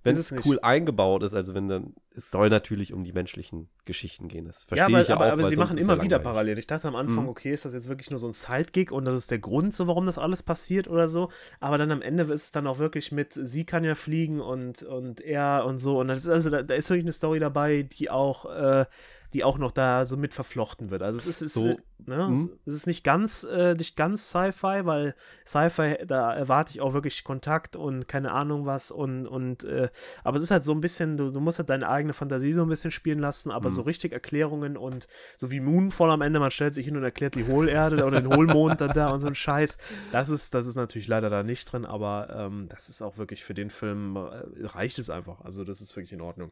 Wenn 0.03 0.15
es 0.15 0.21
es 0.27 0.33
nicht. 0.33 0.47
cool 0.47 0.59
eingebaut 0.61 1.23
ist, 1.23 1.35
also 1.35 1.55
wenn 1.55 1.69
dann, 1.69 1.95
es 2.15 2.31
soll 2.31 2.49
natürlich 2.49 2.93
um 2.93 3.05
die 3.05 3.13
menschlichen 3.13 3.69
Geschichten 3.85 4.29
gehen. 4.29 4.47
Das 4.47 4.63
Ja, 4.63 4.69
verstehe 4.69 4.87
aber, 4.97 5.03
ich 5.03 5.09
ja 5.09 5.15
aber, 5.17 5.27
auch. 5.27 5.33
aber 5.33 5.45
sie 5.45 5.57
machen 5.57 5.77
immer 5.79 5.97
ja 5.97 6.03
wieder 6.03 6.19
parallel. 6.19 6.59
Ich 6.59 6.67
dachte 6.67 6.89
am 6.89 6.97
Anfang, 6.97 7.25
Mhm. 7.25 7.29
okay, 7.31 7.53
ist 7.53 7.65
das 7.65 7.75
jetzt 7.75 7.89
wirklich 7.89 8.11
nur 8.11 8.19
so 8.19 8.27
ein 8.27 8.33
Sidegig 8.33 8.93
und 8.93 9.05
das 9.05 9.17
ist 9.19 9.31
der 9.31 9.39
Grund, 9.39 9.75
so 9.75 9.87
warum 9.89 10.07
das 10.07 10.19
alles 10.19 10.43
passiert 10.43 10.89
oder 10.89 11.07
so. 11.09 11.29
Aber 11.61 11.77
dann 11.79 11.91
am 11.91 12.03
Ende 12.03 12.23
ist 12.25 12.45
es 12.45 12.53
dann 12.53 12.67
auch 12.67 12.79
wirklich 12.79 13.13
mit, 13.13 13.33
sie 13.35 13.65
kann 13.65 13.85
ja 13.85 13.95
fliegen 13.95 14.41
und, 14.41 14.83
und 14.83 15.21
er 15.21 15.65
und 15.67 15.79
so. 15.79 16.01
Und 16.01 16.09
das 16.09 16.21
ist 16.21 16.29
also, 16.29 16.51
da, 16.51 16.63
da 16.63 16.75
ist 16.75 16.89
wirklich 16.91 17.05
eine 17.05 17.13
Story 17.13 17.39
dabei, 17.39 17.83
die 17.83 18.11
auch, 18.11 18.47
äh, 18.47 18.87
die 19.33 19.45
auch 19.45 19.59
noch 19.59 19.71
da 19.71 20.05
so 20.05 20.17
mit 20.17 20.35
verflochten 20.35 20.91
wird. 20.91 21.03
Also 21.03 21.19
es 21.19 21.27
ist, 21.27 21.43
ist 21.43 21.55
So, 21.55 21.79
ne, 22.07 22.29
mhm. 22.29 22.51
es 22.67 22.75
ist 22.75 22.87
nicht 22.87 23.05
ganz, 23.05 23.45
äh, 23.45 23.75
nicht 23.75 23.97
ganz 23.97 24.29
Sci-Fi, 24.31 24.85
weil 24.85 25.15
Sci-Fi, 25.47 26.07
da 26.07 26.33
erwarte 26.35 26.73
ich 26.73 26.81
auch 26.81 26.93
wirklich 26.93 27.23
Kontakt 27.25 27.77
und 27.77 28.09
keine 28.09 28.33
Ahnung 28.33 28.67
was 28.67 28.91
und, 28.91 29.27
und 29.27 29.65
äh, 29.65 29.89
aber 30.25 30.37
es 30.37 30.43
ist 30.43 30.51
halt 30.51 30.65
so 30.65 30.73
ein 30.73 30.81
bisschen, 30.81 31.17
du, 31.17 31.31
du 31.31 31.41
musst 31.41 31.59
halt 31.59 31.71
deine 31.71 31.89
eigene 31.89 32.13
Fantasie 32.13 32.53
so 32.53 32.63
ein 32.63 32.69
bisschen 32.69 32.91
spielen 32.91 33.19
lassen, 33.19 33.51
aber 33.51 33.69
Mhm. 33.69 33.75
so 33.75 33.83
richtig 33.83 34.13
Erklärungen 34.13 34.77
und 34.77 35.07
so 35.37 35.51
wie 35.51 35.61
Moonfall 35.61 36.11
am 36.11 36.23
Ende, 36.23 36.41
man 36.41 36.51
stellt 36.51 36.75
sich 36.75 36.87
hin 36.87 36.97
und 36.97 37.05
erklärt 37.05 37.35
die 37.37 37.47
Hohlerde 37.47 38.05
oder 38.05 38.21
den 38.21 38.35
Hohlmond 38.35 38.81
dann 38.81 38.93
da 38.93 39.11
und 39.11 39.21
so 39.21 39.27
ein 39.29 39.35
Scheiß. 39.35 39.79
Das 40.13 40.29
ist, 40.29 40.55
das 40.55 40.67
ist 40.67 40.75
natürlich 40.77 41.07
leider 41.09 41.31
da 41.31 41.43
nicht 41.43 41.73
drin, 41.73 41.85
aber 41.85 42.29
ähm, 42.35 42.67
das 42.69 42.89
ist 42.89 43.03
auch 43.03 43.17
wirklich 43.17 43.45
für 43.45 43.55
den 43.55 43.71
Film, 43.71 44.17
äh, 44.17 44.67
reicht 44.67 44.99
es 44.99 45.11
einfach. 45.11 45.41
Also 45.43 45.65
das 45.65 45.81
ist 45.81 45.95
wirklich 45.97 46.13
in 46.13 46.21
Ordnung. 46.21 46.51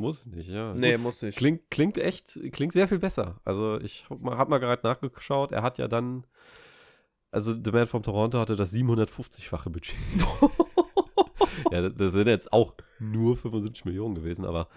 Muss 0.00 0.26
nicht, 0.26 0.48
ja. 0.48 0.72
Nee, 0.74 0.92
Gut. 0.92 1.02
muss 1.02 1.22
nicht. 1.22 1.36
Klingt, 1.36 1.70
klingt 1.70 1.98
echt, 1.98 2.40
klingt 2.52 2.72
sehr 2.72 2.88
viel 2.88 2.98
besser. 2.98 3.38
Also 3.44 3.78
ich 3.80 4.06
hab 4.08 4.20
mal, 4.20 4.38
hab 4.38 4.48
mal 4.48 4.58
gerade 4.58 4.86
nachgeschaut, 4.86 5.52
er 5.52 5.62
hat 5.62 5.76
ja 5.76 5.88
dann, 5.88 6.26
also 7.30 7.52
The 7.52 7.70
Man 7.70 7.86
from 7.86 8.02
Toronto 8.02 8.38
hatte 8.38 8.56
das 8.56 8.72
750-fache 8.72 9.68
Budget. 9.68 9.96
ja, 11.70 11.88
das 11.90 12.12
sind 12.12 12.26
jetzt 12.26 12.52
auch 12.52 12.74
nur 12.98 13.36
75 13.36 13.84
Millionen 13.84 14.14
gewesen, 14.14 14.46
aber 14.46 14.68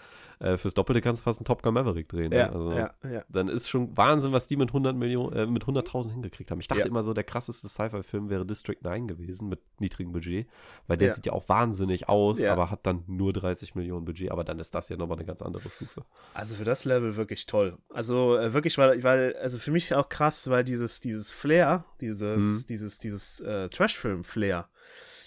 äh, 0.44 0.58
fürs 0.58 0.74
Doppelte 0.74 1.02
kannst 1.02 1.22
du 1.22 1.24
fast 1.24 1.40
einen 1.40 1.46
Top 1.46 1.64
Gun 1.64 1.74
Maverick 1.74 2.08
drehen. 2.10 2.30
ne? 2.30 2.38
ja, 2.38 2.52
also, 2.52 2.72
ja, 2.72 2.94
ja. 3.10 3.24
Dann 3.30 3.48
ist 3.48 3.70
schon 3.70 3.96
Wahnsinn, 3.98 4.32
was 4.32 4.48
die 4.48 4.58
mit 4.58 4.70
100 4.70 4.96
Millionen, 4.98 5.34
äh, 5.36 5.46
mit 5.46 5.64
100.000 5.66 6.12
hingekriegt 6.12 6.52
haben. 6.52 6.60
Ich 6.60 6.68
dachte 6.68 6.88
immer 6.88 7.02
so, 7.04 7.14
der 7.14 7.24
krasseste 7.24 7.70
Sci-Fi-Film 7.70 8.30
wäre 8.30 8.46
District 8.46 8.78
9 8.82 9.08
gewesen 9.08 9.50
mit 9.50 9.60
niedrigem 9.80 10.12
Budget, 10.12 10.48
weil 10.88 10.98
der 10.98 11.14
sieht 11.14 11.26
ja 11.26 11.34
auch 11.34 11.48
wahnsinnig 11.50 12.10
aus, 12.10 12.40
aber 12.52 12.70
hat 12.70 12.86
dann 12.86 13.04
nur 13.08 13.34
30 13.34 13.76
Millionen 13.76 14.06
Budget. 14.06 14.32
Aber 14.32 14.44
dann 14.44 14.60
ist 14.60 14.76
das 14.76 14.90
ja 14.90 14.98
nochmal 14.98 15.18
eine 15.18 15.26
ganz 15.26 15.42
andere 15.42 15.70
Stufe. 15.70 16.04
Also 16.34 16.56
für 16.56 16.66
das 16.66 16.86
Level 16.86 17.16
wirklich 17.16 17.46
toll. 17.46 17.78
Also 17.90 18.38
äh, 18.38 18.54
wirklich, 18.54 18.78
weil, 18.78 19.04
weil, 19.04 19.36
also 19.38 19.58
für 19.58 19.72
mich 19.72 19.94
auch 19.96 20.10
krass, 20.10 20.50
weil 20.50 20.64
dieses, 20.64 21.00
dieses 21.02 21.32
Flair, 21.32 21.86
dieses, 22.02 22.64
Mhm. 22.64 22.68
dieses, 22.68 22.98
dieses 23.00 23.40
äh, 23.42 23.70
Trashfilm-Flair, 23.70 24.68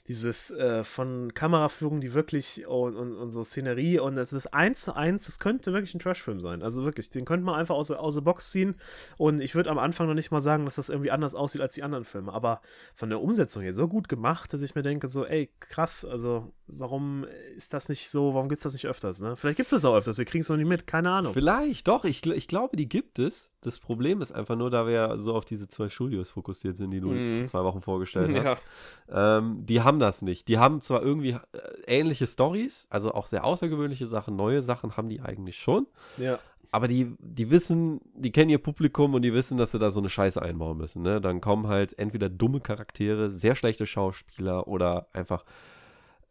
dieses 0.08 0.50
äh, 0.50 0.84
von 0.84 1.34
Kameraführung, 1.34 2.00
die 2.00 2.14
wirklich 2.14 2.66
und, 2.66 2.96
und, 2.96 3.16
und 3.16 3.30
so 3.30 3.44
Szenerie 3.44 3.98
und 3.98 4.16
das 4.16 4.32
ist 4.32 4.48
eins 4.54 4.82
zu 4.82 4.94
eins, 4.94 5.26
das 5.26 5.38
könnte 5.38 5.72
wirklich 5.72 5.94
ein 5.94 5.98
Trashfilm 5.98 6.40
sein. 6.40 6.62
Also 6.62 6.84
wirklich, 6.84 7.10
den 7.10 7.24
könnte 7.24 7.44
man 7.44 7.54
einfach 7.54 7.74
aus, 7.74 7.90
aus 7.90 8.14
der 8.14 8.20
Box 8.20 8.50
ziehen 8.50 8.76
und 9.16 9.40
ich 9.40 9.54
würde 9.54 9.70
am 9.70 9.78
Anfang 9.78 10.06
noch 10.06 10.14
nicht 10.14 10.30
mal 10.30 10.40
sagen, 10.40 10.64
dass 10.64 10.76
das 10.76 10.88
irgendwie 10.88 11.10
anders 11.10 11.34
aussieht 11.34 11.60
als 11.60 11.74
die 11.74 11.82
anderen 11.82 12.04
Filme, 12.04 12.32
aber 12.32 12.60
von 12.94 13.10
der 13.10 13.20
Umsetzung 13.20 13.62
her 13.62 13.72
so 13.72 13.88
gut 13.88 14.08
gemacht, 14.08 14.52
dass 14.52 14.62
ich 14.62 14.74
mir 14.74 14.82
denke, 14.82 15.08
so, 15.08 15.24
ey, 15.26 15.50
krass, 15.60 16.04
also 16.04 16.52
warum 16.68 17.24
ist 17.56 17.72
das 17.74 17.88
nicht 17.88 18.10
so, 18.10 18.34
warum 18.34 18.48
gibt 18.48 18.58
es 18.58 18.64
das 18.64 18.72
nicht 18.72 18.86
öfters, 18.86 19.20
ne? 19.20 19.36
Vielleicht 19.36 19.56
gibt 19.56 19.68
es 19.68 19.70
das 19.70 19.84
auch 19.84 19.94
öfters, 19.94 20.18
wir 20.18 20.24
kriegen 20.24 20.42
es 20.42 20.48
noch 20.48 20.56
nicht 20.56 20.68
mit, 20.68 20.86
keine 20.86 21.10
Ahnung. 21.10 21.32
Vielleicht, 21.32 21.86
doch. 21.88 22.04
Ich, 22.04 22.26
ich 22.26 22.48
glaube, 22.48 22.76
die 22.76 22.88
gibt 22.88 23.18
es. 23.18 23.50
Das 23.60 23.78
Problem 23.78 24.20
ist 24.20 24.32
einfach 24.32 24.56
nur, 24.56 24.70
da 24.70 24.86
wir 24.86 24.92
ja 24.92 25.16
so 25.16 25.34
auf 25.34 25.44
diese 25.44 25.68
zwei 25.68 25.88
Studios 25.88 26.30
fokussiert 26.30 26.76
sind, 26.76 26.90
die 26.90 27.00
du 27.00 27.08
vor 27.08 27.46
zwei 27.46 27.64
Wochen 27.64 27.80
vorgestellt 27.80 28.36
hast. 28.36 28.62
Ja. 29.08 29.38
Ähm, 29.38 29.64
die 29.66 29.82
haben 29.82 29.98
das 30.00 30.22
nicht. 30.22 30.48
Die 30.48 30.58
haben 30.58 30.80
zwar 30.80 31.02
irgendwie 31.02 31.30
äh, 31.30 31.38
ähnliche 31.86 32.26
Stories, 32.26 32.86
also 32.90 33.12
auch 33.12 33.26
sehr 33.26 33.44
außergewöhnliche 33.44 34.06
Sachen, 34.06 34.36
neue 34.36 34.62
Sachen 34.62 34.96
haben 34.96 35.08
die 35.08 35.20
eigentlich 35.20 35.56
schon. 35.56 35.86
Ja. 36.16 36.38
Aber 36.72 36.88
die, 36.88 37.14
die 37.20 37.50
wissen, 37.50 38.00
die 38.14 38.32
kennen 38.32 38.50
ihr 38.50 38.58
Publikum 38.58 39.14
und 39.14 39.22
die 39.22 39.32
wissen, 39.32 39.56
dass 39.56 39.70
sie 39.70 39.78
da 39.78 39.90
so 39.90 40.00
eine 40.00 40.10
Scheiße 40.10 40.42
einbauen 40.42 40.76
müssen. 40.76 41.02
Ne? 41.02 41.20
Dann 41.20 41.40
kommen 41.40 41.68
halt 41.68 41.98
entweder 41.98 42.28
dumme 42.28 42.60
Charaktere, 42.60 43.30
sehr 43.30 43.54
schlechte 43.54 43.86
Schauspieler 43.86 44.68
oder 44.68 45.08
einfach 45.12 45.44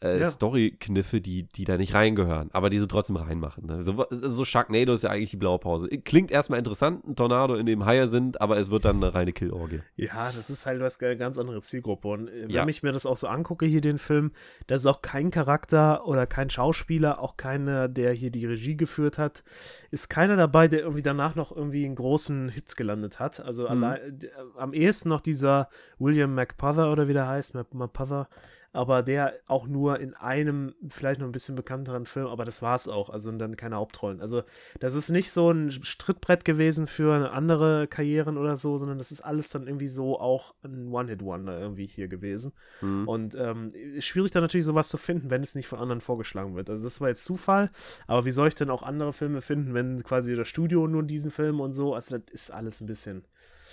äh, 0.01 0.19
Ja. 0.19 0.25
Story-Kniffe, 0.29 1.21
die, 1.21 1.43
die 1.43 1.63
da 1.63 1.77
nicht 1.77 1.93
reingehören, 1.93 2.49
aber 2.51 2.69
die 2.69 2.77
sie 2.79 2.88
trotzdem 2.88 3.15
reinmachen. 3.15 3.65
Ne? 3.65 3.81
So, 3.84 4.05
so 4.12 4.43
Sharknado 4.45 4.93
ist 4.93 5.03
ja 5.03 5.10
eigentlich 5.10 5.31
die 5.31 5.38
blaue 5.38 5.58
Pause. 5.60 5.88
Klingt 5.88 6.31
erstmal 6.31 6.60
interessant, 6.60 7.05
ein 7.08 7.15
Tornado, 7.15 7.55
in 7.55 7.65
dem 7.65 7.86
Haie 7.86 8.08
sind, 8.08 8.41
aber 8.41 8.58
es 8.58 8.69
wird 8.69 8.86
dann 8.86 8.97
eine 8.97 9.13
reine 9.15 9.31
Killorgie. 9.34 9.81
Ja, 9.95 10.31
das 10.36 10.49
ist 10.49 10.65
halt 10.65 10.81
was 10.81 11.01
eine 11.01 11.15
ganz 11.17 11.38
andere 11.38 11.62
Zielgruppe. 11.62 12.08
Und 12.10 12.27
äh, 12.27 12.43
wenn 12.43 12.49
Ja. 12.49 12.67
ich 12.67 12.84
mir 12.84 12.91
das 12.91 13.05
auch 13.05 13.17
so 13.17 13.27
angucke, 13.27 13.65
hier 13.65 13.81
den 13.81 13.97
Film, 13.97 14.31
da 14.67 14.75
ist 14.75 14.86
auch 14.86 15.01
kein 15.01 15.31
Charakter 15.31 16.05
oder 16.08 16.27
kein 16.27 16.49
Schauspieler, 16.49 17.19
auch 17.21 17.38
keiner, 17.38 17.88
der 17.88 18.12
hier 18.13 18.31
die 18.31 18.45
Regie 18.45 18.75
geführt 18.77 19.17
hat, 19.17 19.43
ist 19.91 20.10
keiner 20.10 20.36
dabei, 20.36 20.67
der 20.67 20.79
irgendwie 20.81 21.03
danach 21.03 21.36
noch 21.36 21.55
irgendwie 21.55 21.86
in 21.86 21.95
großen 21.95 22.49
Hits 22.49 22.75
gelandet 22.75 23.19
hat. 23.19 23.39
Also 23.39 23.63
Mhm. 23.63 23.69
allein, 23.84 24.19
d- 24.19 24.29
am 24.58 24.73
ehesten 24.73 25.10
noch 25.10 25.21
dieser 25.21 25.69
William 25.99 26.36
McPother 26.36 26.91
oder 26.91 27.08
wie 27.08 27.13
der 27.13 27.27
heißt, 27.27 27.55
Mc- 27.55 27.73
McPother, 27.73 28.27
aber 28.75 29.03
der 29.03 29.33
auch 29.47 29.67
nur 29.67 29.99
in 29.99 30.13
einem, 30.13 30.75
vielleicht 30.89 31.19
noch 31.19 31.27
ein 31.27 31.31
bisschen 31.31 31.55
bekannteren 31.55 32.05
Film, 32.05 32.27
aber 32.27 32.45
das 32.45 32.61
war 32.61 32.75
es 32.75 32.88
auch, 32.88 33.09
also 33.09 33.29
und 33.29 33.39
dann 33.39 33.55
keine 33.55 33.77
Hauptrollen. 33.77 34.21
Also 34.21 34.43
das 34.79 34.93
ist 34.93 35.09
nicht 35.09 35.31
so 35.31 35.49
ein 35.51 35.71
Strittbrett 35.71 36.45
gewesen 36.45 36.88
für 36.88 37.31
andere 37.31 37.88
Karrieren 37.88 38.38
oder 38.38 38.55
so, 38.55 38.77
sondern 38.77 38.97
das 38.97 39.11
ist 39.11 39.21
alles 39.21 39.49
dann 39.49 39.67
irgendwie 39.67 39.88
so 39.88 40.19
auch 40.19 40.55
ein 40.63 40.91
One-Hit-Wonder 40.91 41.59
irgendwie 41.59 41.88
hier 41.88 42.07
gewesen. 42.07 42.53
Mhm. 42.81 43.07
Und 43.07 43.35
ähm, 43.35 43.69
schwierig 43.99 44.31
dann 44.31 44.43
natürlich 44.43 44.65
sowas 44.65 44.89
zu 44.89 44.97
finden, 44.97 45.29
wenn 45.29 45.41
es 45.41 45.55
nicht 45.55 45.67
von 45.67 45.79
anderen 45.79 46.01
vorgeschlagen 46.01 46.55
wird. 46.55 46.69
Also 46.69 46.83
das 46.83 47.01
war 47.01 47.07
jetzt 47.07 47.25
Zufall, 47.25 47.71
aber 48.07 48.25
wie 48.25 48.31
soll 48.31 48.47
ich 48.47 48.55
denn 48.55 48.69
auch 48.69 48.83
andere 48.83 49.13
Filme 49.13 49.41
finden, 49.41 49.73
wenn 49.73 50.03
quasi 50.03 50.35
das 50.35 50.47
Studio 50.47 50.88
nur 50.88 51.03
diesen 51.03 51.31
Film 51.31 51.59
und 51.59 51.73
so, 51.73 51.93
also 51.93 52.17
das 52.17 52.31
ist 52.31 52.51
alles 52.51 52.81
ein 52.81 52.88
bisschen 52.88 53.25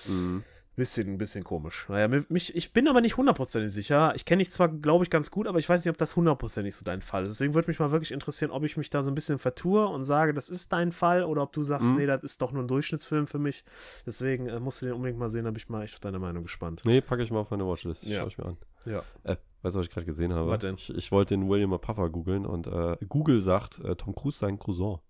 Mhm. 0.08 0.44
Bisschen, 0.74 1.06
ein 1.08 1.18
bisschen 1.18 1.44
komisch. 1.44 1.84
Naja, 1.90 2.08
mi- 2.08 2.24
mich, 2.30 2.56
ich 2.56 2.72
bin 2.72 2.88
aber 2.88 3.02
nicht 3.02 3.18
hundertprozentig 3.18 3.70
sicher. 3.70 4.14
Ich 4.16 4.24
kenne 4.24 4.38
dich 4.40 4.50
zwar, 4.50 4.68
glaube 4.68 5.04
ich, 5.04 5.10
ganz 5.10 5.30
gut, 5.30 5.46
aber 5.46 5.58
ich 5.58 5.68
weiß 5.68 5.84
nicht, 5.84 5.90
ob 5.90 5.98
das 5.98 6.16
hundertprozentig 6.16 6.74
so 6.74 6.82
dein 6.82 7.02
Fall 7.02 7.26
ist. 7.26 7.32
Deswegen 7.34 7.52
würde 7.52 7.68
mich 7.68 7.78
mal 7.78 7.90
wirklich 7.90 8.10
interessieren, 8.10 8.50
ob 8.50 8.64
ich 8.64 8.78
mich 8.78 8.88
da 8.88 9.02
so 9.02 9.10
ein 9.10 9.14
bisschen 9.14 9.38
vertue 9.38 9.86
und 9.86 10.04
sage, 10.04 10.32
das 10.32 10.48
ist 10.48 10.72
dein 10.72 10.90
Fall, 10.90 11.24
oder 11.24 11.42
ob 11.42 11.52
du 11.52 11.62
sagst, 11.62 11.90
Mhm. 11.90 11.96
nee, 11.98 12.06
das 12.06 12.22
ist 12.22 12.40
doch 12.40 12.52
nur 12.52 12.62
ein 12.64 12.68
Durchschnittsfilm 12.68 13.26
für 13.26 13.38
mich. 13.38 13.64
Deswegen 14.06 14.46
äh, 14.48 14.60
musst 14.60 14.80
du 14.80 14.86
den 14.86 14.94
unbedingt 14.94 15.18
mal 15.18 15.28
sehen, 15.28 15.44
da 15.44 15.50
bin 15.50 15.58
ich 15.58 15.68
mal 15.68 15.82
echt 15.82 15.92
auf 15.94 16.00
deine 16.00 16.18
Meinung 16.18 16.42
gespannt. 16.44 16.80
Nee, 16.86 17.02
packe 17.02 17.22
ich 17.22 17.30
mal 17.30 17.40
auf 17.40 17.50
meine 17.50 17.66
Watchlist. 17.66 18.04
Ja. 18.04 18.20
Schau 18.22 18.28
ich 18.28 18.38
mir 18.38 18.46
an. 18.46 18.56
Ja. 18.86 19.02
Äh, 19.24 19.36
weißt 19.60 19.74
du, 19.76 19.78
was 19.80 19.86
ich 19.86 19.92
gerade 19.92 20.06
gesehen 20.06 20.32
habe? 20.34 20.48
Was 20.48 20.60
denn? 20.60 20.76
Ich, 20.76 20.88
ich 20.88 21.12
wollte 21.12 21.34
den 21.36 21.50
William 21.50 21.78
Puffer 21.78 22.08
googeln 22.08 22.46
und 22.46 22.66
äh, 22.66 22.96
Google 23.10 23.40
sagt, 23.40 23.78
äh, 23.80 23.94
Tom 23.94 24.14
Cruise 24.14 24.38
sei 24.38 24.48
ein 24.48 24.58
Cousin. 24.58 25.00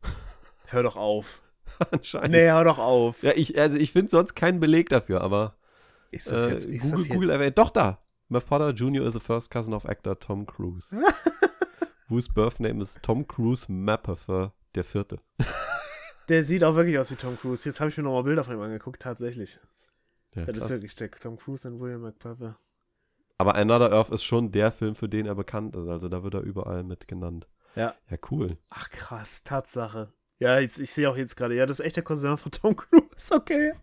Hör 0.67 0.83
doch 0.83 0.97
auf. 0.97 1.41
Anscheinend. 1.91 2.31
Nee, 2.33 2.51
hör 2.51 2.65
doch 2.65 2.79
auf. 2.79 3.23
Ja, 3.23 3.33
ich, 3.35 3.59
also 3.59 3.77
ich 3.77 3.93
finde 3.93 4.11
sonst 4.11 4.35
keinen 4.35 4.61
Beleg 4.61 4.89
dafür, 4.89 5.21
aber 5.21 5.57
Ist 6.11 6.31
das 6.31 6.45
äh, 6.45 6.51
jetzt? 6.51 6.65
Ist 6.65 6.83
Google, 6.83 6.91
das 6.91 7.01
jetzt? 7.01 7.15
Google 7.15 7.31
erwähnt, 7.31 7.59
doch 7.59 7.71
da. 7.71 7.99
My 8.29 8.41
father 8.41 8.71
Jr. 8.71 9.07
is 9.07 9.17
a 9.17 9.21
first 9.21 9.51
cousin 9.51 9.75
of 9.75 9.87
actor 9.87 10.19
Tom 10.19 10.47
Cruise. 10.47 10.97
whose 12.09 12.29
birth 12.29 12.61
name 12.61 12.81
is 12.81 12.99
Tom 13.03 13.27
Cruise 13.27 13.67
Mapother 13.71 14.53
der 14.75 14.85
Vierte. 14.85 15.19
Der 16.29 16.45
sieht 16.45 16.63
auch 16.63 16.77
wirklich 16.77 16.99
aus 16.99 17.11
wie 17.11 17.17
Tom 17.17 17.37
Cruise. 17.37 17.69
Jetzt 17.69 17.81
habe 17.81 17.91
ich 17.91 17.97
mir 17.97 18.05
nochmal 18.05 18.23
Bilder 18.23 18.45
von 18.45 18.55
ihm 18.55 18.61
angeguckt, 18.61 19.03
tatsächlich. 19.03 19.59
Ja, 20.35 20.45
das 20.45 20.57
ist 20.57 20.61
krass. 20.61 20.71
wirklich 20.71 20.95
der 20.95 21.11
Tom 21.11 21.37
Cruise 21.37 21.69
und 21.69 21.81
William 21.81 22.01
McPother. 22.01 22.57
Aber 23.39 23.57
Another 23.57 23.93
Earth 23.93 24.11
ist 24.11 24.23
schon 24.23 24.53
der 24.53 24.71
Film, 24.71 24.95
für 24.95 25.09
den 25.09 25.27
er 25.27 25.35
bekannt 25.35 25.75
ist. 25.75 25.89
Also 25.89 26.09
da 26.09 26.23
wird 26.23 26.35
er 26.35 26.43
überall 26.43 26.85
mit 26.85 27.09
genannt. 27.09 27.49
Ja. 27.75 27.97
Ja, 28.09 28.17
cool. 28.31 28.57
Ach 28.71 28.89
krass, 28.91 29.43
Tatsache. 29.43 30.13
Ja, 30.43 30.59
jetzt, 30.59 30.81
ich 30.81 30.91
sehe 30.91 31.09
auch 31.09 31.17
jetzt 31.17 31.37
gerade, 31.37 31.55
ja, 31.55 31.67
das 31.67 31.79
ist 31.79 31.87
echt 31.87 31.95
der 31.95 32.03
Cousin 32.03 32.37
von 32.37 32.51
Tom 32.51 32.75
Cruise, 32.75 33.33
okay. 33.33 33.75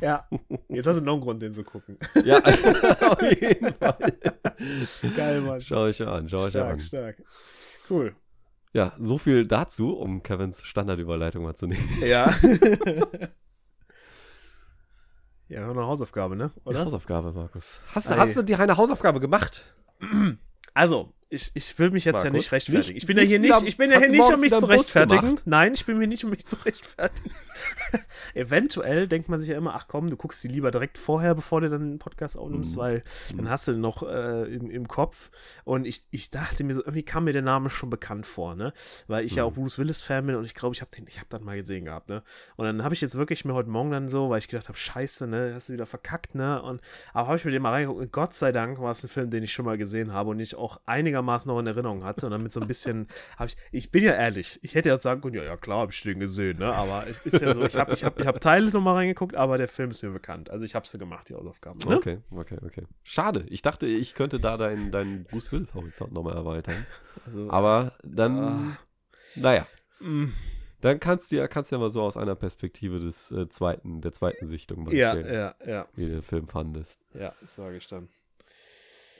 Ja, 0.00 0.28
jetzt 0.68 0.86
hast 0.86 1.00
du 1.00 1.04
noch 1.04 1.14
einen 1.14 1.22
Grund, 1.22 1.42
den 1.42 1.52
zu 1.52 1.64
gucken. 1.64 1.98
Ja, 2.24 2.38
auf 3.00 3.20
jeden 3.20 3.74
Fall. 3.74 4.12
Geil, 5.16 5.40
Mann. 5.40 5.60
Schau 5.60 5.88
ich 5.88 6.00
an, 6.06 6.28
schau 6.28 6.46
ich 6.46 6.52
Stark, 6.52 6.74
an. 6.74 6.78
stark. 6.78 7.16
Cool. 7.90 8.14
Ja, 8.72 8.92
so 9.00 9.18
viel 9.18 9.44
dazu, 9.44 9.96
um 9.96 10.22
Kevins 10.22 10.64
Standardüberleitung 10.64 11.42
mal 11.42 11.56
zu 11.56 11.66
nehmen. 11.66 11.88
Ja. 12.00 12.30
Ja, 15.50 15.62
noch 15.62 15.70
eine 15.74 15.86
Hausaufgabe, 15.86 16.36
ne? 16.36 16.50
Oder? 16.64 16.84
Hausaufgabe, 16.84 17.32
Markus. 17.32 17.80
Hast, 17.94 18.12
Ei. 18.12 18.16
hast 18.18 18.36
du 18.36 18.42
dir 18.42 18.60
eine 18.60 18.76
Hausaufgabe 18.76 19.18
gemacht? 19.18 19.74
Also, 20.74 21.14
ich, 21.30 21.50
ich 21.54 21.78
will 21.78 21.90
mich 21.90 22.04
jetzt 22.06 22.18
ja 22.18 22.24
Markus, 22.24 22.32
nicht 22.44 22.52
rechtfertigen. 22.52 22.88
nicht- 22.94 22.96
ich 23.02 23.06
bin 23.06 23.16
ja 23.18 23.22
hier 23.22 23.38
nicht 23.38 23.62
ich 23.64 23.76
bin 23.76 23.90
ja 23.90 23.98
hier 23.98 24.08
nicht, 24.10 24.32
um 24.32 24.40
mich 24.40 24.54
zu 24.54 24.64
rechtfertigen. 24.66 25.20
gemacht? 25.20 25.42
Nein, 25.44 25.74
ich 25.74 25.84
bin 25.84 25.98
hier 25.98 26.06
nicht, 26.06 26.24
um 26.24 26.30
mich 26.30 26.46
zu 26.46 26.56
rechtfertigen. 26.64 27.30
Eventuell 28.34 29.08
denkt 29.08 29.28
man 29.28 29.38
sich 29.38 29.48
ja 29.48 29.56
immer, 29.56 29.74
ach 29.74 29.86
komm, 29.88 30.10
du 30.10 30.16
guckst 30.16 30.42
die 30.44 30.48
lieber 30.48 30.70
direkt 30.70 30.98
vorher, 30.98 31.34
bevor 31.34 31.60
du 31.60 31.68
dann 31.68 31.82
einen 31.82 31.98
Podcast 31.98 32.36
aufnimmst, 32.38 32.76
Mhm. 32.76 32.80
weil 32.80 33.02
dann 33.36 33.50
hast 33.50 33.68
du 33.68 33.72
den 33.72 33.80
noch 33.80 34.02
äh, 34.02 34.44
im, 34.54 34.70
im 34.70 34.88
Kopf. 34.88 35.30
Und 35.64 35.86
ich, 35.86 36.02
ich 36.10 36.30
dachte 36.30 36.64
mir 36.64 36.74
so, 36.74 36.80
irgendwie 36.82 37.02
kam 37.02 37.24
mir 37.24 37.32
der 37.32 37.42
Name 37.42 37.70
schon 37.70 37.90
bekannt 37.90 38.26
vor, 38.26 38.54
ne? 38.54 38.72
Weil 39.06 39.24
ich 39.24 39.34
ja 39.34 39.42
Mhm. 39.44 39.48
auch 39.50 39.54
Bruce 39.54 39.78
Willis-Fan 39.78 40.26
bin 40.26 40.36
und 40.36 40.44
ich 40.44 40.54
glaube, 40.54 40.74
ich 40.74 40.80
habe 40.80 40.90
den, 40.96 41.06
ich 41.06 41.16
habe 41.18 41.26
das 41.30 41.42
mal 41.42 41.56
gesehen 41.56 41.84
gehabt, 41.86 42.08
ne? 42.08 42.22
Und 42.56 42.64
dann 42.66 42.82
habe 42.84 42.94
ich 42.94 43.00
jetzt 43.00 43.16
wirklich 43.16 43.44
mir 43.44 43.54
heute 43.54 43.70
Morgen 43.70 43.90
dann 43.90 44.08
so, 44.08 44.30
weil 44.30 44.38
ich 44.38 44.48
gedacht 44.48 44.68
habe, 44.68 44.78
scheiße, 44.78 45.26
ne, 45.26 45.52
hast 45.54 45.68
du 45.68 45.72
wieder 45.72 45.86
verkackt, 45.86 46.34
ne? 46.34 46.62
Und 46.62 46.80
aber 47.12 47.28
habe 47.28 47.36
ich 47.36 47.44
mir 47.44 47.50
den 47.50 47.62
mal 47.62 47.70
reingeguckt 47.70 48.00
und 48.00 48.12
Gott 48.12 48.34
sei 48.34 48.52
Dank 48.52 48.80
war 48.80 48.90
es 48.90 49.02
ein 49.04 49.08
Film, 49.08 49.30
den 49.30 49.42
ich 49.42 49.52
schon 49.52 49.64
mal 49.64 49.78
gesehen 49.78 50.12
habe 50.12 50.30
und 50.30 50.40
ich 50.40 50.54
auch 50.54 50.80
einigermaßen 51.18 51.48
noch 51.50 51.58
in 51.60 51.66
Erinnerung 51.66 52.04
hatte. 52.04 52.26
Und 52.26 52.32
damit 52.32 52.52
so 52.52 52.60
ein 52.60 52.66
bisschen 52.66 53.08
habe 53.36 53.48
ich, 53.48 53.56
ich 53.72 53.90
bin 53.90 54.04
ja 54.04 54.12
ehrlich, 54.12 54.58
ich 54.62 54.74
hätte 54.74 54.88
jetzt 54.88 55.02
sagen 55.02 55.20
können, 55.20 55.34
ja, 55.34 55.42
ja 55.44 55.56
klar, 55.56 55.80
habe 55.80 55.92
ich 55.92 56.02
den 56.02 56.20
gesehen, 56.20 56.58
ne? 56.58 56.72
Aber 56.72 57.06
es 57.08 57.18
ist 57.26 57.40
ja 57.40 57.54
so, 57.54 57.62
ich 57.64 57.76
habe 57.76 57.92
ich 57.92 58.04
hab, 58.04 58.18
ich 58.20 58.26
hab 58.26 58.40
Teile 58.40 58.70
nochmal 58.70 58.94
reingeguckt, 58.94 59.34
aber 59.34 59.58
der 59.58 59.68
Film 59.68 59.90
ist 59.90 60.02
mir 60.02 60.10
bekannt. 60.10 60.50
Also 60.50 60.64
ich 60.64 60.74
habe 60.74 60.86
sie 60.86 60.98
gemacht, 60.98 61.28
die 61.28 61.34
Hausaufgaben. 61.34 61.78
Ne? 61.86 61.96
Okay, 61.96 62.18
okay, 62.30 62.58
okay. 62.64 62.84
Schade. 63.02 63.44
Ich 63.48 63.62
dachte, 63.62 63.86
ich 63.86 64.14
könnte 64.14 64.40
da 64.40 64.56
deinen 64.56 64.90
dein 64.90 65.24
Bruce 65.24 65.52
Willis 65.52 65.74
Horizont 65.74 66.12
nochmal 66.12 66.34
erweitern. 66.34 66.86
Also, 67.26 67.50
Aber 67.50 67.92
dann, 68.04 68.38
Ah. 68.38 68.78
naja, 69.34 69.66
mm, 70.00 70.26
dann 70.80 71.00
kannst 71.00 71.32
du 71.32 71.36
ja, 71.36 71.48
kannst 71.48 71.72
du 71.72 71.76
ja 71.76 71.80
mal 71.80 71.90
so 71.90 72.02
aus 72.02 72.16
einer 72.16 72.36
Perspektive 72.36 73.00
des 73.00 73.32
äh, 73.32 73.48
zweiten, 73.48 74.00
der 74.00 74.12
zweiten 74.12 74.46
Sichtung 74.46 74.84
mal 74.84 74.94
ja, 74.94 75.08
erzählen, 75.14 75.34
ja, 75.34 75.54
ja, 75.66 75.88
wie 75.94 76.06
du 76.06 76.12
den 76.12 76.22
Film 76.22 76.46
fandest. 76.46 77.00
ja, 77.14 77.34
das 77.40 77.56
sage 77.56 77.76
ich 77.76 77.86
dann. 77.88 78.08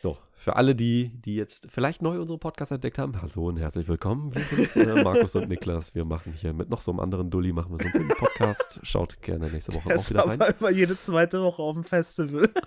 So, 0.01 0.17
für 0.35 0.55
alle, 0.57 0.75
die, 0.77 1.11
die 1.25 1.35
jetzt 1.35 1.67
vielleicht 1.71 2.03
neu 2.03 2.21
unsere 2.21 2.39
Podcast 2.39 2.71
entdeckt 2.71 2.99
haben, 2.99 3.21
hallo 3.21 3.49
und 3.49 3.57
herzlich 3.59 3.89
willkommen. 3.89 4.33
Wir 4.35 4.43
sind 4.67 4.87
äh, 4.87 5.03
Markus 5.05 5.35
und 5.35 5.49
Niklas. 5.49 5.95
Wir 5.95 6.05
machen 6.05 6.33
hier 6.33 6.53
mit 6.53 6.69
noch 6.71 6.81
so 6.81 6.93
einem 6.93 7.01
anderen 7.01 7.31
Dulli, 7.31 7.53
machen 7.53 7.77
wir 7.77 7.79
so 7.91 7.99
einen 7.99 8.09
Podcast. 8.11 8.79
Schaut 8.85 9.21
gerne 9.23 9.49
nächste 9.49 9.75
Woche 9.75 9.89
Er 9.91 9.97
auch 9.97 10.01
ist 10.01 10.11
wieder 10.11 10.27
rein. 10.27 10.39
immer 10.61 10.71
jede 10.71 10.97
zweite 10.99 11.43
Woche 11.43 11.63
auf 11.63 11.75
dem 11.75 11.85
Festival. 11.85 12.49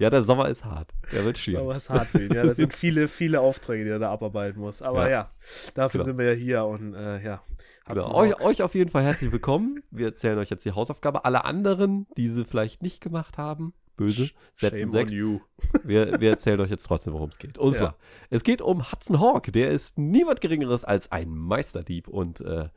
Ja, 0.00 0.10
der 0.10 0.24
Sommer 0.24 0.48
ist 0.48 0.64
hart. 0.64 0.90
Der 1.12 1.24
wird 1.24 1.38
schwierig. 1.38 1.66
was 1.68 1.88
hart 1.88 2.08
für 2.08 2.24
ihn. 2.24 2.34
Ja, 2.34 2.42
das 2.42 2.56
sind 2.56 2.74
viele, 2.74 3.06
viele 3.06 3.40
Aufträge, 3.40 3.84
die 3.84 3.90
er 3.90 4.00
da 4.00 4.10
abarbeiten 4.10 4.60
muss. 4.60 4.82
Aber 4.82 5.04
ja, 5.04 5.10
Ja. 5.10 5.30
dafür 5.74 5.98
Genau. 5.98 6.04
sind 6.04 6.18
wir 6.18 6.26
ja 6.30 6.34
hier 6.34 6.64
und 6.64 6.94
äh, 6.94 7.22
ja. 7.24 7.42
Genau. 7.86 8.12
Euch, 8.12 8.40
euch 8.40 8.62
auf 8.62 8.74
jeden 8.74 8.90
Fall 8.90 9.04
herzlich 9.04 9.30
willkommen. 9.30 9.78
Wir 9.92 10.06
erzählen 10.06 10.36
euch 10.38 10.50
jetzt 10.50 10.64
die 10.64 10.72
Hausaufgabe. 10.72 11.24
Alle 11.24 11.44
anderen, 11.44 12.08
die 12.16 12.28
sie 12.28 12.44
vielleicht 12.44 12.82
nicht 12.82 13.00
gemacht 13.02 13.38
haben, 13.38 13.72
böse, 13.96 14.30
setzen 14.52 14.78
Shame 14.80 14.90
sechs. 14.90 15.12
Wir, 15.84 16.20
wir 16.20 16.30
erzählen 16.30 16.60
euch 16.60 16.70
jetzt 16.70 16.84
trotzdem, 16.84 17.12
worum 17.12 17.28
es 17.30 17.38
geht. 17.38 17.58
Und 17.58 17.72
Ja. 17.72 17.78
zwar, 17.78 17.96
es 18.30 18.42
geht 18.44 18.60
um 18.62 18.90
Hudson 18.90 19.20
Hawk. 19.20 19.52
Der 19.52 19.70
ist 19.70 19.98
niemand 19.98 20.40
Geringeres 20.40 20.84
als 20.84 21.10
ein 21.12 21.28
Meisterdieb 21.30 22.08
und 22.08 22.40
äh, 22.40 22.68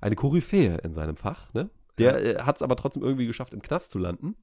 eine 0.00 0.14
Koryphäe 0.16 0.76
in 0.84 0.92
seinem 0.92 1.16
Fach. 1.16 1.52
Ne? 1.54 1.70
Der 1.98 2.22
äh, 2.38 2.42
hat 2.42 2.56
es 2.56 2.62
aber 2.62 2.76
trotzdem 2.76 3.02
irgendwie 3.02 3.26
geschafft, 3.26 3.52
im 3.54 3.62
Knast 3.62 3.90
zu 3.92 3.98
landen. 3.98 4.36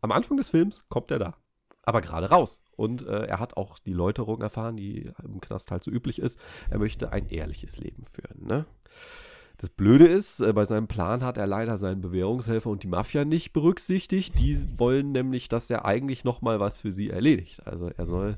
Am 0.00 0.12
Anfang 0.12 0.36
des 0.36 0.50
Films 0.50 0.84
kommt 0.88 1.10
er 1.10 1.18
da. 1.18 1.36
Aber 1.84 2.00
gerade 2.00 2.28
raus. 2.30 2.62
Und 2.76 3.06
äh, 3.06 3.26
er 3.26 3.40
hat 3.40 3.56
auch 3.56 3.78
die 3.80 3.92
Läuterung 3.92 4.40
erfahren, 4.40 4.76
die 4.76 5.10
im 5.24 5.40
Knast 5.40 5.70
halt 5.72 5.82
so 5.82 5.90
üblich 5.90 6.20
ist. 6.20 6.38
Er 6.70 6.78
möchte 6.78 7.10
ein 7.12 7.26
ehrliches 7.28 7.78
Leben 7.78 8.04
führen. 8.04 8.46
Ne? 8.46 8.66
Das 9.62 9.70
Blöde 9.70 10.08
ist, 10.08 10.40
äh, 10.40 10.52
bei 10.52 10.64
seinem 10.64 10.88
Plan 10.88 11.22
hat 11.22 11.38
er 11.38 11.46
leider 11.46 11.78
seinen 11.78 12.00
Bewährungshelfer 12.00 12.68
und 12.68 12.82
die 12.82 12.88
Mafia 12.88 13.24
nicht 13.24 13.52
berücksichtigt. 13.52 14.36
Die 14.36 14.58
wollen 14.76 15.12
nämlich, 15.12 15.48
dass 15.48 15.70
er 15.70 15.84
eigentlich 15.84 16.24
noch 16.24 16.42
mal 16.42 16.58
was 16.58 16.80
für 16.80 16.90
sie 16.90 17.10
erledigt. 17.10 17.64
Also 17.64 17.88
er 17.96 18.04
soll 18.04 18.36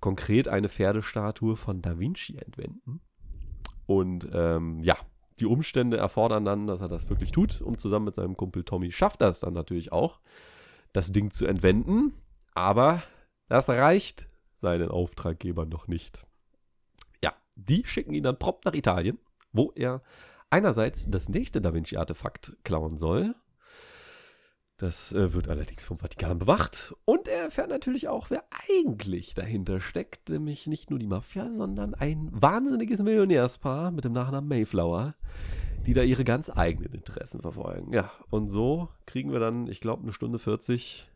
konkret 0.00 0.46
eine 0.46 0.68
Pferdestatue 0.68 1.56
von 1.56 1.80
Da 1.80 1.98
Vinci 1.98 2.36
entwenden. 2.36 3.00
Und 3.86 4.28
ähm, 4.34 4.80
ja, 4.82 4.98
die 5.40 5.46
Umstände 5.46 5.96
erfordern 5.96 6.44
dann, 6.44 6.66
dass 6.66 6.82
er 6.82 6.88
das 6.88 7.08
wirklich 7.08 7.32
tut. 7.32 7.62
Und 7.62 7.80
zusammen 7.80 8.04
mit 8.04 8.14
seinem 8.14 8.36
Kumpel 8.36 8.64
Tommy 8.64 8.92
schafft 8.92 9.22
er 9.22 9.30
es 9.30 9.40
dann 9.40 9.54
natürlich 9.54 9.92
auch, 9.92 10.20
das 10.92 11.10
Ding 11.10 11.30
zu 11.30 11.46
entwenden. 11.46 12.12
Aber 12.52 13.02
das 13.48 13.70
reicht 13.70 14.28
seinen 14.56 14.90
Auftraggebern 14.90 15.70
noch 15.70 15.88
nicht. 15.88 16.22
Ja, 17.22 17.32
die 17.54 17.82
schicken 17.86 18.12
ihn 18.12 18.24
dann 18.24 18.38
prompt 18.38 18.66
nach 18.66 18.74
Italien, 18.74 19.18
wo 19.54 19.72
er 19.74 20.02
einerseits 20.54 21.10
das 21.10 21.28
nächste 21.28 21.60
Da 21.60 21.74
Vinci-Artefakt 21.74 22.56
klauen 22.62 22.96
soll. 22.96 23.34
Das 24.76 25.12
äh, 25.12 25.32
wird 25.34 25.48
allerdings 25.48 25.84
vom 25.84 25.98
Vatikan 25.98 26.38
bewacht. 26.38 26.94
Und 27.04 27.28
er 27.28 27.44
erfährt 27.44 27.70
natürlich 27.70 28.08
auch, 28.08 28.30
wer 28.30 28.42
eigentlich 28.68 29.34
dahinter 29.34 29.80
steckt. 29.80 30.28
Nämlich 30.30 30.66
nicht 30.66 30.90
nur 30.90 30.98
die 30.98 31.06
Mafia, 31.06 31.52
sondern 31.52 31.94
ein 31.94 32.28
wahnsinniges 32.32 33.00
Millionärspaar 33.02 33.90
mit 33.90 34.04
dem 34.04 34.12
Nachnamen 34.12 34.48
Mayflower, 34.48 35.14
die 35.86 35.92
da 35.92 36.02
ihre 36.02 36.24
ganz 36.24 36.50
eigenen 36.50 36.92
Interessen 36.92 37.40
verfolgen. 37.40 37.92
Ja, 37.92 38.10
und 38.30 38.48
so 38.48 38.88
kriegen 39.06 39.32
wir 39.32 39.38
dann, 39.40 39.66
ich 39.68 39.80
glaube, 39.80 40.02
eine 40.02 40.12
Stunde 40.12 40.38
40 40.38 41.08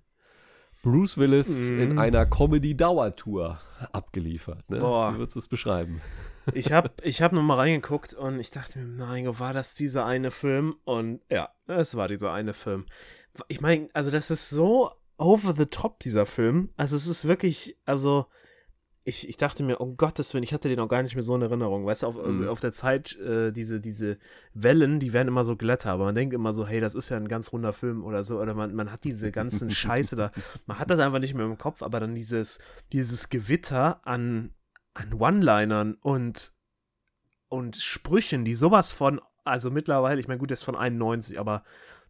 Bruce 0.83 1.18
Willis 1.18 1.70
Mhm. 1.70 1.81
in 1.81 1.98
einer 1.98 2.27
Comedy-Dauertour 2.27 3.59
abgeliefert. 3.92 4.70
Ne? 4.70 4.79
Wie 4.81 5.18
würdest 5.18 5.35
du 5.35 5.40
es 5.40 5.48
beschreiben? 5.48 6.01
Ich 6.54 6.72
habe 6.72 6.90
ich 7.02 7.22
hab 7.22 7.32
nochmal 7.32 7.58
reingeguckt 7.58 8.14
und 8.14 8.40
ich 8.40 8.50
dachte 8.50 8.78
mir, 8.78 9.04
mein 9.06 9.24
Gott, 9.24 9.40
war 9.40 9.52
das 9.52 9.74
dieser 9.74 10.06
eine 10.06 10.30
Film? 10.30 10.76
Und 10.84 11.20
ja, 11.30 11.50
es 11.66 11.94
war 11.96 12.08
dieser 12.08 12.32
eine 12.32 12.54
Film. 12.54 12.87
Ich 13.48 13.61
meine, 13.61 13.88
also 13.92 14.11
das 14.11 14.30
ist 14.30 14.50
so 14.50 14.90
over 15.16 15.54
the 15.56 15.66
top, 15.66 16.00
dieser 16.00 16.26
Film. 16.26 16.70
Also 16.76 16.96
es 16.96 17.06
ist 17.06 17.26
wirklich, 17.28 17.76
also 17.84 18.26
ich, 19.04 19.26
ich 19.28 19.38
dachte 19.38 19.62
mir, 19.64 19.78
um 19.80 19.96
Gottes 19.96 20.34
Willen, 20.34 20.44
ich 20.44 20.52
hatte 20.52 20.68
den 20.68 20.78
auch 20.80 20.88
gar 20.88 21.02
nicht 21.02 21.14
mehr 21.14 21.22
so 21.22 21.34
in 21.34 21.40
Erinnerung. 21.42 21.87
Weißt 21.87 22.02
du, 22.02 22.08
auf, 22.08 22.16
Mhm. 22.16 22.46
auf 22.48 22.61
der 22.61 22.72
Zeit, 22.72 23.16
äh, 23.16 23.52
diese, 23.52 23.80
diese 23.80 24.18
Wellen, 24.52 25.00
die 25.00 25.12
werden 25.14 25.28
immer 25.28 25.44
so 25.44 25.56
glatter, 25.56 25.92
aber 25.92 26.04
man 26.04 26.14
denkt 26.14 26.34
immer 26.34 26.52
so, 26.52 26.66
hey, 26.66 26.78
das 26.80 26.94
ist 26.94 27.08
ja 27.08 27.16
ein 27.16 27.26
ganz 27.28 27.52
runder 27.52 27.72
Film 27.72 28.04
oder 28.04 28.22
so. 28.22 28.38
Oder 28.38 28.52
man, 28.54 28.74
man 28.74 28.92
hat 28.92 29.04
diese 29.04 29.32
ganzen 29.32 29.70
Scheiße 29.72 30.14
da, 30.14 30.30
man 30.66 30.78
hat 30.78 30.90
das 30.90 30.98
einfach 30.98 31.20
nicht 31.20 31.32
mehr 31.34 31.46
im 31.46 31.56
Kopf, 31.56 31.82
aber 31.82 32.00
dann 32.00 32.14
dieses, 32.14 32.58
dieses 32.92 33.30
Gewitter 33.30 34.06
an, 34.06 34.52
an 34.98 35.14
One-Linern 35.14 35.94
und, 35.94 36.52
und 37.48 37.76
Sprüchen, 37.76 38.44
die 38.44 38.54
sowas 38.54 38.92
von, 38.92 39.20
also 39.44 39.70
mittlerweile, 39.70 40.20
ich 40.20 40.28
meine, 40.28 40.38
gut, 40.38 40.50
der 40.50 40.54
ist 40.54 40.64
von 40.64 40.76
91, 40.76 41.38
aber 41.38 41.62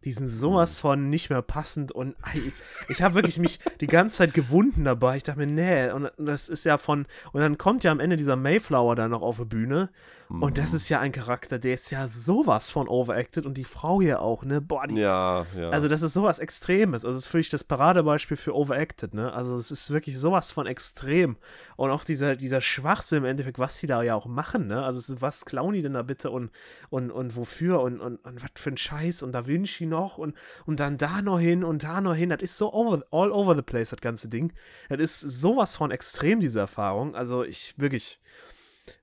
die 0.03 0.11
sind 0.11 0.27
sowas 0.27 0.79
von 0.79 1.09
nicht 1.09 1.29
mehr 1.29 1.41
passend 1.41 1.91
und 1.91 2.15
ey, 2.33 2.53
ich 2.87 3.01
habe 3.01 3.15
wirklich 3.15 3.37
mich 3.37 3.59
die 3.81 3.87
ganze 3.87 4.17
Zeit 4.17 4.33
gewunden 4.33 4.85
dabei. 4.85 5.17
Ich 5.17 5.23
dachte 5.23 5.39
mir, 5.39 5.47
nee, 5.47 5.91
und 5.91 6.11
das 6.17 6.49
ist 6.49 6.65
ja 6.65 6.77
von, 6.77 7.05
und 7.31 7.41
dann 7.41 7.57
kommt 7.57 7.83
ja 7.83 7.91
am 7.91 7.99
Ende 7.99 8.15
dieser 8.15 8.35
Mayflower 8.35 8.95
da 8.95 9.07
noch 9.07 9.21
auf 9.21 9.37
die 9.37 9.45
Bühne 9.45 9.89
und 10.29 10.59
das 10.59 10.73
ist 10.73 10.89
ja 10.89 10.99
ein 10.99 11.11
Charakter, 11.11 11.57
der 11.57 11.73
ist 11.73 11.89
ja 11.89 12.07
sowas 12.07 12.69
von 12.69 12.87
overacted 12.87 13.47
und 13.47 13.57
die 13.57 13.65
Frau 13.65 13.99
hier 13.99 14.21
auch, 14.21 14.43
ne? 14.43 14.61
Boah, 14.61 14.85
die 14.85 14.99
Ja, 14.99 15.47
ja. 15.57 15.69
also 15.69 15.87
das 15.87 16.03
ist 16.03 16.13
sowas 16.13 16.37
Extremes. 16.37 17.03
Also 17.03 17.17
das 17.17 17.25
ist 17.25 17.31
für 17.31 17.37
mich 17.37 17.49
das 17.49 17.63
Paradebeispiel 17.63 18.37
für 18.37 18.55
Overacted, 18.55 19.15
ne? 19.15 19.33
Also 19.33 19.57
es 19.57 19.71
ist 19.71 19.89
wirklich 19.89 20.19
sowas 20.19 20.51
von 20.51 20.67
extrem. 20.67 21.37
Und 21.77 21.89
auch 21.89 22.03
dieser, 22.03 22.35
dieser 22.35 22.61
Schwachsinn 22.61 23.19
im 23.19 23.25
Endeffekt, 23.25 23.57
was 23.57 23.79
die 23.79 23.87
da 23.87 24.03
ja 24.03 24.13
auch 24.13 24.27
machen, 24.27 24.67
ne? 24.67 24.83
Also 24.83 24.99
ist, 24.99 25.19
was 25.19 25.45
klauen 25.45 25.73
die 25.73 25.81
denn 25.81 25.93
da 25.93 26.03
bitte 26.03 26.29
und, 26.29 26.51
und, 26.91 27.09
und 27.09 27.35
wofür 27.35 27.81
und, 27.81 27.99
und, 27.99 28.17
und 28.17 28.43
was 28.43 28.51
für 28.53 28.69
ein 28.69 28.77
Scheiß 28.77 29.23
und 29.23 29.31
Da 29.31 29.47
Vinci 29.47 29.87
noch 29.89 30.17
und, 30.17 30.35
und 30.65 30.79
dann 30.79 30.97
da 30.97 31.21
noch 31.21 31.39
hin 31.39 31.63
und 31.63 31.83
da 31.83 31.99
noch 31.99 32.15
hin. 32.15 32.29
Das 32.29 32.41
ist 32.41 32.57
so 32.57 32.71
over, 32.73 33.03
all 33.11 33.31
over 33.31 33.55
the 33.55 33.61
place, 33.61 33.89
das 33.89 33.99
ganze 34.01 34.29
Ding. 34.29 34.53
Das 34.87 34.99
ist 34.99 35.19
sowas 35.19 35.75
von 35.75 35.91
extrem, 35.91 36.39
diese 36.39 36.59
Erfahrung. 36.59 37.15
Also 37.15 37.43
ich 37.43 37.73
wirklich. 37.77 38.19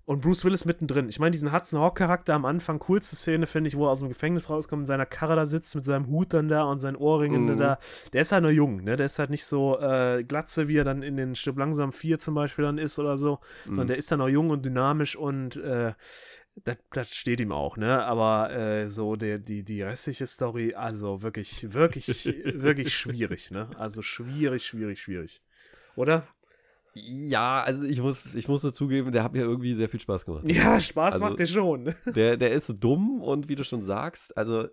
Und 0.05 0.21
Bruce 0.21 0.45
Willis 0.45 0.65
mittendrin. 0.65 1.09
Ich 1.09 1.19
meine, 1.19 1.33
diesen 1.33 1.53
Hudson 1.53 1.81
Hawk-Charakter 1.81 2.33
am 2.35 2.45
Anfang, 2.45 2.79
coolste 2.79 3.17
Szene, 3.17 3.49
finde 3.49 3.67
ich, 3.69 3.77
wo 3.77 3.87
er 3.87 3.91
aus 3.91 3.99
dem 3.99 4.09
Gefängnis 4.09 4.49
rauskommt, 4.49 4.83
in 4.83 4.87
seiner 4.87 5.07
Karre 5.07 5.35
da 5.35 5.47
sitzt, 5.47 5.75
mit 5.75 5.85
seinem 5.85 6.07
Hut 6.07 6.33
dann 6.33 6.47
da 6.49 6.63
und 6.63 6.79
seinen 6.79 6.95
Ohrringen 6.97 7.47
Mhm. 7.47 7.57
da. 7.57 7.79
Der 8.13 8.23
ist 8.23 8.31
halt 8.31 8.43
nur 8.43 8.53
jung, 8.53 8.85
ne? 8.85 8.97
Der 8.97 9.07
ist 9.07 9.19
halt 9.19 9.31
nicht 9.31 9.45
so 9.45 9.79
äh, 9.81 10.23
glatze, 10.23 10.69
wie 10.69 10.77
er 10.77 10.85
dann 10.85 11.03
in 11.03 11.17
den 11.17 11.35
Stück 11.35 11.57
langsam 11.59 11.93
4 11.93 12.21
zum 12.21 12.35
Beispiel 12.35 12.65
dann 12.65 12.79
ist 12.79 13.01
oder 13.01 13.17
so, 13.17 13.41
sondern 13.65 13.89
der 13.89 13.97
ist 13.97 14.11
dann 14.13 14.21
auch 14.21 14.29
jung 14.29 14.51
und 14.51 14.65
dynamisch 14.65 15.17
und 15.17 15.57
äh, 15.57 15.93
das, 16.65 16.79
das 16.91 17.15
steht 17.15 17.41
ihm 17.41 17.53
auch, 17.53 17.77
ne? 17.77 18.05
Aber 18.05 18.51
äh, 18.51 18.89
so 18.89 19.17
der, 19.17 19.39
die, 19.39 19.63
die 19.63 19.83
restliche 19.83 20.27
Story, 20.27 20.75
also 20.75 21.23
wirklich, 21.23 21.73
wirklich, 21.73 22.27
wirklich 22.45 22.95
schwierig, 22.95 23.51
ne? 23.51 23.71
Also 23.77 24.03
schwierig, 24.03 24.67
schwierig, 24.67 25.01
schwierig. 25.01 25.43
Oder? 25.97 26.27
Ja, 26.99 27.63
also 27.63 27.85
ich 27.85 28.01
muss, 28.01 28.35
ich 28.35 28.49
muss 28.49 28.63
dazugeben, 28.63 29.13
der 29.13 29.23
hat 29.23 29.33
mir 29.35 29.43
irgendwie 29.43 29.75
sehr 29.75 29.89
viel 29.89 30.01
Spaß 30.01 30.25
gemacht. 30.25 30.45
Ja, 30.51 30.81
Spaß 30.81 31.15
Also- 31.17 31.27
macht 31.27 31.39
der 31.39 31.47
schon. 31.47 31.93
Der, 32.15 32.37
der 32.39 32.53
ist 32.53 32.73
dumm 32.83 33.21
und 33.21 33.49
wie 33.49 33.55
du 33.55 33.65
schon 33.65 33.83
sagst, 33.83 34.37
also 34.37 34.67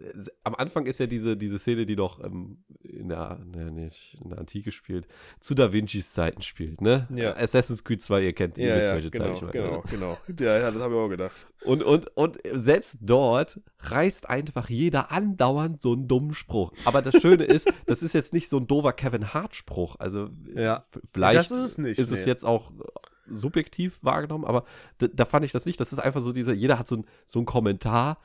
am 0.43 0.55
Anfang 0.55 0.85
ist 0.85 0.99
ja 0.99 1.07
diese, 1.07 1.35
diese 1.35 1.59
Szene, 1.59 1.85
die 1.85 1.95
doch 1.95 2.23
ähm, 2.23 2.63
in 2.81 3.09
der, 3.09 3.39
ne, 3.45 3.71
nicht 3.71 4.17
in 4.23 4.29
der 4.29 4.39
Antike 4.39 4.71
spielt, 4.71 5.07
zu 5.39 5.53
Da 5.55 5.73
Vincis 5.73 6.13
Zeiten 6.13 6.41
spielt, 6.41 6.79
ne? 6.81 7.07
Ja. 7.13 7.35
Assassin's 7.35 7.83
Creed 7.83 8.01
2, 8.01 8.21
ihr 8.23 8.33
kennt, 8.33 8.57
ihr 8.57 8.67
Ja, 8.67 8.75
wisst, 8.77 8.87
ja, 8.87 8.93
welche 8.95 9.11
genau, 9.11 9.25
Zeit 9.25 9.35
ich 9.35 9.41
meine. 9.41 9.51
genau, 9.51 9.83
genau. 9.89 10.17
Ja, 10.39 10.59
ja, 10.59 10.71
das 10.71 10.81
habe 10.81 10.93
ich 10.93 10.99
auch 10.99 11.09
gedacht. 11.09 11.47
Und, 11.65 11.81
und, 11.83 12.15
und 12.15 12.37
selbst 12.53 12.99
dort 13.01 13.59
reißt 13.79 14.29
einfach 14.29 14.69
jeder 14.69 15.11
andauernd 15.11 15.81
so 15.81 15.93
einen 15.93 16.07
dummen 16.07 16.33
Spruch. 16.33 16.71
Aber 16.85 17.01
das 17.01 17.19
Schöne 17.21 17.43
ist, 17.45 17.71
das 17.85 18.03
ist 18.03 18.13
jetzt 18.13 18.33
nicht 18.33 18.47
so 18.49 18.57
ein 18.57 18.67
doofer 18.67 18.93
Kevin 18.93 19.33
Hart-Spruch. 19.33 19.95
Also 19.99 20.29
Ja. 20.55 20.83
vielleicht 21.13 21.37
Das 21.37 21.51
ist 21.51 21.57
es 21.63 21.77
nicht, 21.77 21.99
ist 21.99 22.11
es 22.13 22.21
nee. 22.21 22.31
jetzt 22.31 22.45
auch 22.45 22.71
subjektiv 23.27 23.99
wahrgenommen, 24.01 24.45
aber 24.45 24.65
da, 24.97 25.07
da 25.07 25.25
fand 25.25 25.45
ich 25.45 25.51
das 25.51 25.65
nicht. 25.65 25.79
Das 25.79 25.93
ist 25.93 25.99
einfach 25.99 26.21
so 26.21 26.33
dieser, 26.33 26.53
jeder 26.53 26.77
hat 26.79 26.87
so, 26.87 26.97
ein, 26.97 27.05
so 27.25 27.39
einen 27.39 27.45
Kommentar 27.45 28.17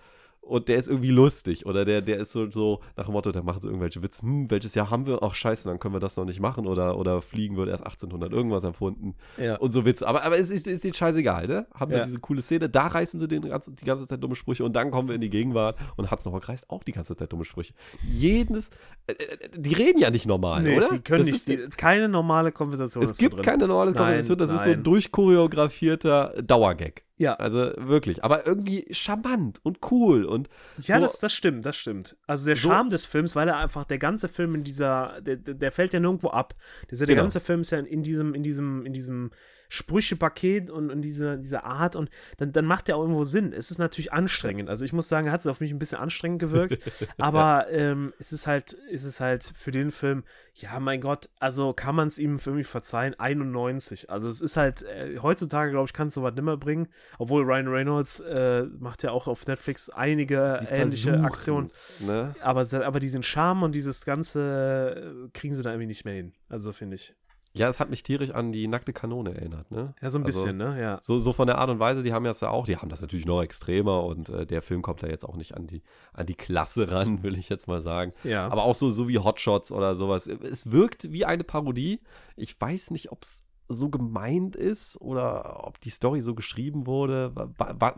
und 0.48 0.68
der 0.68 0.76
ist 0.76 0.88
irgendwie 0.88 1.10
lustig 1.10 1.66
oder 1.66 1.84
der, 1.84 2.00
der 2.02 2.18
ist 2.18 2.32
so, 2.32 2.50
so 2.50 2.80
nach 2.96 3.04
dem 3.06 3.12
Motto, 3.12 3.30
da 3.32 3.42
machen 3.42 3.60
sie 3.60 3.68
irgendwelche 3.68 4.02
Witze, 4.02 4.22
hm, 4.22 4.50
welches 4.50 4.74
Jahr 4.74 4.90
haben 4.90 5.06
wir? 5.06 5.22
Ach 5.22 5.34
scheiße, 5.34 5.68
dann 5.68 5.78
können 5.78 5.94
wir 5.94 6.00
das 6.00 6.16
noch 6.16 6.24
nicht 6.24 6.40
machen 6.40 6.66
oder, 6.66 6.96
oder 6.98 7.22
Fliegen 7.22 7.56
wird 7.56 7.68
erst 7.68 7.84
1800 7.84 8.32
irgendwas 8.32 8.64
erfunden 8.64 9.14
Ja. 9.36 9.56
und 9.56 9.72
so 9.72 9.84
Witze. 9.84 10.08
Aber, 10.08 10.24
aber 10.24 10.38
es 10.38 10.50
ist, 10.50 10.66
ist 10.66 10.84
ihnen 10.84 10.94
scheißegal, 10.94 11.46
ne? 11.46 11.66
Haben 11.74 11.92
Ja. 11.92 11.98
dann 11.98 12.06
diese 12.08 12.18
coole 12.20 12.42
Szene, 12.42 12.68
da 12.68 12.86
reißen 12.86 13.20
sie 13.20 13.28
den 13.28 13.42
ganzen, 13.42 13.76
die 13.76 13.84
ganze 13.84 14.06
Zeit 14.06 14.22
dumme 14.22 14.34
Sprüche 14.36 14.64
und 14.64 14.74
dann 14.74 14.90
kommen 14.90 15.08
wir 15.08 15.14
in 15.14 15.20
die 15.20 15.30
Gegenwart 15.30 15.78
und 15.96 16.10
Hat's 16.10 16.24
noch 16.24 16.48
reißt 16.48 16.70
auch 16.70 16.82
die 16.84 16.92
ganze 16.92 17.14
Zeit 17.16 17.32
dumme 17.32 17.44
Sprüche. 17.44 17.74
Jedes, 18.10 18.70
äh, 19.06 19.12
äh, 19.12 19.48
die 19.56 19.74
reden 19.74 19.98
ja 19.98 20.10
nicht 20.10 20.26
normal, 20.26 20.62
Nee, 20.62 20.76
oder? 20.76 20.88
die 20.88 21.00
können 21.00 21.18
Das 21.20 21.26
nicht, 21.26 21.48
ist 21.48 21.48
die, 21.48 21.76
keine 21.76 22.08
normale 22.08 22.52
Konversation 22.52 23.04
es 23.04 23.18
gibt 23.18 23.42
keine 23.42 23.66
normale 23.68 23.90
Nein, 23.92 23.98
Konversation, 23.98 24.38
das 24.38 24.50
ist 24.50 24.62
so 24.64 24.70
ein 24.70 24.76
nein. 24.76 24.84
durchchoreografierter 24.84 26.34
Dauergag. 26.42 27.02
Ja, 27.18 27.34
Also 27.34 27.72
wirklich, 27.76 28.22
aber 28.24 28.46
irgendwie 28.46 28.86
charmant 28.92 29.58
und 29.64 29.78
cool 29.90 30.24
und 30.24 30.48
ja 30.78 30.94
so, 30.96 31.00
das, 31.02 31.18
das 31.18 31.32
stimmt, 31.32 31.66
das 31.66 31.76
stimmt. 31.76 32.16
Also 32.28 32.46
der 32.46 32.56
So- 32.56 32.68
Charme 32.68 32.90
des 32.90 33.06
Films, 33.06 33.34
weil 33.34 33.48
er 33.48 33.56
einfach, 33.58 33.84
der 33.84 33.98
ganze 33.98 34.28
Film 34.28 34.54
in 34.54 34.62
dieser, 34.64 35.20
der, 35.20 35.36
der 35.36 35.72
fällt 35.72 35.92
ja 35.92 35.98
nirgendwo 36.00 36.28
ab. 36.28 36.54
Der, 36.90 36.96
der 36.96 37.06
Genau. 37.08 37.22
ganze 37.22 37.40
Film 37.40 37.62
ist 37.62 37.72
ja 37.72 37.78
in 37.80 38.02
diesem, 38.04 38.34
in 38.34 38.42
diesem, 38.44 38.86
in 38.86 38.92
diesem 38.92 39.30
Sprüchepaket 39.68 40.70
und 40.70 40.90
in 40.90 41.02
dieser, 41.02 41.36
dieser 41.36 41.64
Art 41.64 41.96
und 41.96 42.10
dann, 42.38 42.52
dann 42.52 42.64
macht 42.64 42.88
der 42.88 42.96
auch 42.96 43.02
irgendwo 43.02 43.24
Sinn. 43.24 43.52
Es 43.52 43.70
ist 43.70 43.78
natürlich 43.78 44.12
anstrengend. 44.12 44.68
Also 44.68 44.84
ich 44.84 44.92
muss 44.92 45.08
sagen, 45.08 45.30
hat 45.30 45.40
es 45.40 45.46
auf 45.46 45.60
mich 45.60 45.72
ein 45.72 45.78
bisschen 45.78 45.98
anstrengend 45.98 46.40
gewirkt, 46.40 46.78
aber 47.18 47.66
ähm, 47.70 48.12
es 48.18 48.32
ist 48.32 48.46
halt, 48.46 48.76
es 48.92 49.04
ist 49.04 49.20
halt 49.20 49.44
für 49.44 49.70
den 49.70 49.90
Film, 49.90 50.24
ja, 50.54 50.80
mein 50.80 51.00
Gott, 51.00 51.28
also 51.38 51.72
kann 51.72 51.94
man 51.94 52.08
es 52.08 52.18
ihm 52.18 52.38
für 52.38 52.50
mich 52.50 52.66
verzeihen, 52.66 53.14
91. 53.18 54.10
Also 54.10 54.28
es 54.28 54.40
ist 54.40 54.56
halt, 54.56 54.82
äh, 54.82 55.18
heutzutage, 55.22 55.70
glaube 55.70 55.86
ich, 55.86 55.92
kann 55.92 56.08
es 56.08 56.14
sowas 56.14 56.34
nimmer 56.34 56.56
bringen, 56.56 56.88
obwohl 57.18 57.44
Ryan 57.44 57.68
Reynolds 57.68 58.20
äh, 58.20 58.64
macht 58.78 59.02
ja 59.02 59.10
auch 59.10 59.28
auf 59.28 59.46
Netflix 59.46 59.90
einige 59.90 60.66
ähnliche 60.70 61.20
Aktionen. 61.20 61.70
Ne? 62.00 62.34
Aber, 62.40 62.66
aber 62.84 63.00
diesen 63.00 63.22
Charme 63.22 63.64
und 63.64 63.74
dieses 63.74 64.04
Ganze 64.04 65.24
äh, 65.26 65.28
kriegen 65.32 65.54
sie 65.54 65.62
da 65.62 65.70
irgendwie 65.70 65.86
nicht 65.86 66.04
mehr 66.04 66.14
hin. 66.14 66.32
Also 66.48 66.72
finde 66.72 66.96
ich. 66.96 67.14
Ja, 67.54 67.68
es 67.68 67.80
hat 67.80 67.90
mich 67.90 68.02
tierisch 68.02 68.30
an 68.30 68.52
die 68.52 68.68
nackte 68.68 68.92
Kanone 68.92 69.34
erinnert, 69.34 69.70
ne? 69.70 69.94
Ja, 70.00 70.10
so 70.10 70.18
ein 70.18 70.24
Also, 70.24 70.40
bisschen, 70.42 70.56
ne? 70.58 70.80
Ja. 70.80 70.98
So, 71.00 71.18
so 71.18 71.32
von 71.32 71.46
der 71.46 71.58
Art 71.58 71.70
und 71.70 71.78
Weise, 71.80 72.02
die 72.02 72.12
haben 72.12 72.24
das 72.24 72.40
ja 72.40 72.50
auch, 72.50 72.66
die 72.66 72.76
haben 72.76 72.88
das 72.90 73.00
natürlich 73.00 73.26
noch 73.26 73.42
extremer 73.42 74.04
und 74.04 74.28
äh, 74.28 74.46
der 74.46 74.62
Film 74.62 74.82
kommt 74.82 75.02
da 75.02 75.06
jetzt 75.08 75.24
auch 75.24 75.34
nicht 75.36 75.54
an 75.56 75.66
die, 75.66 75.82
an 76.12 76.26
die 76.26 76.34
Klasse 76.34 76.90
ran, 76.90 77.22
will 77.22 77.36
ich 77.38 77.48
jetzt 77.48 77.66
mal 77.66 77.80
sagen. 77.80 78.12
Ja. 78.22 78.46
Aber 78.48 78.64
auch 78.64 78.74
so, 78.74 78.90
so 78.90 79.08
wie 79.08 79.18
Hotshots 79.18 79.72
oder 79.72 79.96
sowas. 79.96 80.26
Es 80.26 80.70
wirkt 80.70 81.10
wie 81.10 81.24
eine 81.24 81.42
Parodie. 81.42 82.00
Ich 82.36 82.60
weiß 82.60 82.90
nicht, 82.92 83.10
ob 83.10 83.22
es 83.24 83.44
so 83.70 83.90
gemeint 83.90 84.56
ist 84.56 84.98
oder 85.00 85.66
ob 85.66 85.78
die 85.80 85.90
Story 85.90 86.20
so 86.22 86.34
geschrieben 86.34 86.86
wurde, 86.86 87.32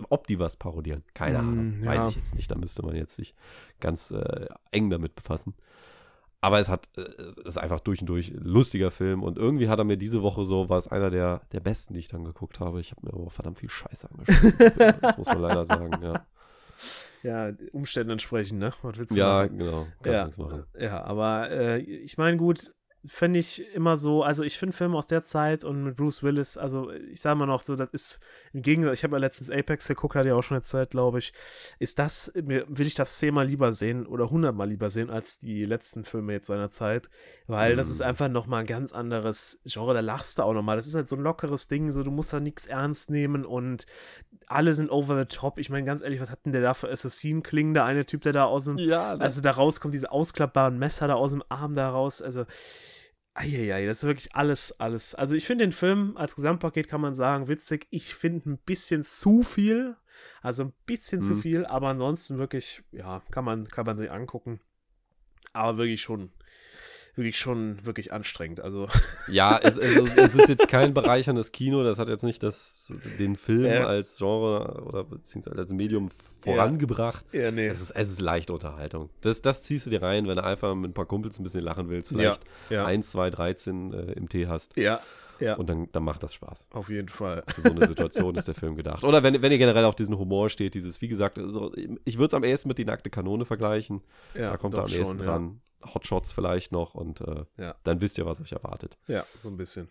ob 0.08 0.26
die 0.26 0.38
was 0.40 0.56
parodieren. 0.56 1.04
Keine 1.14 1.38
Mm, 1.42 1.48
Ahnung. 1.48 1.82
ja. 1.84 1.86
Weiß 1.90 2.10
ich 2.10 2.16
jetzt 2.16 2.34
nicht. 2.34 2.50
Da 2.50 2.56
müsste 2.56 2.84
man 2.84 2.96
jetzt 2.96 3.14
sich 3.14 3.34
ganz 3.78 4.10
äh, 4.10 4.46
eng 4.72 4.90
damit 4.90 5.14
befassen. 5.14 5.54
Aber 6.42 6.58
es 6.58 6.68
hat, 6.68 6.88
äh, 6.96 7.02
es 7.22 7.36
ist 7.36 7.58
einfach 7.58 7.80
durch 7.80 8.00
und 8.00 8.06
durch 8.06 8.32
lustiger 8.34 8.90
Film 8.90 9.22
und 9.22 9.36
irgendwie 9.36 9.68
hat 9.68 9.78
er 9.78 9.84
mir 9.84 9.96
diese 9.98 10.22
Woche 10.22 10.44
so, 10.44 10.68
war 10.68 10.78
es 10.78 10.88
einer 10.88 11.10
der, 11.10 11.42
der 11.52 11.60
besten, 11.60 11.92
die 11.94 12.00
ich 12.00 12.08
dann 12.08 12.24
geguckt 12.24 12.60
habe. 12.60 12.80
Ich 12.80 12.92
habe 12.92 13.06
mir 13.06 13.12
aber 13.12 13.30
verdammt 13.30 13.58
viel 13.58 13.68
Scheiße 13.68 14.08
angeschaut. 14.10 14.54
das 15.02 15.18
muss 15.18 15.26
man 15.26 15.42
leider 15.42 15.64
sagen, 15.66 16.02
ja. 16.02 16.24
ja, 17.22 17.52
Umständen 17.72 18.12
entsprechend, 18.12 18.58
ne? 18.58 18.72
Was 18.82 18.98
willst 18.98 19.14
du 19.14 19.18
Ja, 19.20 19.42
machen? 19.42 19.58
genau. 19.58 19.86
Kannst 20.02 20.06
Ja, 20.06 20.24
nichts 20.24 20.38
machen. 20.38 20.64
ja, 20.78 21.02
aber 21.04 21.50
äh, 21.50 21.78
ich 21.80 22.16
meine, 22.16 22.36
gut, 22.38 22.72
finde 23.06 23.38
ich 23.38 23.64
immer 23.74 23.96
so, 23.96 24.22
also 24.22 24.42
ich 24.42 24.58
finde 24.58 24.76
Filme 24.76 24.96
aus 24.98 25.06
der 25.06 25.22
Zeit 25.22 25.64
und 25.64 25.84
mit 25.84 25.96
Bruce 25.96 26.22
Willis, 26.22 26.56
also 26.58 26.90
ich 26.90 27.20
sage 27.20 27.36
mal 27.38 27.46
noch 27.46 27.62
so, 27.62 27.74
das 27.74 27.88
ist 27.92 28.20
im 28.52 28.60
Gegensatz, 28.62 28.98
ich 28.98 29.04
habe 29.04 29.16
ja 29.16 29.20
letztens 29.20 29.50
Apex 29.50 29.88
geguckt, 29.88 30.14
hatte 30.14 30.28
ja 30.28 30.34
auch 30.34 30.42
schon 30.42 30.56
eine 30.56 30.62
Zeit, 30.62 30.90
glaube 30.90 31.18
ich, 31.18 31.32
ist 31.78 31.98
das, 31.98 32.30
mir, 32.34 32.66
will 32.68 32.86
ich 32.86 32.94
das 32.94 33.16
zehnmal 33.16 33.46
lieber 33.46 33.72
sehen 33.72 34.06
oder 34.06 34.28
hundertmal 34.30 34.68
lieber 34.68 34.90
sehen 34.90 35.08
als 35.08 35.38
die 35.38 35.64
letzten 35.64 36.04
Filme 36.04 36.34
jetzt 36.34 36.48
seiner 36.48 36.70
Zeit, 36.70 37.08
weil 37.46 37.74
das 37.74 37.88
ist 37.88 38.00
Mhm. 38.00 38.06
einfach 38.06 38.28
nochmal 38.28 38.60
ein 38.60 38.66
ganz 38.66 38.92
anderes 38.92 39.60
Genre, 39.64 39.94
da 39.94 40.00
lachst 40.00 40.38
du 40.38 40.42
auch 40.42 40.52
nochmal, 40.52 40.76
das 40.76 40.86
ist 40.86 40.94
halt 40.94 41.08
so 41.08 41.16
ein 41.16 41.22
lockeres 41.22 41.68
Ding, 41.68 41.92
so 41.92 42.02
du 42.02 42.10
musst 42.10 42.32
da 42.32 42.40
nichts 42.40 42.66
ernst 42.66 43.10
nehmen 43.10 43.46
und 43.46 43.86
alle 44.46 44.74
sind 44.74 44.90
over 44.90 45.16
the 45.16 45.24
top, 45.26 45.58
ich 45.58 45.70
meine 45.70 45.86
ganz 45.86 46.02
ehrlich, 46.02 46.20
was 46.20 46.30
hat 46.30 46.44
denn 46.44 46.52
der 46.52 46.62
da 46.62 46.74
für 46.74 46.90
Assassin-Klingen, 46.90 47.72
der 47.72 47.84
eine 47.84 48.04
Typ, 48.04 48.22
der 48.22 48.32
da 48.32 48.44
aus 48.44 48.66
dem 48.66 48.76
Ja, 48.78 49.12
also 49.12 49.40
da 49.40 49.52
rauskommt 49.52 49.94
diese 49.94 50.10
ausklappbaren 50.12 50.78
Messer 50.78 51.08
da 51.08 51.14
aus 51.14 51.30
dem 51.30 51.42
Arm 51.48 51.74
da 51.74 51.88
raus. 51.88 52.20
Also, 52.20 52.44
eieiei, 53.34 53.86
das 53.86 53.98
ist 53.98 54.04
wirklich 54.04 54.34
alles, 54.34 54.78
alles. 54.80 55.14
Also 55.14 55.34
ich 55.36 55.44
finde 55.46 55.64
den 55.64 55.72
Film 55.72 56.16
als 56.16 56.34
Gesamtpaket 56.34 56.88
kann 56.88 57.00
man 57.00 57.14
sagen, 57.14 57.48
witzig. 57.48 57.86
Ich 57.90 58.14
finde 58.14 58.50
ein 58.50 58.58
bisschen 58.58 59.04
zu 59.04 59.42
viel. 59.42 59.96
Also 60.42 60.64
ein 60.64 60.72
bisschen 60.86 61.22
zu 61.22 61.32
Mhm. 61.34 61.40
viel, 61.40 61.66
aber 61.66 61.88
ansonsten 61.88 62.38
wirklich, 62.38 62.82
ja, 62.92 63.22
kann 63.30 63.44
man, 63.44 63.68
kann 63.68 63.86
man 63.86 63.96
sich 63.96 64.10
angucken. 64.10 64.60
Aber 65.52 65.78
wirklich 65.78 66.02
schon, 66.02 66.30
wirklich 67.20 67.38
schon, 67.38 67.78
wirklich 67.86 68.12
anstrengend. 68.12 68.60
Also, 68.60 68.88
Ja, 69.30 69.58
es, 69.62 69.78
also, 69.78 70.04
es 70.16 70.34
ist 70.34 70.48
jetzt 70.48 70.68
kein 70.68 70.92
bereicherndes 70.94 71.52
Kino, 71.52 71.82
das 71.84 71.98
hat 71.98 72.08
jetzt 72.08 72.24
nicht 72.24 72.42
das, 72.42 72.92
den 73.18 73.36
Film 73.36 73.64
Ja. 73.64 73.86
als 73.86 74.18
Genre 74.18 74.82
oder 74.84 75.04
beziehungsweise 75.04 75.58
als 75.58 75.72
Medium 75.72 76.10
vorangebracht. 76.42 77.24
ja, 77.32 77.50
nee. 77.50 77.66
Es, 77.66 77.80
ist, 77.80 77.90
es 77.90 78.10
ist 78.10 78.20
leichte 78.20 78.52
Unterhaltung. 78.52 79.10
Das, 79.20 79.42
das 79.42 79.62
ziehst 79.62 79.86
du 79.86 79.90
dir 79.90 80.02
rein, 80.02 80.26
wenn 80.26 80.36
du 80.36 80.44
einfach 80.44 80.74
mit 80.74 80.90
ein 80.90 80.94
paar 80.94 81.06
Kumpels 81.06 81.38
ein 81.38 81.42
bisschen 81.44 81.62
lachen 81.62 81.88
willst, 81.88 82.10
vielleicht 82.10 82.42
ja, 82.70 82.84
1, 82.86 83.10
2, 83.10 83.30
13 83.30 83.92
äh, 83.92 84.12
im 84.12 84.28
Tee 84.28 84.46
hast 84.46 84.76
ja, 84.76 85.00
ja, 85.38 85.54
und 85.56 85.68
dann, 85.68 85.88
dann 85.92 86.02
macht 86.02 86.22
das 86.22 86.34
Spaß. 86.34 86.66
auf 86.72 86.88
jeden 86.90 87.08
Fall. 87.08 87.42
Für 87.46 87.60
so 87.62 87.70
eine 87.70 87.86
Situation 87.86 88.34
ist 88.36 88.48
der 88.48 88.54
Film 88.54 88.74
gedacht. 88.76 89.04
Oder 89.04 89.22
wenn, 89.22 89.40
wenn 89.40 89.52
ihr 89.52 89.58
generell 89.58 89.84
auf 89.84 89.94
diesen 89.96 90.18
Humor 90.18 90.50
steht, 90.50 90.74
dieses, 90.74 91.00
wie 91.00 91.08
gesagt, 91.08 91.38
also, 91.38 91.72
ich 92.04 92.16
würde 92.18 92.26
es 92.26 92.34
am 92.34 92.44
ehesten 92.44 92.68
mit 92.68 92.78
die 92.78 92.84
nackte 92.84 93.08
Kanone 93.10 93.44
vergleichen. 93.44 94.02
Ja, 94.34 94.50
da 94.50 94.56
kommt 94.56 94.74
er 94.74 94.80
am 94.80 94.86
ehesten 94.88 95.04
schon, 95.04 95.18
dran. 95.18 95.60
Hotshots 95.94 96.32
vielleicht 96.32 96.72
noch 96.72 96.94
und 96.94 97.20
äh, 97.20 97.44
Ja. 97.56 97.74
dann 97.84 98.00
wisst 98.00 98.18
ihr, 98.18 98.26
was 98.26 98.40
euch 98.40 98.52
erwartet. 98.52 98.98
Ja, 99.06 99.24
so 99.42 99.48
ein 99.48 99.56
bisschen. 99.56 99.88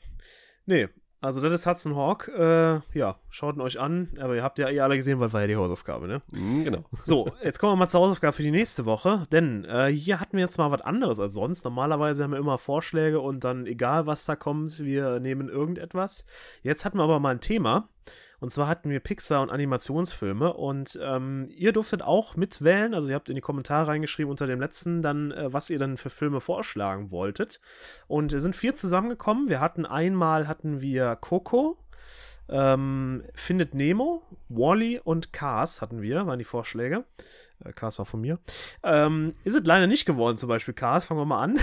Nee, 0.66 0.88
also 1.22 1.42
das 1.42 1.52
ist 1.52 1.68
Hudson 1.68 1.96
Hawk. 1.98 2.30
Äh, 2.30 2.80
ja, 2.98 3.20
schaut 3.30 3.56
ihn 3.58 3.62
euch 3.62 3.78
an. 3.80 4.10
Aber 4.22 4.36
ihr 4.36 4.44
habt 4.44 4.58
ja 4.58 4.70
eh 4.70 4.80
alle 4.80 4.96
gesehen, 4.96 5.20
weil 5.20 5.34
war 5.34 5.42
ja 5.42 5.48
die 5.48 5.56
Hausaufgabe, 5.58 6.08
ne? 6.08 6.22
Mhm, 6.32 6.64
genau. 6.64 6.86
So, 7.04 7.30
jetzt 7.44 7.60
kommen 7.60 7.74
wir 7.74 7.76
mal 7.76 7.90
zur 7.90 8.00
Hausaufgabe 8.02 8.32
für 8.34 8.44
die 8.44 8.52
nächste 8.52 8.86
Woche. 8.86 9.26
Denn 9.32 9.66
äh, 9.66 9.88
hier 9.88 10.22
hatten 10.22 10.38
wir 10.38 10.46
jetzt 10.46 10.58
mal 10.58 10.72
was 10.72 10.80
anderes 10.82 11.20
als 11.20 11.34
sonst. 11.34 11.66
Normalerweise 11.66 12.24
haben 12.24 12.32
wir 12.32 12.40
immer 12.40 12.58
Vorschläge 12.58 13.20
und 13.20 13.44
dann, 13.44 13.66
egal 13.66 14.06
was 14.06 14.24
da 14.26 14.38
kommt, 14.38 14.80
wir 14.80 15.20
nehmen 15.20 15.50
irgendetwas. 15.50 16.26
Jetzt 16.64 16.86
hatten 16.86 16.98
wir 16.98 17.04
aber 17.04 17.20
mal 17.20 17.32
ein 17.32 17.42
Thema. 17.42 17.90
Und 18.40 18.52
zwar 18.52 18.68
hatten 18.68 18.90
wir 18.90 19.00
Pixar 19.00 19.42
und 19.42 19.50
Animationsfilme. 19.50 20.54
Und 20.54 21.00
ähm, 21.04 21.50
ihr 21.56 21.74
durftet 21.74 22.02
auch 22.02 22.36
mitwählen. 22.36 22.94
Also 22.94 23.10
ihr 23.10 23.16
habt 23.16 23.30
in 23.30 23.36
die 23.36 23.42
Kommentare 23.42 23.88
reingeschrieben 23.88 24.32
unter 24.32 24.48
dem 24.48 24.60
letzten 24.60 25.02
dann, 25.02 25.32
äh, 25.32 25.52
was 25.52 25.70
ihr 25.70 25.80
dann 25.80 25.98
für 25.98 26.10
Filme 26.10 26.42
vorschlagen 26.42 27.12
wolltet. 27.12 27.60
Und 28.08 28.34
es 28.34 28.42
sind 28.42 28.56
vier 28.56 28.76
zusammengekommen. 28.76 29.50
Wir 29.50 29.60
hatten 29.60 29.86
einmal 29.86 30.48
hatten 30.48 30.82
wir 30.82 31.16
Coco. 31.18 31.78
Ähm, 32.50 33.24
Findet 33.36 33.76
Nemo, 33.76 34.24
Wally 34.48 35.00
und 35.04 35.32
Cars 35.34 35.82
hatten 35.82 36.02
wir, 36.02 36.26
waren 36.26 36.40
die 36.40 36.46
Vorschläge. 36.46 37.06
Äh, 37.64 37.74
Cars 37.74 38.00
war 38.00 38.06
von 38.06 38.22
mir. 38.22 38.40
Ähm, 38.84 39.34
ist 39.44 39.56
es 39.56 39.66
leider 39.66 39.88
nicht 39.88 40.06
geworden, 40.06 40.38
zum 40.38 40.50
Beispiel 40.50 40.74
Cars, 40.74 41.06
fangen 41.06 41.20
wir 41.20 41.26
mal 41.26 41.40
an. 41.40 41.60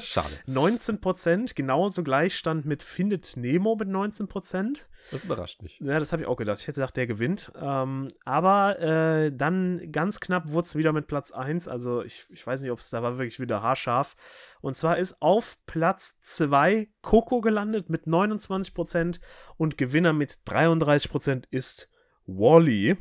Schade. 0.00 0.28
19%, 0.48 1.54
genauso 1.54 2.02
Gleichstand 2.02 2.64
mit 2.64 2.82
Findet 2.82 3.36
Nemo 3.36 3.76
mit 3.76 3.88
19%. 3.88 4.78
Das 5.10 5.24
überrascht 5.24 5.62
mich. 5.62 5.78
Ja, 5.80 5.98
das 5.98 6.12
habe 6.12 6.22
ich 6.22 6.28
auch 6.28 6.36
gedacht. 6.36 6.58
Ich 6.60 6.66
hätte 6.66 6.80
gedacht, 6.80 6.96
der 6.96 7.06
gewinnt. 7.06 7.52
Ähm, 7.60 8.08
aber 8.24 8.78
äh, 8.80 9.32
dann 9.34 9.90
ganz 9.90 10.20
knapp 10.20 10.50
wurde 10.50 10.66
es 10.66 10.76
wieder 10.76 10.92
mit 10.92 11.06
Platz 11.06 11.32
1. 11.32 11.68
Also 11.68 12.02
ich, 12.02 12.26
ich 12.30 12.46
weiß 12.46 12.62
nicht, 12.62 12.70
ob 12.70 12.78
es 12.78 12.90
da 12.90 13.02
war 13.02 13.18
wirklich 13.18 13.40
wieder 13.40 13.62
haarscharf. 13.62 14.14
Und 14.60 14.74
zwar 14.74 14.98
ist 14.98 15.20
auf 15.20 15.58
Platz 15.66 16.20
2 16.20 16.88
Coco 17.02 17.40
gelandet 17.40 17.90
mit 17.90 18.06
29% 18.06 19.18
und 19.56 19.76
Gewinner 19.76 20.12
mit 20.12 20.38
33% 20.46 21.44
ist 21.50 21.88
Wally. 22.26 22.96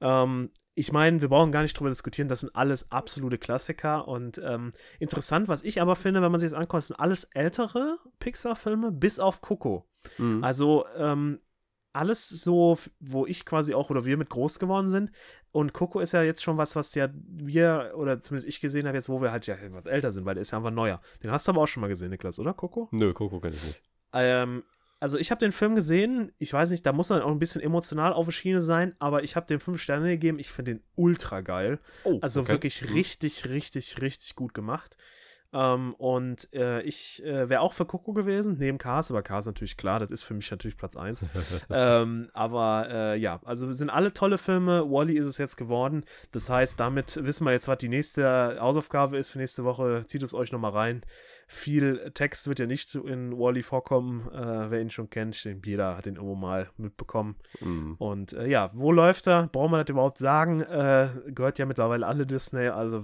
Ähm, 0.00 0.50
ich 0.78 0.92
meine, 0.92 1.22
wir 1.22 1.28
brauchen 1.28 1.52
gar 1.52 1.62
nicht 1.62 1.72
drüber 1.72 1.88
diskutieren, 1.88 2.28
das 2.28 2.40
sind 2.40 2.54
alles 2.54 2.92
absolute 2.92 3.38
Klassiker 3.38 4.06
und 4.06 4.40
ähm, 4.44 4.70
interessant, 4.98 5.48
was 5.48 5.64
ich 5.64 5.80
aber 5.80 5.96
finde, 5.96 6.20
wenn 6.20 6.30
man 6.30 6.38
sich 6.38 6.50
das 6.50 6.58
anguckt, 6.58 6.84
sind 6.84 7.00
alles 7.00 7.24
ältere 7.24 7.98
Pixar-Filme, 8.18 8.92
bis 8.92 9.18
auf 9.18 9.40
Coco. 9.40 9.86
Mhm. 10.18 10.44
Also, 10.44 10.84
ähm, 10.96 11.40
alles 11.94 12.28
so, 12.28 12.76
wo 13.00 13.24
ich 13.24 13.46
quasi 13.46 13.72
auch 13.72 13.88
oder 13.88 14.04
wir 14.04 14.18
mit 14.18 14.28
groß 14.28 14.58
geworden 14.58 14.88
sind. 14.88 15.10
Und 15.50 15.72
Coco 15.72 16.00
ist 16.00 16.12
ja 16.12 16.22
jetzt 16.22 16.42
schon 16.42 16.58
was, 16.58 16.76
was 16.76 16.94
ja 16.94 17.08
wir 17.14 17.94
oder 17.96 18.20
zumindest 18.20 18.46
ich 18.46 18.60
gesehen 18.60 18.86
habe, 18.86 18.98
jetzt 18.98 19.08
wo 19.08 19.22
wir 19.22 19.32
halt 19.32 19.46
ja 19.46 19.54
etwas 19.54 19.86
älter 19.86 20.12
sind, 20.12 20.26
weil 20.26 20.34
der 20.34 20.42
ist 20.42 20.50
ja 20.50 20.58
einfach 20.58 20.70
neuer. 20.70 21.00
Den 21.22 21.30
hast 21.30 21.48
du 21.48 21.52
aber 21.52 21.62
auch 21.62 21.66
schon 21.66 21.80
mal 21.80 21.88
gesehen, 21.88 22.10
Niklas, 22.10 22.38
oder 22.38 22.52
Coco? 22.52 22.90
Nö, 22.92 23.14
Coco 23.14 23.40
kenne 23.40 23.54
ich 23.54 23.64
nicht. 23.64 23.82
Ähm, 24.12 24.62
also 25.00 25.18
ich 25.18 25.30
habe 25.30 25.38
den 25.38 25.52
Film 25.52 25.74
gesehen, 25.74 26.32
ich 26.38 26.52
weiß 26.52 26.70
nicht, 26.70 26.86
da 26.86 26.92
muss 26.92 27.10
man 27.10 27.20
auch 27.22 27.30
ein 27.30 27.38
bisschen 27.38 27.60
emotional 27.60 28.12
auf 28.12 28.26
der 28.26 28.32
Schiene 28.32 28.60
sein, 28.60 28.94
aber 28.98 29.22
ich 29.22 29.36
habe 29.36 29.46
dem 29.46 29.60
fünf 29.60 29.80
Sterne 29.80 30.08
gegeben, 30.08 30.38
ich 30.38 30.50
finde 30.50 30.74
den 30.76 30.82
ultra 30.94 31.40
geil. 31.42 31.78
Oh, 32.04 32.18
Also 32.22 32.40
okay. 32.40 32.52
wirklich 32.52 32.82
Mhm. 32.82 32.92
richtig, 32.94 33.48
richtig, 33.48 34.00
richtig 34.00 34.34
gut 34.36 34.54
gemacht. 34.54 34.96
Ähm, 35.52 35.94
und 35.94 36.52
äh, 36.52 36.82
ich 36.82 37.24
äh, 37.24 37.48
wäre 37.48 37.60
auch 37.60 37.72
für 37.72 37.86
Coco 37.86 38.12
gewesen, 38.12 38.56
neben 38.58 38.78
Cars, 38.78 39.10
aber 39.10 39.22
Cars 39.22 39.46
natürlich 39.46 39.76
klar, 39.76 40.00
das 40.00 40.10
ist 40.10 40.22
für 40.24 40.34
mich 40.34 40.50
natürlich 40.50 40.76
Platz 40.76 40.96
1. 40.96 41.24
ähm, 41.70 42.28
aber 42.34 42.88
äh, 42.90 43.16
ja, 43.18 43.40
also 43.44 43.70
sind 43.72 43.88
alle 43.88 44.12
tolle 44.12 44.38
Filme. 44.38 44.90
Wally 44.90 45.14
ist 45.16 45.24
es 45.26 45.38
jetzt 45.38 45.56
geworden. 45.56 46.04
Das 46.32 46.50
heißt, 46.50 46.80
damit 46.80 47.24
wissen 47.24 47.44
wir 47.46 47.52
jetzt, 47.52 47.68
was 47.68 47.78
die 47.78 47.88
nächste 47.88 48.58
Hausaufgabe 48.60 49.16
ist 49.16 49.30
für 49.30 49.38
nächste 49.38 49.64
Woche. 49.64 50.04
Zieht 50.08 50.22
es 50.22 50.34
euch 50.34 50.50
nochmal 50.52 50.72
rein. 50.72 51.02
Viel 51.48 52.10
Text 52.12 52.48
wird 52.48 52.58
ja 52.58 52.66
nicht 52.66 52.94
in 52.96 53.38
Wally 53.38 53.62
vorkommen. 53.62 54.28
Äh, 54.32 54.70
wer 54.70 54.80
ihn 54.80 54.90
schon 54.90 55.08
kennt, 55.10 55.36
ich 55.36 55.42
denke, 55.44 55.70
jeder 55.70 55.96
hat 55.96 56.06
ihn 56.06 56.16
irgendwo 56.16 56.34
mal 56.34 56.68
mitbekommen. 56.76 57.36
Mhm. 57.60 57.94
Und 57.98 58.32
äh, 58.32 58.48
ja, 58.48 58.70
wo 58.72 58.90
läuft 58.90 59.26
er? 59.28 59.46
Brauchen 59.46 59.70
wir 59.72 59.84
das 59.84 59.90
überhaupt 59.90 60.18
sagen? 60.18 60.60
Äh, 60.62 61.08
gehört 61.28 61.58
ja 61.58 61.66
mittlerweile 61.66 62.06
alle 62.06 62.26
Disney, 62.26 62.66
also 62.68 63.02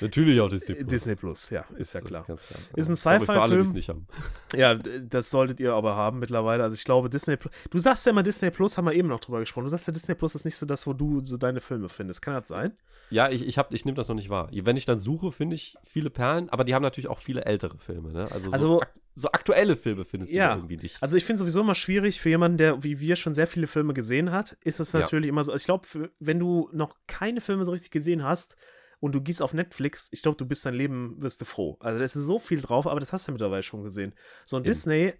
Natürlich 0.00 0.40
auch 0.40 0.48
Disney 0.48 0.74
Plus. 0.74 0.86
Disney 0.88 1.16
Plus, 1.16 1.50
ja, 1.50 1.64
ist 1.76 1.94
ja 1.94 2.00
klar. 2.00 2.24
klar. 2.24 2.38
Ist 2.76 2.88
ein 2.88 2.96
Sci-Fi-Film. 2.96 3.72
nicht 3.72 3.88
haben. 3.88 4.06
Ja, 4.54 4.74
das 4.74 5.30
solltet 5.30 5.60
ihr 5.60 5.72
aber 5.74 5.96
haben 5.96 6.18
mittlerweile. 6.20 6.62
Also 6.62 6.74
ich 6.74 6.84
glaube, 6.84 7.10
Disney 7.10 7.36
Plus. 7.36 7.52
Du 7.70 7.78
sagst 7.78 8.06
ja 8.06 8.10
immer 8.12 8.22
Disney 8.22 8.50
Plus, 8.50 8.76
haben 8.76 8.84
wir 8.86 8.92
eben 8.94 9.08
noch 9.08 9.20
drüber 9.20 9.40
gesprochen. 9.40 9.64
Du 9.64 9.70
sagst 9.70 9.86
ja, 9.86 9.92
Disney 9.92 10.14
Plus 10.14 10.34
ist 10.34 10.44
nicht 10.44 10.56
so 10.56 10.66
das, 10.66 10.86
wo 10.86 10.92
du 10.92 11.20
so 11.24 11.36
deine 11.36 11.60
Filme 11.60 11.88
findest. 11.88 12.22
Kann 12.22 12.34
das 12.34 12.48
sein? 12.48 12.76
Ja, 13.10 13.28
ich, 13.28 13.46
ich, 13.46 13.58
hab- 13.58 13.72
ich 13.74 13.84
nehme 13.84 13.96
das 13.96 14.08
noch 14.08 14.14
nicht 14.14 14.30
wahr. 14.30 14.48
Wenn 14.52 14.76
ich 14.76 14.84
dann 14.84 14.98
suche, 14.98 15.32
finde 15.32 15.56
ich 15.56 15.76
viele 15.84 16.10
Perlen, 16.10 16.48
aber 16.48 16.64
die 16.64 16.74
haben 16.74 16.82
natürlich 16.82 17.08
auch 17.08 17.18
viele 17.24 17.44
ältere 17.44 17.78
Filme. 17.78 18.12
Ne? 18.12 18.28
Also, 18.30 18.50
Also- 18.50 18.66
so, 18.68 18.80
ak 18.80 18.92
so 19.16 19.28
aktuelle 19.32 19.76
Filme 19.76 20.04
findest 20.04 20.32
du 20.32 20.36
Ja. 20.36 20.48
da 20.50 20.56
irgendwie 20.56 20.76
nicht. 20.76 21.00
Also 21.02 21.16
ich 21.16 21.24
finde 21.24 21.38
sowieso 21.38 21.60
immer 21.60 21.74
schwierig 21.76 22.20
für 22.20 22.28
jemanden, 22.30 22.58
der 22.58 22.82
wie 22.82 22.98
wir 23.00 23.14
schon 23.16 23.32
sehr 23.34 23.46
viele 23.46 23.66
Filme 23.68 23.94
gesehen 23.94 24.32
hat, 24.32 24.52
ist 24.64 24.80
es 24.80 24.92
Ja. 24.92 25.00
natürlich 25.00 25.28
immer 25.28 25.44
so. 25.44 25.52
Also 25.52 25.62
ich 25.62 25.66
glaube, 25.66 26.10
wenn 26.18 26.38
du 26.40 26.68
noch 26.72 26.96
keine 27.06 27.40
Filme 27.40 27.64
so 27.64 27.70
richtig 27.72 27.90
gesehen 27.92 28.24
hast 28.24 28.56
und 29.00 29.14
du 29.14 29.20
gehst 29.20 29.40
auf 29.40 29.54
Netflix, 29.54 30.08
ich 30.12 30.22
glaube, 30.22 30.36
du 30.36 30.46
bist 30.46 30.66
dein 30.66 30.74
Leben, 30.74 31.22
wirst 31.22 31.40
du 31.40 31.44
froh. 31.44 31.76
Also 31.80 31.98
da 31.98 32.04
ist 32.04 32.14
so 32.14 32.38
viel 32.40 32.60
drauf, 32.60 32.86
aber 32.88 32.98
das 33.00 33.12
hast 33.12 33.28
du 33.28 33.32
mittlerweile 33.32 33.62
schon 33.62 33.82
gesehen. 33.84 34.14
So 34.44 34.56
ein 34.56 34.60
Eben. 34.62 34.66
Disney 34.66 35.14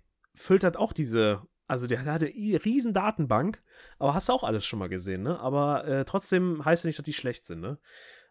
halt 0.51 0.77
auch 0.77 0.93
diese, 0.93 1.43
also 1.69 1.87
der, 1.87 2.03
der 2.03 2.13
hat 2.15 2.23
eine 2.25 2.65
riesen 2.65 2.93
Datenbank, 2.95 3.63
aber 4.01 4.15
hast 4.15 4.29
du 4.29 4.33
auch 4.33 4.43
alles 4.43 4.67
schon 4.67 4.81
mal 4.81 4.89
gesehen, 4.89 5.23
ne? 5.23 5.39
Aber 5.39 5.87
äh, 5.87 6.05
trotzdem 6.05 6.65
heißt 6.65 6.83
ja 6.85 6.89
nicht, 6.89 6.99
dass 6.99 7.05
die 7.05 7.13
schlecht 7.13 7.45
sind, 7.47 7.61
ne? 7.61 7.79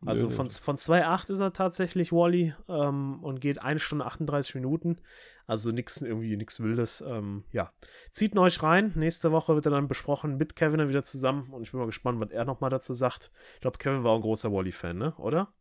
Also 0.06 0.30
von, 0.30 0.50
von 0.50 0.76
2,8 0.76 1.32
ist 1.32 1.40
er 1.40 1.54
tatsächlich 1.54 2.12
Wally 2.12 2.54
ähm, 2.68 3.24
und 3.24 3.42
geht 3.42 3.62
1 3.62 3.82
Stunde 3.82 4.06
38 4.06 4.56
Minuten. 4.56 4.98
Also 5.48 5.72
nichts 5.72 6.02
irgendwie 6.02 6.36
nichts 6.38 6.60
Wildes. 6.60 7.04
Ähm, 7.06 7.44
ja. 7.52 7.72
Zieht 8.10 8.34
ihn 8.34 8.40
euch 8.40 8.62
rein. 8.64 8.92
Nächste 8.96 9.32
Woche 9.32 9.56
wird 9.56 9.66
er 9.66 9.72
dann 9.72 9.88
besprochen 9.88 10.38
mit 10.38 10.56
Kevin 10.56 10.90
wieder 10.90 11.04
zusammen 11.04 11.50
und 11.52 11.64
ich 11.64 11.72
bin 11.72 11.80
mal 11.80 11.86
gespannt, 11.86 12.20
was 12.20 12.32
er 12.32 12.46
nochmal 12.46 12.70
dazu 12.70 12.94
sagt. 12.94 13.32
Ich 13.56 13.62
glaube, 13.62 13.78
Kevin 13.78 14.04
war 14.04 14.12
auch 14.12 14.18
ein 14.18 14.22
großer 14.22 14.52
Wally-Fan, 14.52 14.98
ne? 14.98 15.14
Oder? 15.18 15.54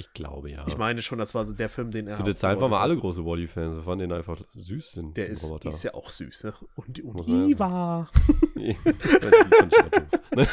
Ich 0.00 0.12
glaube 0.14 0.50
ja. 0.50 0.64
Ich 0.66 0.78
meine 0.78 1.02
schon, 1.02 1.18
das 1.18 1.34
war 1.34 1.44
so 1.44 1.52
der 1.52 1.68
Film, 1.68 1.90
den 1.90 2.06
er. 2.06 2.14
Zu 2.14 2.22
der 2.22 2.34
Zeit 2.34 2.58
waren 2.58 2.70
wir 2.70 2.80
alle 2.80 2.96
große 2.96 3.22
Wally-Fans. 3.22 3.76
Wir 3.76 3.82
fanden 3.82 4.08
den 4.08 4.12
einfach 4.16 4.40
süß. 4.54 4.92
Den, 4.92 5.12
Der 5.12 5.26
ist, 5.28 5.44
Roboter. 5.44 5.68
ist 5.68 5.82
ja 5.82 5.92
auch 5.92 6.08
süß, 6.08 6.44
ne? 6.44 6.54
Und, 6.74 7.00
und 7.00 7.28
Iva. 7.28 8.08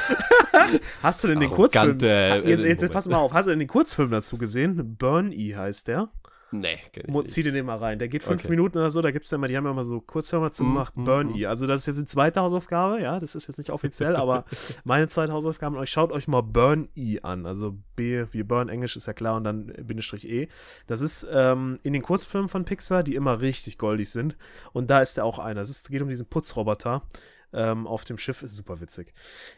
Hast 1.02 1.24
du 1.24 1.30
denn 1.30 1.40
den 1.40 1.50
Kurzfilm? 1.50 1.98
jetzt, 1.98 2.64
jetzt, 2.64 2.82
jetzt 2.82 2.92
pass 2.92 3.08
mal 3.08 3.16
auf, 3.18 3.32
hast 3.32 3.46
du 3.46 3.52
denn 3.52 3.60
den 3.60 3.70
Kurzfilm 3.70 4.12
dazu 4.12 4.38
gesehen? 4.38 4.98
Burn 4.98 5.32
E 5.32 5.56
heißt 5.56 5.88
der. 5.88 6.10
Nee, 6.52 6.78
kenn 6.94 7.04
ich. 7.14 7.28
Zieh 7.28 7.44
den 7.44 7.66
mal 7.66 7.78
rein. 7.78 8.00
Der 8.00 8.08
geht 8.08 8.24
fünf 8.24 8.42
Okay. 8.44 8.52
Minuten 8.52 8.78
oder 8.78 8.90
so. 8.90 9.02
Da 9.02 9.12
gibt 9.12 9.26
es 9.26 9.32
ja 9.32 9.36
immer, 9.36 9.48
die 9.48 9.58
haben 9.58 9.66
ja 9.66 9.72
immer 9.72 9.84
so 9.84 10.00
Kurzfilme 10.00 10.46
dazu 10.46 10.64
Mm, 10.64 10.68
gemacht. 10.68 10.96
mm, 10.98 11.04
Burn. 11.04 11.36
E. 11.36 11.46
Also, 11.46 11.68
das 11.68 11.82
ist 11.82 11.88
jetzt 11.88 12.00
die 12.00 12.06
zweite 12.06 12.40
Hausaufgabe. 12.42 13.02
Ja, 13.02 13.20
das 13.20 13.36
ist 13.36 13.48
jetzt 13.48 13.58
nicht 13.58 13.70
offiziell, 13.72 14.16
aber 14.16 14.46
meine 14.86 15.08
zweite 15.10 15.34
Hausaufgabe 15.34 15.76
an 15.76 15.82
euch. 15.84 15.90
Schaut 15.90 16.12
euch 16.14 16.28
mal 16.30 16.42
Burn 16.42 16.88
E 16.96 17.20
an. 17.22 17.46
Also, 17.46 17.78
B 17.98 18.26
wie 18.32 18.44
Burn, 18.44 18.70
Englisch 18.70 18.96
ist 18.96 19.08
ja 19.08 19.14
klar 19.14 19.36
und 19.36 19.44
dann 19.44 19.68
Bindestrich 19.68 20.28
E. 20.30 20.48
Das 20.88 21.02
ist 21.02 21.28
ähm, 21.30 21.76
in 21.84 21.92
den 21.94 22.02
Kurzfilmen 22.02 22.48
von 22.48 22.64
Pixar, 22.64 23.04
die 23.04 23.16
immer 23.16 23.42
richtig 23.42 23.78
goldig 23.78 24.10
sind. 24.10 24.38
Und 24.72 24.90
da 24.90 25.02
ist 25.02 25.18
der 25.18 25.26
auch 25.26 25.40
einer. 25.40 25.62
Es 25.62 25.84
geht 25.84 26.02
um 26.02 26.08
diesen 26.10 26.28
Putzroboter 26.30 27.04
ähm, 27.52 27.88
auf 27.88 28.06
dem 28.06 28.18
Schiff. 28.18 28.42
Ist 28.42 28.56
super 28.56 28.80
witzig. 28.80 29.14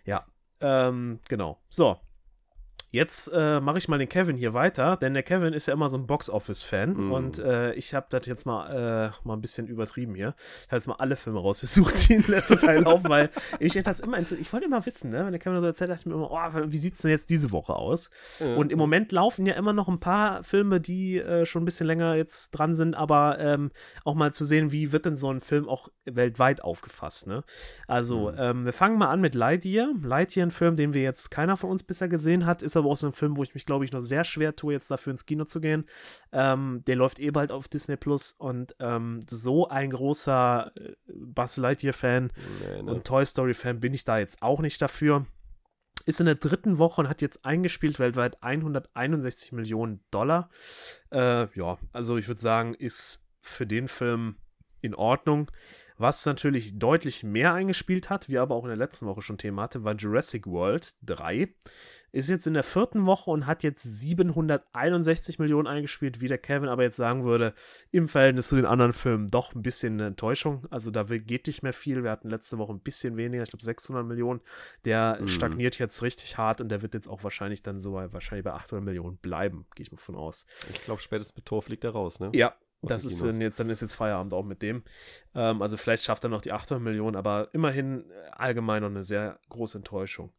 Ja, 0.06 0.26
ähm, 0.60 1.20
genau. 1.30 1.60
So. 1.70 1.98
Jetzt 2.92 3.30
äh, 3.34 3.60
mache 3.60 3.78
ich 3.78 3.88
mal 3.88 4.00
den 4.00 4.10
Kevin 4.10 4.36
hier 4.36 4.54
weiter, 4.56 4.98
denn 4.98 5.14
der 5.14 5.22
Kevin 5.24 5.54
ist 5.54 5.68
ja 5.68 5.74
immer 5.76 5.90
so 5.90 5.98
ein 5.98 6.08
Box-Office-Fan 6.08 6.94
Mm. 6.94 7.12
und 7.12 7.38
äh, 7.40 7.74
ich 7.74 7.94
habe 7.94 8.08
das 8.10 8.26
jetzt 8.26 8.46
mal, 8.48 9.12
äh, 9.14 9.28
mal 9.28 9.36
ein 9.36 9.42
bisschen 9.42 9.68
übertrieben 9.68 10.16
hier. 10.16 10.34
Ich 10.62 10.68
habe 10.68 10.78
jetzt 10.78 10.88
mal 10.88 10.96
alle 10.96 11.16
Filme 11.16 11.40
rausgesucht, 11.40 11.94
die 12.10 12.14
in 12.16 12.24
letzter 12.28 12.58
Zeit 12.58 12.82
laufen, 12.84 13.08
weil 13.10 13.30
ich 13.60 13.74
das 13.74 14.00
immer, 14.00 14.18
ich 14.20 14.52
wollte 14.54 14.66
immer 14.66 14.84
wissen, 14.86 15.12
ne? 15.12 15.24
wenn 15.26 15.32
der 15.32 15.40
Kevin 15.40 15.60
so 15.60 15.68
erzählt, 15.68 15.92
dachte 15.92 16.02
ich 16.02 16.06
mir 16.08 16.14
immer, 16.16 16.32
oh, 16.32 16.62
wie 16.72 16.78
sieht's 16.80 17.02
denn 17.04 17.12
jetzt 17.12 17.30
diese 17.30 17.52
Woche 17.52 17.74
aus? 17.76 18.10
Ja. 18.40 18.56
Und 18.56 18.72
im 18.72 18.80
Moment 18.80 19.12
laufen 19.12 19.46
ja 19.46 19.54
immer 19.54 19.74
noch 19.74 19.88
ein 19.88 20.00
paar 20.00 20.44
Filme, 20.44 20.82
die 20.82 21.20
äh, 21.20 21.46
schon 21.46 21.62
ein 21.62 21.66
bisschen 21.66 21.86
länger 21.86 22.16
jetzt 22.16 22.52
dran 22.52 22.74
sind, 22.74 22.96
aber 22.96 23.38
ähm, 23.40 23.72
auch 24.04 24.16
mal 24.16 24.34
zu 24.34 24.46
sehen, 24.46 24.72
wie 24.72 24.92
wird 24.92 25.06
denn 25.06 25.16
so 25.16 25.32
ein 25.32 25.42
Film 25.42 25.68
auch 25.70 25.90
weltweit 26.06 26.64
aufgefasst, 26.64 27.28
ne? 27.28 27.44
Also, 27.88 28.32
Mhm. 28.32 28.38
ähm, 28.40 28.66
wir 28.66 28.74
fangen 28.74 28.98
mal 28.98 29.10
an 29.10 29.22
mit 29.22 29.36
Lightyear. 29.36 29.90
Lightyear, 30.04 30.48
ein 30.48 30.52
Film, 30.52 30.76
den 30.76 30.94
wir 30.96 31.04
jetzt 31.04 31.30
keiner 31.30 31.56
von 31.56 31.70
uns 31.70 31.84
bisher 31.84 32.08
gesehen 32.08 32.46
hat, 32.48 32.64
ist 32.64 32.76
aber 32.80 32.90
auch 32.90 32.98
so 32.98 33.08
ein 33.08 33.14
Film, 33.14 33.38
wo 33.38 33.44
ich 33.44 33.54
mich, 33.54 33.66
glaube 33.66 33.86
ich, 33.86 33.92
noch 33.92 34.02
sehr 34.02 34.24
schwer 34.24 34.56
tue, 34.56 34.74
jetzt 34.74 34.90
dafür 34.90 35.12
ins 35.12 35.26
Kino 35.26 35.46
zu 35.46 35.62
gehen. 35.62 35.86
Ähm, 36.32 36.84
der 36.88 36.96
läuft 36.96 37.20
eh 37.20 37.32
bald 37.32 37.52
auf 37.52 37.68
Disney 37.68 37.98
Plus 37.98 38.32
und 38.32 38.76
ähm, 38.80 39.20
so 39.30 39.68
ein 39.68 39.90
großer 39.92 40.72
äh, 40.76 40.96
Buzz 41.08 41.58
Lightyear-Fan 41.58 42.32
Nee, 42.62 42.82
ne? 42.84 42.92
und 42.92 43.06
Toy 43.06 43.26
Story-Fan 43.26 43.80
bin 43.80 43.94
ich 43.94 44.04
da 44.04 44.18
jetzt 44.18 44.42
auch 44.42 44.62
nicht 44.62 44.82
dafür. 44.82 45.26
Ist 46.06 46.20
in 46.20 46.26
der 46.26 46.36
dritten 46.36 46.78
Woche 46.78 47.02
und 47.02 47.10
hat 47.10 47.22
jetzt 47.22 47.46
eingespielt 47.46 48.00
weltweit 48.00 48.42
161 48.42 49.52
Millionen 49.52 50.04
Dollar. 50.12 50.50
Äh, 51.12 51.48
ja, 51.56 51.78
also 51.92 52.18
ich 52.18 52.28
würde 52.28 52.42
sagen, 52.42 52.74
ist 52.74 53.28
für 53.42 53.68
den 53.68 53.88
Film 53.88 54.38
in 54.82 54.96
Ordnung. 54.96 55.52
Was 56.02 56.26
natürlich 56.26 56.80
deutlich 56.80 57.24
mehr 57.24 57.54
eingespielt 57.54 58.10
hat, 58.10 58.30
wie 58.30 58.38
aber 58.38 58.56
auch 58.56 58.64
in 58.64 58.70
der 58.70 58.78
letzten 58.78 59.06
Woche 59.06 59.22
schon 59.22 59.38
Thema 59.38 59.64
hatte, 59.64 59.84
war 59.84 59.96
Jurassic 59.96 60.48
World 60.48 60.92
3. 61.04 61.54
Ist 62.14 62.30
jetzt 62.30 62.48
in 62.48 62.54
der 62.54 62.64
vierten 62.64 63.06
Woche 63.06 63.30
und 63.30 63.46
hat 63.46 63.64
jetzt 63.64 63.84
761 63.84 65.40
Millionen 65.40 65.68
eingespielt, 65.68 66.22
wie 66.22 66.28
der 66.28 66.38
Kevin 66.38 66.70
aber 66.70 66.84
jetzt 66.84 66.96
sagen 66.96 67.26
würde, 67.26 67.54
im 67.92 68.08
Verhältnis 68.08 68.48
zu 68.48 68.56
den 68.56 68.66
anderen 68.66 68.94
Filmen 68.94 69.28
doch 69.28 69.54
ein 69.54 69.62
bisschen 69.62 69.94
eine 69.96 70.08
Enttäuschung. 70.08 70.66
Also 70.70 70.90
da 70.90 71.04
geht 71.04 71.48
nicht 71.48 71.64
mehr 71.64 71.74
viel. 71.74 72.02
Wir 72.02 72.12
hatten 72.12 72.30
letzte 72.30 72.58
Woche 72.58 72.74
ein 72.74 72.80
bisschen 72.80 73.18
weniger, 73.18 73.44
ich 73.44 73.50
glaube 73.50 73.64
600 73.64 74.06
Millionen. 74.06 74.40
Der 74.86 75.18
Mhm. 75.20 75.28
stagniert 75.28 75.78
jetzt 75.80 76.02
richtig 76.02 76.38
hart 76.38 76.62
und 76.62 76.70
der 76.70 76.82
wird 76.82 76.94
jetzt 76.94 77.10
auch 77.10 77.24
wahrscheinlich 77.24 77.62
dann 77.62 77.78
so 77.80 77.92
bei, 77.92 78.12
wahrscheinlich 78.14 78.46
bei 78.46 78.54
800 78.54 78.86
Millionen 78.86 79.18
bleiben, 79.18 79.66
gehe 79.76 79.84
ich 79.84 79.92
mal 79.92 79.98
von 79.98 80.16
aus. 80.16 80.46
Ich 80.74 80.82
glaube, 80.86 81.02
spätestens 81.02 81.36
mit 81.36 81.46
Tor 81.46 81.62
fliegt 81.62 81.84
er 81.84 81.92
raus, 81.92 82.20
ne? 82.22 82.32
Ja, 82.34 82.56
das 82.82 83.04
ist 83.06 83.24
dann 83.24 83.42
jetzt, 83.42 83.60
dann 83.60 83.70
ist 83.70 83.82
jetzt 83.82 83.94
Feierabend 83.94 84.34
auch 84.34 84.46
mit 84.46 84.62
dem. 84.62 84.84
Ähm, 85.36 85.62
also 85.62 85.78
vielleicht 85.78 86.04
schafft 86.04 86.24
er 86.24 86.30
noch 86.30 86.42
die 86.42 86.52
800 86.52 86.82
Millionen, 86.82 87.16
aber 87.16 87.50
immerhin 87.54 88.10
äh, 88.10 88.30
allgemein 88.32 88.82
noch 88.82 88.90
eine 88.90 89.04
sehr 89.04 89.40
große 89.50 89.78
Enttäuschung. 89.78 90.32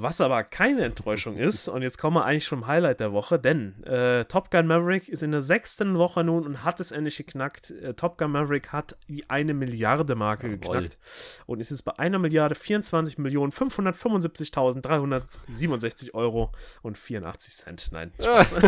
Was 0.00 0.20
aber 0.20 0.44
keine 0.44 0.84
Enttäuschung 0.84 1.36
ist, 1.36 1.66
und 1.66 1.82
jetzt 1.82 1.98
kommen 1.98 2.14
wir 2.14 2.24
eigentlich 2.24 2.44
schon 2.44 2.60
im 2.60 2.68
Highlight 2.68 3.00
der 3.00 3.12
Woche, 3.12 3.36
denn 3.36 3.82
äh, 3.82 4.26
Top 4.26 4.48
Gun 4.52 4.68
Maverick 4.68 5.08
ist 5.08 5.24
in 5.24 5.32
der 5.32 5.42
sechsten 5.42 5.98
Woche 5.98 6.22
nun 6.22 6.46
und 6.46 6.62
hat 6.62 6.78
es 6.78 6.92
endlich 6.92 7.16
geknackt. 7.16 7.72
Äh, 7.72 7.94
Top 7.94 8.16
Gun 8.16 8.30
Maverick 8.30 8.68
hat 8.68 8.96
die 9.08 9.28
eine 9.28 9.54
Milliarde 9.54 10.14
Marke 10.14 10.46
Jawohl. 10.46 10.60
geknackt 10.60 10.98
und 11.46 11.58
ist 11.58 11.70
jetzt 11.70 11.82
bei 11.82 11.98
einer 11.98 12.20
Milliarde 12.20 12.54
24 12.54 13.18
Millionen 13.18 13.50
575.367 13.50 16.14
Euro 16.14 16.52
und 16.82 16.96
84 16.96 17.54
Cent. 17.54 17.88
Nein, 17.90 18.12
Spaß. 18.20 18.54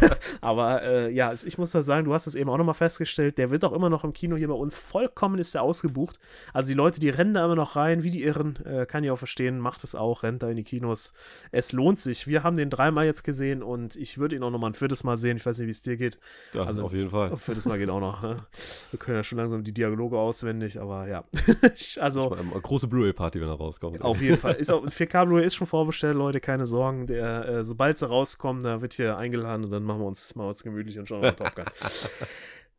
Aber 0.42 0.80
äh, 0.84 1.10
ja, 1.10 1.32
ich 1.32 1.58
muss 1.58 1.72
da 1.72 1.82
sagen, 1.82 2.04
du 2.04 2.14
hast 2.14 2.28
es 2.28 2.36
eben 2.36 2.50
auch 2.50 2.58
nochmal 2.58 2.74
festgestellt, 2.74 3.38
der 3.38 3.50
wird 3.50 3.64
auch 3.64 3.72
immer 3.72 3.90
noch 3.90 4.04
im 4.04 4.12
Kino 4.12 4.36
hier 4.36 4.46
bei 4.46 4.54
uns 4.54 4.78
vollkommen 4.78 5.40
ist 5.40 5.54
der 5.54 5.62
ausgebucht. 5.62 6.20
Also 6.52 6.68
die 6.68 6.74
Leute, 6.74 7.00
die 7.00 7.08
rennen 7.08 7.34
da 7.34 7.44
immer 7.44 7.56
noch 7.56 7.74
rein, 7.74 8.04
wie 8.04 8.12
die 8.12 8.22
Irren, 8.22 8.64
äh, 8.64 8.86
kann 8.86 9.02
ich 9.02 9.10
auch 9.10 9.16
verstehen, 9.16 9.58
macht 9.58 9.82
es 9.82 9.96
auch, 9.96 10.22
rennt 10.22 10.35
da 10.42 10.48
in 10.50 10.56
die 10.56 10.64
Kinos. 10.64 11.12
Es 11.52 11.72
lohnt 11.72 11.98
sich. 11.98 12.26
Wir 12.26 12.42
haben 12.42 12.56
den 12.56 12.70
dreimal 12.70 13.04
jetzt 13.06 13.24
gesehen 13.24 13.62
und 13.62 13.96
ich 13.96 14.18
würde 14.18 14.36
ihn 14.36 14.42
auch 14.42 14.50
nochmal 14.50 14.70
ein 14.70 14.74
viertes 14.74 15.04
Mal 15.04 15.16
sehen. 15.16 15.36
Ich 15.36 15.46
weiß 15.46 15.58
nicht, 15.58 15.66
wie 15.66 15.70
es 15.72 15.82
dir 15.82 15.96
geht. 15.96 16.18
Ja, 16.52 16.64
also- 16.64 16.84
auf 16.84 16.92
jeden 16.92 17.10
Fall. 17.10 17.30
Ein 17.30 17.36
viertes 17.36 17.64
Mal 17.66 17.78
geht 17.78 17.88
auch 17.90 18.00
noch. 18.00 18.22
ne? 18.22 18.46
Wir 18.90 18.98
können 18.98 19.16
ja 19.16 19.24
schon 19.24 19.38
langsam 19.38 19.62
die 19.64 19.72
Dialoge 19.72 20.18
auswendig, 20.18 20.80
aber 20.80 21.08
ja. 21.08 21.24
Also. 22.00 22.30
Mal, 22.30 22.42
mal 22.42 22.60
große 22.60 22.86
Blu-ray-Party, 22.88 23.40
wenn 23.40 23.48
er 23.48 23.54
rauskommt. 23.54 24.00
Auf 24.02 24.20
jeden 24.20 24.38
Fall. 24.38 24.54
Ist 24.54 24.70
auch, 24.70 24.84
4K 24.84 25.24
Blu-ray 25.26 25.46
ist 25.46 25.54
schon 25.54 25.66
vorbestellt, 25.66 26.14
Leute, 26.16 26.40
keine 26.40 26.66
Sorgen. 26.66 27.06
Der, 27.06 27.48
äh, 27.48 27.64
sobald 27.64 27.98
sie 27.98 28.06
rauskommen, 28.08 28.62
da 28.62 28.82
wird 28.82 28.94
hier 28.94 29.16
eingeladen 29.16 29.64
und 29.64 29.70
dann 29.70 29.82
machen 29.82 30.00
wir 30.00 30.06
uns, 30.06 30.34
machen 30.34 30.46
wir 30.46 30.50
uns 30.50 30.62
gemütlich 30.62 30.98
und 30.98 31.08
schauen 31.08 31.20
mal 31.22 31.32
Top 31.32 31.54
Gun. 31.54 31.64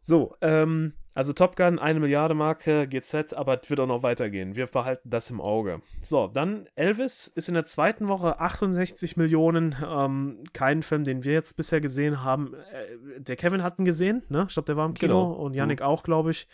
So, 0.03 0.36
ähm, 0.39 0.93
also 1.18 1.34
Top 1.34 1.55
Gun, 1.55 1.80
eine 1.80 1.99
Milliarde 1.99 2.36
Marke, 2.36 2.88
GZ, 2.88 3.34
aber 3.34 3.59
es 3.61 3.70
wird 3.72 3.80
auch 3.80 3.88
noch 3.88 4.03
weitergehen. 4.03 4.55
Wir 4.55 4.68
behalten 4.68 5.09
das 5.09 5.32
im 5.32 5.41
Auge. 5.41 5.82
So, 6.01 6.28
dann 6.28 6.68
Elvis 6.76 7.26
ist 7.26 7.47
in 7.49 7.55
der 7.55 7.65
zweiten 7.65 8.07
Woche 8.07 8.39
68 8.39 9.18
Millionen. 9.18 9.76
Ähm, 9.84 10.43
kein 10.53 10.84
Film, 10.84 11.03
den 11.03 11.24
wir 11.24 11.34
jetzt 11.34 11.57
bisher 11.57 11.82
gesehen 11.82 12.24
haben. 12.24 12.53
Äh, 12.53 13.20
der 13.20 13.36
Kevin 13.36 13.63
hat 13.63 13.80
ihn 13.80 13.86
gesehen, 13.86 14.22
ne? 14.30 14.45
Ich 14.47 14.53
glaube, 14.53 14.68
der 14.68 14.78
war 14.78 14.86
im 14.86 14.93
Kino 14.93 15.07
Genau. 15.30 15.32
und 15.43 15.55
Yannick 15.55 15.82
auch, 15.82 16.03
glaube 16.03 16.30
ich. 16.32 16.47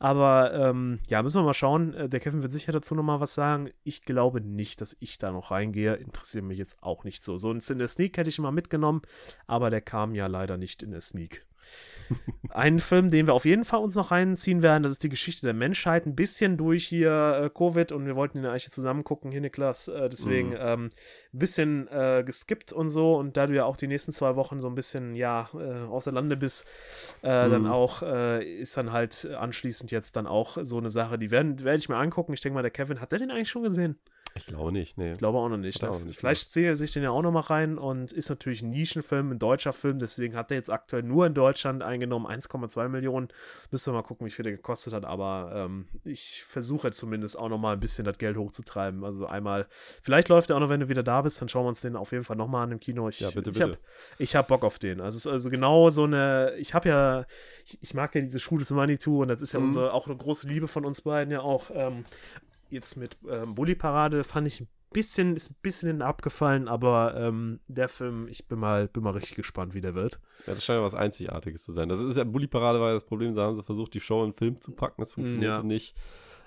Aber 0.00 0.52
ähm, 0.52 0.98
ja, 1.08 1.22
müssen 1.22 1.40
wir 1.40 1.44
mal 1.44 1.54
schauen. 1.54 1.94
Äh, 1.94 2.08
Der 2.08 2.18
Kevin 2.20 2.42
wird 2.42 2.52
sicher 2.52 2.72
dazu 2.72 2.94
nochmal 2.96 3.20
was 3.20 3.34
sagen. 3.34 3.70
Ich 3.84 4.02
glaube 4.02 4.40
nicht, 4.40 4.80
dass 4.80 4.96
ich 4.98 5.18
da 5.18 5.30
noch 5.30 5.52
reingehe. 5.52 5.94
Interessiert 5.94 6.44
mich 6.44 6.58
jetzt 6.58 6.82
auch 6.82 7.04
nicht 7.04 7.24
so. 7.24 7.38
So 7.38 7.52
in 7.52 7.78
der 7.78 7.88
Sneak 7.88 8.16
hätte 8.16 8.30
ich 8.30 8.38
mal 8.40 8.50
mitgenommen, 8.50 9.02
aber 9.46 9.70
der 9.70 9.80
kam 9.80 10.14
ja 10.14 10.26
leider 10.26 10.56
nicht 10.56 10.82
in 10.82 10.90
der 10.90 11.00
Sneak. 11.02 11.46
Ein 12.50 12.78
Film, 12.78 13.10
den 13.10 13.26
wir 13.26 13.34
auf 13.34 13.44
jeden 13.44 13.64
Fall 13.64 13.80
uns 13.80 13.94
noch 13.94 14.10
reinziehen 14.10 14.62
werden, 14.62 14.82
das 14.82 14.92
ist 14.92 15.02
die 15.02 15.08
Geschichte 15.10 15.46
der 15.46 15.54
Menschheit. 15.54 16.06
Ein 16.06 16.14
bisschen 16.16 16.56
durch 16.56 16.86
hier 16.86 17.42
äh, 17.44 17.50
Covid 17.50 17.92
und 17.92 18.06
wir 18.06 18.16
wollten 18.16 18.38
ihn 18.38 18.46
eigentlich 18.46 18.70
zusammen 18.70 19.04
gucken, 19.04 19.30
hier 19.30 19.40
Niklas. 19.40 19.88
Äh, 19.88 20.08
deswegen 20.08 20.50
Mhm. 20.50 20.56
ähm, 20.58 20.84
ein 21.32 21.38
bisschen 21.38 21.88
äh, 21.88 22.22
geskippt 22.24 22.72
und 22.72 22.88
so. 22.88 23.16
Und 23.16 23.36
da 23.36 23.46
du 23.46 23.54
ja 23.54 23.64
auch 23.64 23.76
die 23.76 23.86
nächsten 23.86 24.12
zwei 24.12 24.34
Wochen 24.36 24.60
so 24.60 24.68
ein 24.68 24.74
bisschen, 24.74 25.14
ja, 25.14 25.48
äh, 25.54 25.86
außer 25.88 26.10
Lande 26.12 26.36
bist, 26.36 26.66
äh, 27.22 27.28
dann 27.48 27.62
Mhm. 27.62 27.70
auch, 27.70 28.02
äh, 28.02 28.44
ist 28.60 28.76
dann 28.76 28.92
halt 28.92 29.26
anschließend 29.26 29.90
jetzt 29.90 30.16
dann 30.16 30.26
auch 30.26 30.56
so 30.62 30.78
eine 30.78 30.90
Sache, 30.90 31.18
die 31.18 31.30
werden- 31.30 31.62
werde 31.62 31.78
ich 31.78 31.88
mir 31.88 31.96
angucken. 31.96 32.32
Ich 32.32 32.40
denke 32.40 32.54
mal, 32.54 32.62
der 32.62 32.70
Kevin, 32.70 33.00
hat 33.00 33.12
der 33.12 33.18
den 33.18 33.30
eigentlich 33.30 33.50
schon 33.50 33.62
gesehen? 33.62 33.98
Ich 34.38 34.46
glaube 34.46 34.72
nicht, 34.72 34.96
nee. 34.98 35.12
Ich 35.12 35.18
glaube 35.18 35.38
auch 35.38 35.48
noch 35.48 35.56
nicht. 35.58 35.82
Ne? 35.82 35.90
auch 35.90 36.00
nicht 36.00 36.18
Vielleicht 36.18 36.50
zählt 36.52 36.66
er 36.66 36.76
sich 36.76 36.92
den 36.92 37.02
ja 37.02 37.10
auch 37.10 37.22
noch 37.22 37.30
mal 37.32 37.40
rein 37.40 37.76
und 37.78 38.12
ist 38.12 38.28
natürlich 38.30 38.62
ein 38.62 38.70
Nischenfilm, 38.70 39.32
ein 39.32 39.38
deutscher 39.38 39.72
Film, 39.72 39.98
deswegen 39.98 40.34
hat 40.34 40.50
er 40.50 40.56
jetzt 40.56 40.70
aktuell 40.70 41.02
nur 41.02 41.26
in 41.26 41.34
Deutschland 41.34 41.82
eingenommen 41.82 42.26
1,2 42.26 42.88
Millionen. 42.88 43.28
Müssen 43.70 43.92
wir 43.92 43.98
mal 43.98 44.02
gucken, 44.02 44.26
wie 44.26 44.30
viel 44.30 44.42
der 44.44 44.52
gekostet 44.52 44.94
hat, 44.94 45.04
aber 45.04 45.52
ähm, 45.54 45.86
ich 46.04 46.42
versuche 46.46 46.90
zumindest 46.90 47.38
auch 47.38 47.48
noch 47.48 47.58
mal 47.58 47.72
ein 47.74 47.80
bisschen 47.80 48.04
das 48.04 48.18
Geld 48.18 48.36
hochzutreiben. 48.36 49.04
Also 49.04 49.26
einmal, 49.26 49.66
vielleicht 50.02 50.28
läuft 50.28 50.50
er 50.50 50.56
auch 50.56 50.60
noch, 50.60 50.68
wenn 50.70 50.80
du 50.80 50.88
wieder 50.88 51.02
da 51.02 51.22
bist, 51.22 51.40
dann 51.40 51.48
schauen 51.48 51.64
wir 51.64 51.68
uns 51.68 51.80
den 51.82 51.96
auf 51.96 52.12
jeden 52.12 52.24
Fall 52.24 52.36
noch 52.36 52.48
mal 52.48 52.62
an 52.62 52.72
im 52.72 52.80
Kino. 52.80 53.08
Ich, 53.08 53.20
Ja, 53.20 53.28
bitte, 53.30 53.50
ich 53.50 53.58
bitte. 53.58 53.64
habe 53.72 53.78
ich 54.18 54.34
hab 54.36 54.48
Bock 54.48 54.64
auf 54.64 54.78
den. 54.78 55.00
Also 55.00 55.16
es 55.16 55.26
ist 55.26 55.32
also 55.32 55.50
genau 55.50 55.90
so 55.90 56.04
eine, 56.04 56.54
ich 56.58 56.74
habe 56.74 56.88
ja, 56.88 57.26
ich, 57.66 57.78
ich 57.82 57.94
mag 57.94 58.14
ja 58.14 58.20
diese 58.20 58.40
Schule 58.40 58.60
des 58.60 58.70
Manitou 58.70 59.22
und 59.22 59.28
das 59.28 59.42
ist 59.42 59.52
ja 59.52 59.58
Mhm. 59.60 59.66
unsere, 59.66 59.92
auch 59.92 60.06
eine 60.06 60.16
große 60.16 60.46
Liebe 60.48 60.68
von 60.68 60.84
uns 60.84 61.00
beiden 61.02 61.32
ja 61.32 61.40
auch. 61.40 61.70
Ähm, 61.74 62.04
jetzt 62.70 62.96
mit 62.96 63.16
ähm, 63.28 63.54
Bully 63.54 63.74
Parade 63.74 64.24
fand 64.24 64.46
ich 64.46 64.60
ein 64.60 64.68
bisschen, 64.92 65.36
ist 65.36 65.50
ein 65.50 65.56
bisschen 65.62 66.00
abgefallen, 66.02 66.66
aber 66.68 67.14
ähm, 67.16 67.60
der 67.68 67.88
Film, 67.88 68.26
ich 68.28 68.48
bin 68.48 68.58
mal, 68.58 68.88
bin 68.88 69.02
mal 69.02 69.10
richtig 69.10 69.36
gespannt, 69.36 69.74
wie 69.74 69.80
der 69.82 69.94
wird. 69.94 70.20
Ja, 70.46 70.54
das 70.54 70.64
scheint 70.64 70.78
ja 70.78 70.84
was 70.84 70.94
Einzigartiges 70.94 71.62
zu 71.64 71.72
sein. 71.72 71.88
Das 71.88 72.00
ist 72.00 72.16
ja, 72.16 72.24
Bully 72.24 72.46
Parade 72.46 72.80
war 72.80 72.88
ja 72.88 72.94
das 72.94 73.04
Problem, 73.04 73.34
da 73.34 73.44
haben 73.46 73.54
sie 73.54 73.62
versucht, 73.62 73.92
die 73.94 74.00
Show 74.00 74.24
in 74.24 74.30
den 74.30 74.36
Film 74.36 74.60
zu 74.60 74.72
packen, 74.72 75.00
das 75.02 75.12
funktionierte 75.12 75.58
Ja. 75.60 75.62
nicht. 75.62 75.94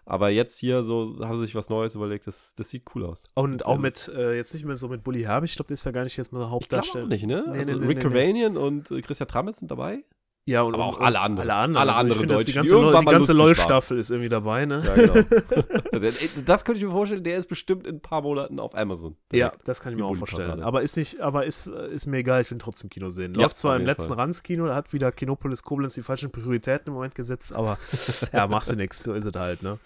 Aber 0.03 0.29
jetzt 0.31 0.57
hier 0.57 0.81
so 0.81 1.19
haben 1.23 1.35
sie 1.35 1.43
sich 1.45 1.53
was 1.53 1.69
Neues 1.69 1.93
überlegt, 1.93 2.25
das, 2.25 2.55
das 2.55 2.71
sieht 2.71 2.83
cool 2.95 3.05
aus. 3.05 3.25
Und 3.35 3.67
auch 3.67 3.77
mit, 3.77 4.07
äh, 4.15 4.35
jetzt 4.35 4.51
nicht 4.55 4.65
mehr 4.65 4.75
so 4.75 4.89
mit 4.89 5.03
Bully 5.03 5.21
Herbig, 5.21 5.51
ich 5.51 5.55
glaube, 5.55 5.67
der 5.67 5.73
ist 5.75 5.83
ja 5.85 5.91
gar 5.91 6.03
nicht 6.03 6.17
jetzt 6.17 6.31
mal 6.33 6.39
der 6.39 6.45
Ich 6.59 6.67
glaube 6.67 6.81
Hauptdarsteller. 6.87 7.07
nicht, 7.07 7.25
ne? 7.27 7.43
Nee, 7.47 7.59
also 7.59 7.73
nee, 7.77 7.85
Rick 7.85 8.09
nee, 8.09 8.33
nee. 8.33 8.45
Und 8.57 8.89
äh, 8.89 9.01
Christian 9.01 9.27
Trammels 9.27 9.59
sind 9.59 9.69
dabei. 9.69 10.03
Ja, 10.45 10.63
und 10.63 10.73
Aber 10.73 10.85
auch 10.85 10.99
alle 10.99 11.19
anderen. 11.19 11.49
Alle 11.49 11.59
anderen. 11.59 11.81
Alle 11.81 11.91
also 11.91 11.99
anderen 11.99 12.15
ich 12.15 12.19
finde, 12.19 12.35
dass 12.35 12.45
die 12.45 12.53
Deutschen, 12.53 12.77
die 12.77 12.93
ganze, 12.93 13.05
die 13.05 13.11
ganze. 13.11 13.33
LOL-Staffel 13.33 13.99
ist 13.99 14.09
irgendwie 14.09 14.29
dabei, 14.29 14.65
ne? 14.65 14.81
Ja, 14.83 14.95
genau. 14.95 15.13
das 16.45 16.65
könnte 16.65 16.79
ich 16.79 16.85
mir 16.85 16.91
vorstellen, 16.91 17.23
der 17.23 17.37
ist 17.37 17.47
bestimmt 17.47 17.85
in 17.85 17.97
ein 17.97 18.01
paar 18.01 18.21
Monaten 18.23 18.59
auf 18.59 18.75
Amazon. 18.75 19.15
Ja, 19.31 19.53
das 19.65 19.81
kann 19.81 19.93
ich 19.93 19.99
mir 19.99 20.05
auch 20.05 20.15
vorstellen. 20.15 20.63
Aber 20.63 20.81
ist 20.81 20.97
nicht, 20.97 21.19
aber 21.19 21.45
ist, 21.45 21.67
äh, 21.67 21.89
ist 21.89 22.07
mir 22.07 22.17
egal, 22.17 22.41
ich 22.41 22.49
will 22.49 22.57
trotzdem 22.57 22.89
Kino 22.89 23.11
sehen. 23.11 23.33
Ja, 23.35 23.41
Läuft 23.41 23.57
zwar 23.57 23.73
auf 23.73 23.79
im 23.79 23.85
letzten. 23.85 24.13
Ranz-Kino, 24.13 24.65
da 24.65 24.75
hat 24.75 24.93
wieder 24.93 25.11
Kinopolis 25.11 25.61
Koblenz 25.61 25.93
die 25.93 26.01
falschen 26.01 26.31
Prioritäten 26.31 26.87
im 26.87 26.95
Moment 26.95 27.13
gesetzt, 27.13 27.53
aber 27.53 27.77
ja, 28.33 28.47
machst 28.47 28.71
du 28.71 28.75
nichts, 28.75 29.03
so 29.03 29.13
ist 29.13 29.25
es 29.25 29.39
halt, 29.39 29.61
ne? 29.61 29.77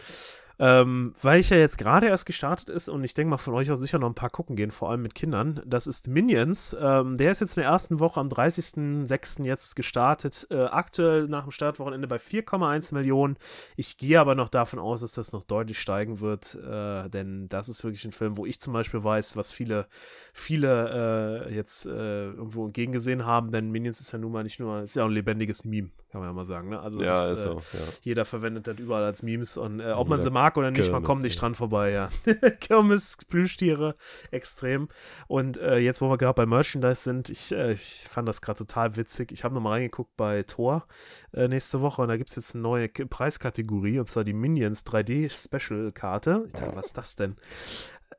Ähm, 0.58 1.14
weil 1.22 1.40
ich 1.40 1.50
ja 1.50 1.58
jetzt 1.58 1.78
gerade 1.78 2.08
erst 2.08 2.26
gestartet 2.26 2.70
ist 2.70 2.88
und 2.88 3.04
ich 3.04 3.14
denke 3.14 3.30
mal 3.30 3.38
von 3.38 3.54
euch 3.54 3.72
auch 3.72 3.76
sicher 3.76 4.00
noch 4.00 4.08
ein 4.08 4.16
paar 4.16 4.30
gucken 4.30 4.56
gehen, 4.56 4.72
vor 4.72 4.90
allem 4.90 5.02
mit 5.02 5.16
Kindern. 5.16 5.62
Das 5.66 5.88
ist 5.88 6.08
Minions. 6.08 6.76
Ähm, 6.80 7.18
der 7.18 7.32
ist 7.32 7.42
jetzt 7.42 7.58
in 7.58 7.64
der 7.64 7.72
ersten 7.72 8.00
Woche 8.00 8.20
am 8.20 8.30
30.06. 8.30 9.44
jetzt 9.44 9.76
gestartet. 9.76 10.48
Äh, 10.50 10.64
aktuell 10.64 11.28
nach 11.28 11.44
dem 11.44 11.52
Startwochenende 11.52 12.08
bei 12.08 12.18
4,1 12.18 12.94
Millionen. 12.94 13.38
Ich 13.76 13.98
gehe 13.98 14.20
aber 14.20 14.36
noch 14.36 14.50
davon 14.50 14.80
aus, 14.80 15.02
dass 15.02 15.14
das 15.14 15.34
noch 15.34 15.44
deutlich 15.44 15.80
steigen 15.80 16.20
wird, 16.20 16.56
äh, 16.56 17.10
denn 17.10 17.50
das 17.50 17.70
ist 17.70 17.84
wirklich 17.84 18.06
ein 18.06 18.12
Film, 18.12 18.38
wo 18.38 18.46
ich 18.46 18.62
zum 18.62 18.74
Beispiel 18.74 19.04
weiß, 19.04 19.36
was 19.36 19.52
viele, 19.52 19.88
viele 20.34 21.48
äh, 21.50 21.54
jetzt 21.54 21.86
äh, 21.86 22.28
irgendwo 22.28 22.66
entgegengesehen 22.66 23.26
haben, 23.26 23.52
denn 23.52 23.72
Minions 23.72 24.00
ist 24.00 24.12
ja 24.12 24.20
nun 24.20 24.32
mal 24.32 24.44
nicht 24.44 24.60
nur, 24.60 24.82
ist 24.82 24.96
ja 24.96 25.04
auch 25.04 25.08
ein 25.08 25.14
lebendiges 25.14 25.66
Meme, 25.66 25.90
kann 26.16 26.22
man 26.22 26.30
ja 26.30 26.34
mal 26.34 26.46
sagen. 26.46 26.70
Ne? 26.70 26.80
Also 26.80 27.02
ja, 27.02 27.08
das, 27.08 27.32
ist 27.32 27.40
äh, 27.40 27.44
so. 27.44 27.62
Ja. 27.74 27.80
jeder 28.04 28.24
verwendet 28.24 28.68
das 28.68 28.80
überall 28.80 29.04
als 29.04 29.22
Memes 29.22 29.58
und 29.58 29.82
äh, 29.82 29.92
ob 29.92 30.08
man 30.08 30.22
sie 30.22 30.30
mag 30.30 30.56
oder 30.56 30.72
nicht, 30.72 30.84
man 30.84 31.02
Kirmes, 31.02 31.08
kommt 31.08 31.24
nicht 31.24 31.36
ja. 31.36 31.42
dran 31.42 31.56
vorbei, 31.56 31.92
ja. 31.92 32.10
Kirmes, 32.62 33.18
Plüschtiere, 33.28 33.96
extrem. 34.32 34.88
Und 35.28 35.58
äh, 35.58 35.78
jetzt, 35.80 36.00
wo 36.00 36.10
wir 36.10 36.18
gerade 36.18 36.36
bei 36.36 36.46
Merchandise 36.46 37.02
sind, 37.02 37.30
ich, 37.30 37.52
äh, 37.52 37.74
ich 37.74 38.08
fand 38.10 38.30
das 38.30 38.42
gerade 38.42 38.60
total 38.60 38.96
witzig. 38.96 39.34
Ich 39.34 39.44
habe 39.44 39.54
nochmal 39.54 39.74
reingeguckt 39.74 40.16
bei 40.16 40.44
Thor 40.44 40.88
äh, 41.34 41.50
nächste 41.50 41.82
Woche 41.82 42.02
und 42.02 42.08
da 42.08 42.16
gibt 42.16 42.30
es 42.30 42.38
jetzt 42.38 42.56
eine 42.56 42.62
neue 42.62 42.88
K 42.88 43.04
Preiskategorie 43.04 44.00
und 44.00 44.06
zwar 44.06 44.24
die 44.24 44.32
Minions 44.32 44.86
3D 44.86 45.30
Special 45.30 45.92
Karte. 45.92 46.46
Ich 46.48 46.54
dachte, 46.54 46.78
was 46.78 46.86
ist 46.86 46.98
das 46.98 47.18
denn? 47.18 47.36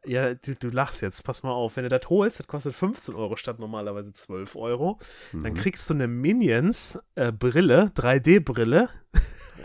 Ja, 0.07 0.35
du, 0.35 0.55
du 0.55 0.69
lachst 0.71 1.03
jetzt, 1.03 1.23
pass 1.25 1.43
mal 1.43 1.51
auf. 1.53 1.77
Wenn 1.77 1.83
du 1.85 1.89
das 1.89 2.09
holst, 2.09 2.39
das 2.41 2.47
kostet 2.47 2.75
15 2.75 3.15
Euro 3.15 3.37
statt 3.37 3.59
normalerweise 3.59 4.13
12 4.13 4.57
Euro. 4.57 4.99
Dann 5.33 5.43
Mhm. 5.43 5.55
kriegst 5.55 5.89
du 5.91 5.95
eine 5.95 6.07
Minions 6.09 6.99
äh, 7.17 7.33
Brille, 7.33 7.91
3D-Brille, 7.97 8.89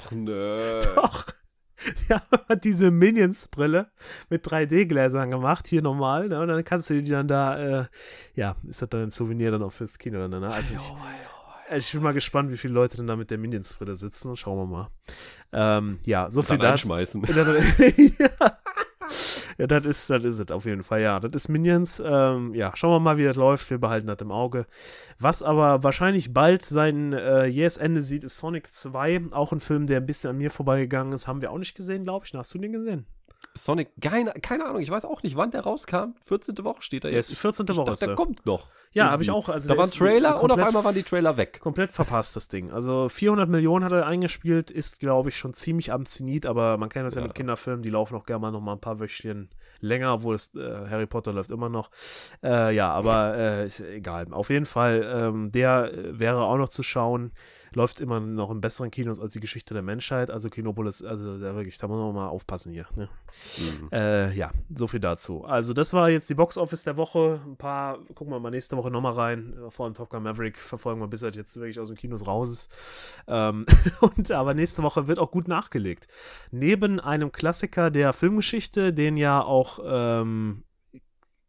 Ach, 0.06 0.12
nö. 0.12 0.80
doch. 0.96 1.26
Ja, 2.10 2.22
hat 2.48 2.64
diese 2.64 2.92
Minions-Brille 2.92 3.90
mit 4.30 4.46
3D-Gläsern 4.48 5.32
gemacht, 5.32 5.68
hier 5.68 5.82
normal, 5.82 6.28
ne? 6.30 6.40
Und 6.40 6.48
dann 6.48 6.64
kannst 6.64 6.92
du 6.92 7.02
die 7.02 7.10
dann 7.10 7.28
da, 7.28 7.82
äh, 7.82 7.86
ja, 8.36 8.56
ist 8.68 8.84
das 8.84 8.90
dann 8.90 9.02
ein 9.04 9.12
Souvenir 9.12 9.50
dann 9.50 9.64
auch 9.64 9.72
fürs 9.72 9.98
Kino 9.98 10.20
dann, 10.28 10.42
ne? 10.42 10.54
Also 10.54 10.76
ich, 10.76 10.94
also 11.70 11.88
ich 11.88 11.92
bin 11.94 12.04
mal 12.04 12.14
gespannt, 12.14 12.52
wie 12.52 12.58
viele 12.58 12.74
Leute 12.76 12.98
dann 12.98 13.08
da 13.08 13.16
mit 13.16 13.32
der 13.32 13.40
Minions-Brille 13.40 13.96
sitzen. 13.96 14.38
Schauen 14.38 14.58
wir 14.60 14.66
mal. 14.68 14.90
Ähm, 15.54 16.00
ja, 16.06 16.30
so 16.30 16.44
viel 16.44 16.58
Dann 16.60 16.72
dazu. 16.74 16.88
ja. 18.20 18.58
Ja, 19.62 19.68
das 19.68 19.86
ist, 19.86 20.10
das 20.10 20.24
ist 20.24 20.40
es 20.40 20.52
auf 20.52 20.66
jeden 20.66 20.82
Fall. 20.82 21.02
Ja, 21.02 21.20
das 21.20 21.44
ist 21.44 21.50
Minions. 21.50 22.02
Ähm, 22.04 22.56
ja, 22.56 22.72
schauen 22.76 22.94
wir 22.94 23.00
mal, 23.00 23.20
wie 23.20 23.26
das 23.26 23.38
läuft. 23.38 23.70
Wir 23.70 23.78
behalten 23.78 24.08
das 24.08 24.18
im 24.20 24.32
Auge. 24.32 24.66
Was 25.20 25.44
aber 25.44 25.84
wahrscheinlich 25.84 26.34
bald 26.34 26.64
sein 26.64 27.14
äh, 27.14 27.46
jähes 27.46 27.78
Ende 27.78 28.02
sieht, 28.02 28.24
ist 28.24 28.40
Sonic 28.40 28.74
2. 28.74 29.26
Auch 29.30 29.52
ein 29.52 29.60
Film, 29.60 29.86
der 29.86 29.98
ein 29.98 30.08
bisschen 30.08 30.32
an 30.32 30.40
mir 30.40 30.50
vorbeigegangen 30.50 31.14
ist. 31.14 31.28
Haben 31.28 31.42
wir 31.42 31.52
auch 31.52 31.60
nicht 31.60 31.76
gesehen, 31.76 32.06
glaube 32.06 32.26
ich. 32.26 32.34
Hast 32.34 32.56
du 32.56 32.58
den 32.58 32.72
gesehen? 32.72 33.06
Sonic, 33.54 33.90
keine, 34.02 34.32
keine 34.32 34.66
Ahnung, 34.66 34.82
ich 34.82 34.90
weiß 34.90 35.04
auch 35.06 35.24
nicht, 35.24 35.36
wann 35.36 35.52
der 35.52 35.62
rauskam. 35.62 36.14
14. 36.26 36.58
Woche 36.64 36.82
steht 36.82 37.04
da 37.04 37.10
Der 37.10 37.18
jetzt. 37.18 37.32
ist 37.32 37.40
14. 37.40 37.66
ich 37.70 37.76
Woche. 37.76 37.86
dachte, 37.86 38.00
der 38.00 38.08
der. 38.10 38.16
kommt 38.16 38.46
noch. 38.46 38.68
Ja, 38.94 39.10
habe 39.12 39.24
ich 39.24 39.32
auch. 39.32 39.50
Also 39.50 39.68
da 39.68 39.74
der 39.74 39.78
war 39.80 39.86
ein 39.86 39.90
ist 39.90 39.98
Trailer 39.98 40.42
und 40.42 40.52
auf 40.52 40.60
einmal 40.60 40.84
waren 40.84 40.96
die 40.96 41.04
Trailer 41.04 41.36
weg. 41.38 41.60
Komplett 41.62 41.92
verpasst, 41.92 42.36
das 42.36 42.48
Ding. 42.48 42.72
Also 42.72 43.10
400 43.10 43.50
Millionen 43.50 43.84
hat 43.86 43.92
er 43.94 44.06
eingespielt, 44.06 44.72
ist, 44.72 45.00
glaube 45.00 45.30
ich, 45.30 45.38
schon 45.38 45.54
ziemlich 45.54 45.92
am 45.92 46.06
Zenit, 46.06 46.46
aber 46.46 46.78
man 46.78 46.90
kennt 46.90 47.06
das 47.06 47.16
ja, 47.16 47.22
Ja. 47.22 47.28
mit 47.28 47.36
Kinderfilmen, 47.36 47.82
die 47.84 47.90
laufen 47.90 48.16
auch 48.16 48.26
gerne 48.26 48.42
mal 48.42 48.52
noch 48.52 48.62
mal 48.62 48.74
ein 48.74 48.82
paar 48.82 49.00
Wöchchen 49.00 49.50
länger, 49.80 50.14
obwohl 50.16 50.36
es, 50.36 50.54
äh, 50.56 50.88
Harry 50.90 51.08
Potter 51.08 51.34
läuft 51.34 51.52
immer 51.52 51.70
noch. 51.70 51.90
Äh, 52.44 52.76
ja, 52.76 52.92
aber 52.92 53.36
äh, 53.38 53.66
ist 53.66 53.80
egal. 53.82 54.28
Auf 54.32 54.50
jeden 54.50 54.66
Fall, 54.66 55.10
ähm, 55.14 55.52
der 55.52 55.92
äh, 55.94 56.20
wäre 56.20 56.42
auch 56.44 56.58
noch 56.58 56.70
zu 56.70 56.84
schauen. 56.84 57.32
Läuft 57.74 58.02
immer 58.02 58.20
noch 58.20 58.52
in 58.52 58.60
besseren 58.60 58.92
Kinos 58.92 59.20
als 59.20 59.34
die 59.34 59.40
Geschichte 59.40 59.74
der 59.74 59.84
Menschheit. 59.84 60.30
Also 60.30 60.50
Kinopolis, 60.50 61.04
also 61.04 61.38
da 61.38 61.56
wirklich, 61.56 61.78
da 61.78 61.88
muss 61.88 61.98
man 61.98 62.14
mal 62.14 62.28
aufpassen 62.28 62.72
hier. 62.74 62.86
Ne? 62.96 63.10
Mhm. 63.58 63.90
Äh, 63.92 64.34
ja, 64.34 64.52
so 64.76 64.88
viel 64.88 65.00
dazu. 65.00 65.46
Also, 65.46 65.74
das 65.74 65.94
war 65.94 66.10
jetzt 66.10 66.30
die 66.30 66.34
Box 66.34 66.58
Office 66.58 66.84
der 66.84 66.98
Woche. 66.98 67.40
Ein 67.46 67.58
paar, 67.58 68.00
gucken 68.14 68.34
wir 68.34 68.40
mal 68.40 68.52
nächste 68.52 68.76
Woche 68.76 68.92
nochmal 68.92 69.14
rein. 69.14 69.56
Vor 69.70 69.86
allem 69.86 69.94
Top 69.94 70.10
Gun 70.10 70.24
Maverick 70.24 70.58
verfolgen 70.58 71.00
wir, 71.00 71.08
bis 71.08 71.22
er 71.22 71.32
jetzt 71.32 71.56
wirklich 71.56 71.80
aus 71.80 71.88
dem 71.88 71.98
Kinos 71.98 72.28
raus 72.28 72.52
ist. 72.52 72.72
Ähm, 73.28 73.66
und 74.02 74.32
aber 74.32 74.54
nächste 74.54 74.84
Woche 74.84 75.08
wird 75.08 75.20
auch 75.20 75.32
gut 75.32 75.48
nachgelegt. 75.48 76.08
Neben 76.52 77.00
einem 77.00 77.32
Klassiker 77.32 77.90
der 77.90 78.14
Filmgeschichte, 78.14 78.94
den 78.94 79.18
ja 79.18 79.42
auch 79.42 79.80
ähm, 79.84 80.64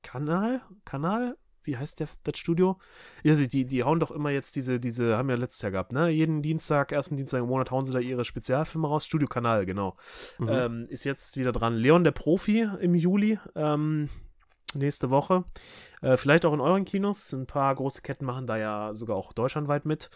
Kanal, 0.03 0.63
Kanal, 0.85 1.37
wie 1.65 1.77
heißt 1.77 2.01
der, 2.01 2.09
das 2.25 2.39
Studio? 2.39 2.79
Ja, 3.23 3.35
sie- 3.35 3.49
die, 3.49 3.65
die 3.67 3.85
hauen 3.85 4.01
doch 4.01 4.11
immer 4.11 4.31
jetzt 4.31 4.57
diese, 4.57 4.81
diese, 4.81 5.17
haben 5.17 5.31
ja 5.31 5.37
letztes 5.37 5.63
Jahr 5.63 5.73
gehabt, 5.73 5.93
ne? 5.93 6.09
Jeden 6.11 6.43
Dienstag, 6.43 6.93
ersten 6.93 7.17
Dienstag 7.17 7.41
im 7.41 7.47
Monat 7.49 7.71
hauen 7.71 7.85
sie 7.85 7.93
da 7.93 7.99
ihre 7.99 8.25
Spezialfilme 8.25 8.87
raus. 8.89 9.05
Studio 9.07 9.29
Kanal, 9.29 9.67
genau 9.67 9.97
Mhm. 10.39 10.49
ähm, 10.49 10.87
ist 10.89 11.05
jetzt 11.05 11.37
wieder 11.37 11.53
dran. 11.53 11.75
Leon 11.75 12.05
der 12.05 12.13
Profi 12.13 12.69
im 12.81 12.95
Juli, 12.95 13.39
ähm, 13.55 14.09
nächste 14.75 15.11
Woche. 15.11 15.45
Äh, 16.01 16.17
vielleicht 16.17 16.45
auch 16.47 16.55
in 16.55 16.61
euren 16.61 16.85
Kinos. 16.85 17.33
Ein 17.33 17.47
paar 17.47 17.75
große 17.75 18.01
Ketten 18.03 18.25
machen 18.25 18.47
da 18.47 18.57
ja 18.57 18.95
sogar 18.95 19.17
auch 19.17 19.33
deutschlandweit 19.33 19.85
mit. 19.85 20.09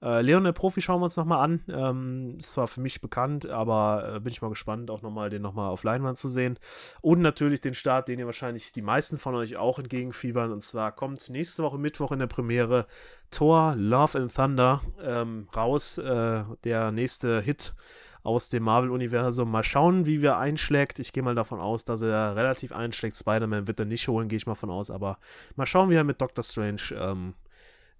Äh, 0.00 0.22
Leon 0.22 0.44
der 0.44 0.52
Profi 0.52 0.80
schauen 0.80 1.00
wir 1.00 1.04
uns 1.04 1.16
nochmal 1.16 1.44
an. 1.44 1.60
Ähm, 1.68 2.36
ist 2.38 2.52
zwar 2.52 2.68
für 2.68 2.80
mich 2.80 3.00
bekannt, 3.00 3.46
aber 3.46 4.14
äh, 4.16 4.20
bin 4.20 4.32
ich 4.32 4.42
mal 4.42 4.48
gespannt, 4.48 4.90
auch 4.90 5.02
nochmal 5.02 5.30
den 5.30 5.42
nochmal 5.42 5.70
auf 5.70 5.82
Leinwand 5.82 6.18
zu 6.18 6.28
sehen. 6.28 6.58
Und 7.00 7.20
natürlich 7.20 7.60
den 7.60 7.74
Start, 7.74 8.08
den 8.08 8.18
ihr 8.18 8.26
wahrscheinlich 8.26 8.72
die 8.72 8.82
meisten 8.82 9.18
von 9.18 9.34
euch 9.34 9.56
auch 9.56 9.78
entgegenfiebern. 9.78 10.52
Und 10.52 10.62
zwar 10.62 10.92
kommt 10.92 11.28
nächste 11.30 11.62
Woche 11.62 11.78
Mittwoch 11.78 12.12
in 12.12 12.20
der 12.20 12.26
Premiere 12.26 12.86
Thor 13.30 13.74
Love 13.76 14.18
and 14.18 14.34
Thunder 14.34 14.80
ähm, 15.02 15.48
raus. 15.54 15.98
Äh, 15.98 16.44
der 16.64 16.92
nächste 16.92 17.40
Hit 17.40 17.74
aus 18.22 18.48
dem 18.48 18.64
Marvel-Universum. 18.64 19.50
Mal 19.50 19.64
schauen, 19.64 20.06
wie 20.06 20.22
wir 20.22 20.38
einschlägt. 20.38 20.98
Ich 20.98 21.12
gehe 21.12 21.22
mal 21.22 21.34
davon 21.34 21.60
aus, 21.60 21.84
dass 21.84 22.02
er 22.02 22.36
relativ 22.36 22.72
einschlägt. 22.72 23.16
Spider-Man 23.16 23.66
wird 23.66 23.80
er 23.80 23.86
nicht 23.86 24.06
holen, 24.08 24.28
gehe 24.28 24.36
ich 24.36 24.46
mal 24.46 24.54
von 24.54 24.70
aus. 24.70 24.90
Aber 24.90 25.18
mal 25.56 25.66
schauen, 25.66 25.90
wie 25.90 25.94
er 25.94 26.04
mit 26.04 26.20
Doctor 26.20 26.44
Strange, 26.44 26.82
ähm, 26.94 27.34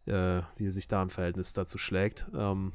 äh, 0.09 0.43
wie 0.57 0.67
er 0.67 0.73
sich 0.73 0.89
da 0.89 1.03
im 1.03 1.11
Verhältnis 1.11 1.53
dazu 1.53 1.79
schlägt. 1.79 2.27
Ähm, 2.37 2.73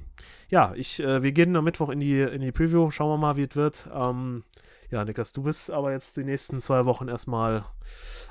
ja, 0.50 0.74
ich, 0.76 1.02
äh, 1.02 1.24
wir 1.24 1.32
gehen 1.32 1.56
am 1.56 1.64
Mittwoch 1.64 1.90
in 1.90 2.00
die, 2.00 2.22
in 2.22 2.42
die 2.42 2.52
Preview. 2.52 2.92
Schauen 2.92 3.10
wir 3.10 3.18
mal, 3.18 3.38
wie 3.38 3.44
es 3.44 3.56
wird. 3.56 3.90
Ähm, 3.94 4.44
ja, 4.94 5.04
Niklas, 5.06 5.34
du 5.34 5.44
bist 5.44 5.72
aber 5.72 5.92
jetzt 5.92 6.18
die 6.18 6.24
nächsten 6.24 6.62
zwei 6.62 6.86
Wochen 6.86 7.08
erstmal 7.08 7.66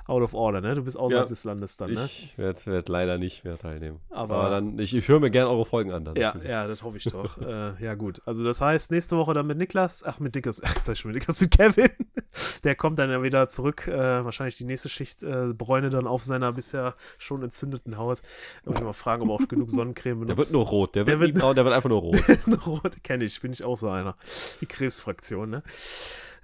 out 0.07 0.23
of 0.23 0.35
order, 0.35 0.61
ne? 0.61 0.75
Du 0.75 0.83
bist 0.83 0.97
außerhalb 0.97 1.27
Ja, 1.27 1.29
des 1.29 1.45
Landes 1.45 1.77
dann, 1.77 1.93
ne? 1.93 2.05
Ich 2.07 2.37
werde 2.37 2.67
werd 2.67 2.89
leider 2.89 3.19
nicht 3.19 3.45
mehr 3.45 3.57
teilnehmen. 3.59 4.01
Aber- 4.11 4.37
Aber, 4.37 4.51
dann, 4.51 4.79
ich, 4.79 4.95
ich 4.97 5.07
höre 5.07 5.21
mir 5.21 5.31
gerne 5.31 5.49
eure 5.51 5.65
Folgen 5.65 5.93
an. 5.93 6.05
Dann 6.05 6.17
Ja, 6.17 6.29
natürlich. 6.29 6.51
ja, 6.51 6.67
das 6.67 6.83
hoffe 6.83 6.97
ich 6.97 7.05
doch. 7.05 7.39
äh, 7.41 7.73
ja, 7.85 7.95
gut. 7.95 8.21
Also, 8.27 8.43
das 8.45 8.61
heißt, 8.61 8.91
nächste 8.91 9.17
Woche 9.17 9.33
dann 9.35 9.47
mit 9.47 9.59
Niklas, 9.59 10.03
ach, 10.05 10.19
mit 10.19 10.35
Niklas, 10.35 10.61
ach, 10.65 10.75
sag 10.83 10.93
ich 10.95 10.99
schon 11.01 11.11
mit 11.13 11.21
Niklas, 11.21 11.41
mit 11.41 11.51
Kevin. 11.51 11.91
Der 12.65 12.75
kommt 12.75 12.99
dann 12.99 13.11
ja 13.11 13.23
wieder 13.23 13.49
zurück. 13.49 13.87
Äh, 13.87 14.25
wahrscheinlich 14.25 14.57
die 14.57 14.65
nächste 14.65 14.89
Schicht 14.89 15.23
äh, 15.23 15.53
Bräune 15.53 15.91
dann 15.91 16.07
auf 16.07 16.25
seiner 16.25 16.53
bisher 16.53 16.95
schon 17.19 17.43
entzündeten 17.43 17.97
Haut. 17.99 18.23
Irgendwie 18.65 18.85
mal 18.85 18.93
fragen, 18.95 19.23
ob 19.23 19.29
er 19.41 19.45
auch 19.45 19.49
genug 19.49 19.71
Sonnencreme 19.71 20.21
benutzt. 20.21 20.31
Der 20.31 20.37
wird 20.39 20.53
nur 20.53 20.65
rot. 20.67 20.95
Der 20.95 21.05
Der 21.05 21.21
wird, 21.21 21.31
nie 21.31 21.35
wird- 21.35 21.43
braun, 21.43 21.55
der 21.55 21.65
wird 21.65 21.75
einfach 21.75 21.91
nur 21.91 22.01
rot. 22.01 22.23
Rot 22.67 23.03
kenne 23.05 23.25
ich, 23.25 23.41
bin 23.41 23.53
ich 23.53 23.63
auch 23.65 23.77
so 23.77 23.89
einer. 23.89 24.17
Die 24.61 24.67
Krebsfraktion, 24.67 25.51
ne? 25.51 25.63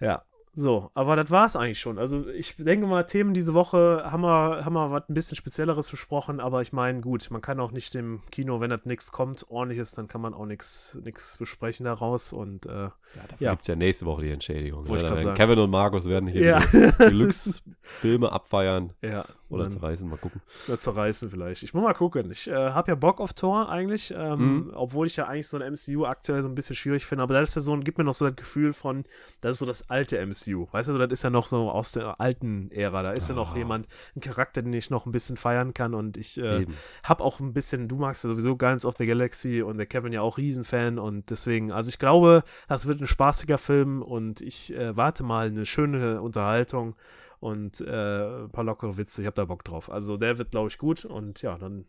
Ja. 0.01 0.23
So, 0.55 0.91
aber 0.95 1.15
das 1.15 1.31
war 1.31 1.47
es 1.47 1.55
eigentlich 1.55 1.79
schon. 1.79 1.99
Also 2.01 2.27
ich 2.31 2.57
denke 2.57 2.89
mal, 2.89 3.05
Themen 3.05 3.33
diese 3.33 3.55
Woche 3.55 4.03
haben 4.05 4.23
wir, 4.23 4.65
haben 4.65 4.73
wir 4.73 4.91
was 4.91 5.09
ein 5.09 5.15
bisschen 5.15 5.37
Spezielleres 5.37 5.89
besprochen, 5.89 6.41
aber 6.41 6.63
ich 6.63 6.73
meine, 6.73 7.01
gut, 7.01 7.31
man 7.31 7.41
kann 7.41 7.61
auch 7.61 7.71
nicht 7.71 7.95
im 7.95 8.23
Kino, 8.33 8.61
wenn 8.61 8.71
das 8.71 8.81
nichts 8.85 9.13
kommt, 9.13 9.47
ordentliches, 9.51 9.93
dann 9.93 10.09
kann 10.09 10.21
man 10.21 10.35
auch 10.35 10.47
nichts 10.47 10.99
besprechen 11.39 11.87
daraus 11.87 12.33
und 12.33 12.67
äh, 12.67 12.71
Ja, 12.73 12.91
dafür 13.29 13.37
Ja. 13.47 13.51
gibt 13.53 13.63
es 13.63 13.69
ja 13.69 13.77
nächste 13.77 14.05
Woche 14.07 14.23
die 14.23 14.31
Entschädigung. 14.33 14.83
Ne? 14.85 15.35
Kevin 15.37 15.61
und 15.61 15.71
Markus 15.71 16.07
werden 16.09 16.29
hier 16.29 16.43
Ja. 16.43 16.59
Deluxe-Filme 16.99 18.33
abfeiern 18.33 18.93
ja, 19.03 19.25
oder 19.49 19.65
dann- 19.65 19.73
zerreißen. 19.73 20.09
Mal 20.09 20.17
gucken. 20.19 20.41
Oder 20.67 20.79
zerreißen 20.79 21.31
vielleicht. 21.31 21.63
Ich 21.63 21.73
muss 21.75 21.83
mal 21.83 21.95
gucken. 21.95 22.31
Ich 22.31 22.49
äh, 22.49 22.55
habe 22.55 22.91
ja 22.91 22.95
Bock 22.95 23.21
auf 23.21 23.33
Tor 23.33 23.69
eigentlich, 23.69 24.13
ähm, 24.17 24.39
Mhm. 24.67 24.73
obwohl 24.75 25.07
ich 25.07 25.17
ja 25.17 25.27
eigentlich 25.27 25.49
so 25.49 25.57
ein 25.59 25.63
MCU 25.73 26.05
aktuell 26.05 26.43
so 26.43 26.49
ein 26.49 26.55
bisschen 26.55 26.77
schwierig 26.77 27.07
finde. 27.07 27.23
Aber 27.23 27.35
das 27.35 27.51
ist 27.51 27.55
ja 27.57 27.63
so, 27.63 27.77
gibt 27.79 27.99
mir 27.99 28.05
noch 28.05 28.15
so 28.15 28.27
das 28.27 28.37
Gefühl 28.37 28.73
von, 28.73 29.05
das 29.41 29.53
ist 29.53 29.59
so 29.61 29.67
das 29.67 29.89
alte 29.91 30.19
MCU. 30.19 30.67
Weißt 30.73 30.89
du, 30.89 30.99
das 30.99 31.11
ist 31.11 31.23
ja 31.23 31.31
noch 31.31 31.47
so 31.47 31.71
aus 31.71 31.93
der 31.93 32.21
alten 32.21 32.71
Ära. 32.71 33.03
Da 33.03 33.13
ist 33.13 33.29
ja 33.29 33.35
noch 33.35 33.55
Ah. 33.55 33.59
jemand, 33.59 33.87
ein 34.17 34.21
Charakter, 34.21 34.63
den 34.63 34.73
ich 34.73 34.91
noch 34.91 35.07
ein 35.07 35.13
bisschen 35.13 35.37
feiern 35.37 35.73
kann. 35.75 35.95
Und 35.95 36.17
ich 36.17 36.39
äh, 36.39 36.67
habe 37.05 37.25
auch 37.25 37.41
ein 37.41 37.53
bisschen, 37.53 37.89
du 37.89 37.97
magst 37.97 38.25
ja 38.25 38.31
sowieso 38.31 38.57
Guardians 38.57 38.85
of 38.85 38.97
the 38.99 39.07
Galaxy 39.07 39.63
und 39.63 39.79
der 39.79 39.87
Kevin 39.87 40.13
ja 40.13 40.21
auch 40.23 40.37
Riesenfan. 40.39 40.99
Und 40.99 41.31
deswegen, 41.31 41.73
also 41.73 41.89
ich 41.89 41.99
glaube, 41.99 42.43
das 42.69 42.87
wird 42.87 43.01
ein 43.01 43.07
spaßiger 43.07 43.59
Film 43.59 44.03
und 44.03 44.41
ich 44.41 44.75
äh, 44.75 44.97
warte 44.97 45.23
mal 45.23 45.47
eine 45.47 45.65
schöne 45.67 46.21
Unterhaltung 46.21 46.95
und 47.41 47.81
äh, 47.81 48.45
ein 48.45 48.51
paar 48.51 48.65
lockere 48.65 48.97
Witze. 48.97 49.23
Ich 49.23 49.27
habe 49.27 49.35
da 49.35 49.45
Bock 49.45 49.65
drauf. 49.65 49.91
Also 49.91 50.17
der 50.17 50.39
wird, 50.39 50.51
glaube 50.51 50.69
ich, 50.69 50.79
gut. 50.79 51.05
Und 51.05 51.43
ja, 51.43 51.57
dann 51.59 51.87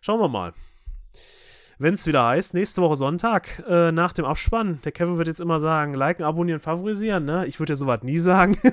schauen 0.00 0.20
wir 0.20 0.28
mal. 0.28 0.52
Wenn 1.78 1.94
es 1.94 2.06
wieder 2.06 2.26
heißt, 2.26 2.52
nächste 2.52 2.82
Woche 2.82 2.96
Sonntag 2.96 3.64
äh, 3.66 3.90
nach 3.90 4.12
dem 4.12 4.26
Abspann, 4.26 4.80
der 4.84 4.92
Kevin 4.92 5.16
wird 5.16 5.28
jetzt 5.28 5.40
immer 5.40 5.60
sagen, 5.60 5.94
liken, 5.94 6.24
abonnieren, 6.24 6.60
favorisieren, 6.60 7.24
ne? 7.24 7.46
Ich 7.46 7.58
würde 7.58 7.72
ja 7.72 7.76
sowas 7.76 8.02
nie 8.02 8.18
sagen. 8.18 8.58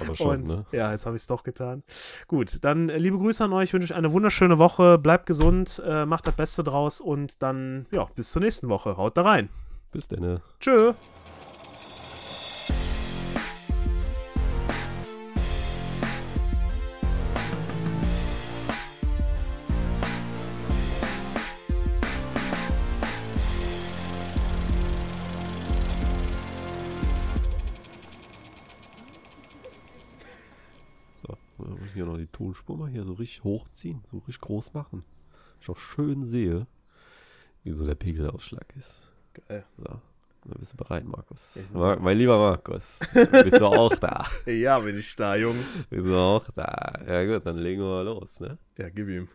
Aber 0.00 0.14
schon, 0.14 0.42
Und, 0.42 0.48
ne? 0.48 0.66
Ja, 0.70 0.92
jetzt 0.92 1.04
habe 1.04 1.16
ich 1.16 1.22
es 1.22 1.26
doch 1.26 1.42
getan. 1.42 1.82
Gut, 2.28 2.62
dann 2.62 2.88
äh, 2.88 2.98
liebe 2.98 3.18
Grüße 3.18 3.42
an 3.42 3.52
euch, 3.52 3.72
wünsche 3.72 3.92
euch 3.92 3.98
eine 3.98 4.12
wunderschöne 4.12 4.58
Woche, 4.58 4.98
bleibt 4.98 5.26
gesund, 5.26 5.82
äh, 5.84 6.06
macht 6.06 6.28
das 6.28 6.34
Beste 6.34 6.62
draus 6.62 7.00
und 7.00 7.42
dann, 7.42 7.86
ja, 7.90 8.06
bis 8.14 8.30
zur 8.30 8.42
nächsten 8.42 8.68
Woche. 8.68 8.96
Haut 8.96 9.16
da 9.16 9.22
rein. 9.22 9.48
Bis 9.90 10.06
denn. 10.06 10.20
ne? 10.20 10.42
Tschö. 10.60 10.94
Die 32.24 32.32
Tonspur 32.32 32.76
mal 32.76 32.88
hier 32.88 33.04
so 33.04 33.12
richtig 33.12 33.44
hochziehen, 33.44 34.02
so 34.10 34.18
richtig 34.18 34.40
groß 34.40 34.74
machen. 34.74 35.04
Ich 35.60 35.68
auch 35.68 35.76
schön 35.78 36.24
sehe, 36.24 36.66
wie 37.62 37.72
so 37.72 37.84
der 37.84 37.94
Pegelausschlag 37.94 38.66
ist. 38.76 39.12
Geil. 39.48 39.64
So, 39.76 39.84
dann 39.84 40.58
bist 40.58 40.72
du 40.72 40.76
bereit, 40.76 41.04
Markus. 41.04 41.58
Mar 41.72 41.98
mein 41.98 42.18
lieber 42.18 42.38
Markus, 42.38 43.00
bist 43.14 43.60
du 43.60 43.66
auch 43.66 43.94
da? 43.96 44.26
Ja, 44.46 44.78
bin 44.78 44.98
ich 44.98 45.14
da, 45.16 45.36
Junge. 45.36 45.62
Bist 45.90 46.06
du 46.06 46.16
auch 46.16 46.48
da? 46.54 47.00
Ja 47.06 47.24
gut, 47.24 47.46
dann 47.46 47.58
legen 47.58 47.82
wir 47.82 47.88
mal 47.88 48.04
los, 48.04 48.40
ne? 48.40 48.58
Ja, 48.78 48.88
gib 48.88 49.08
ihm. 49.08 49.28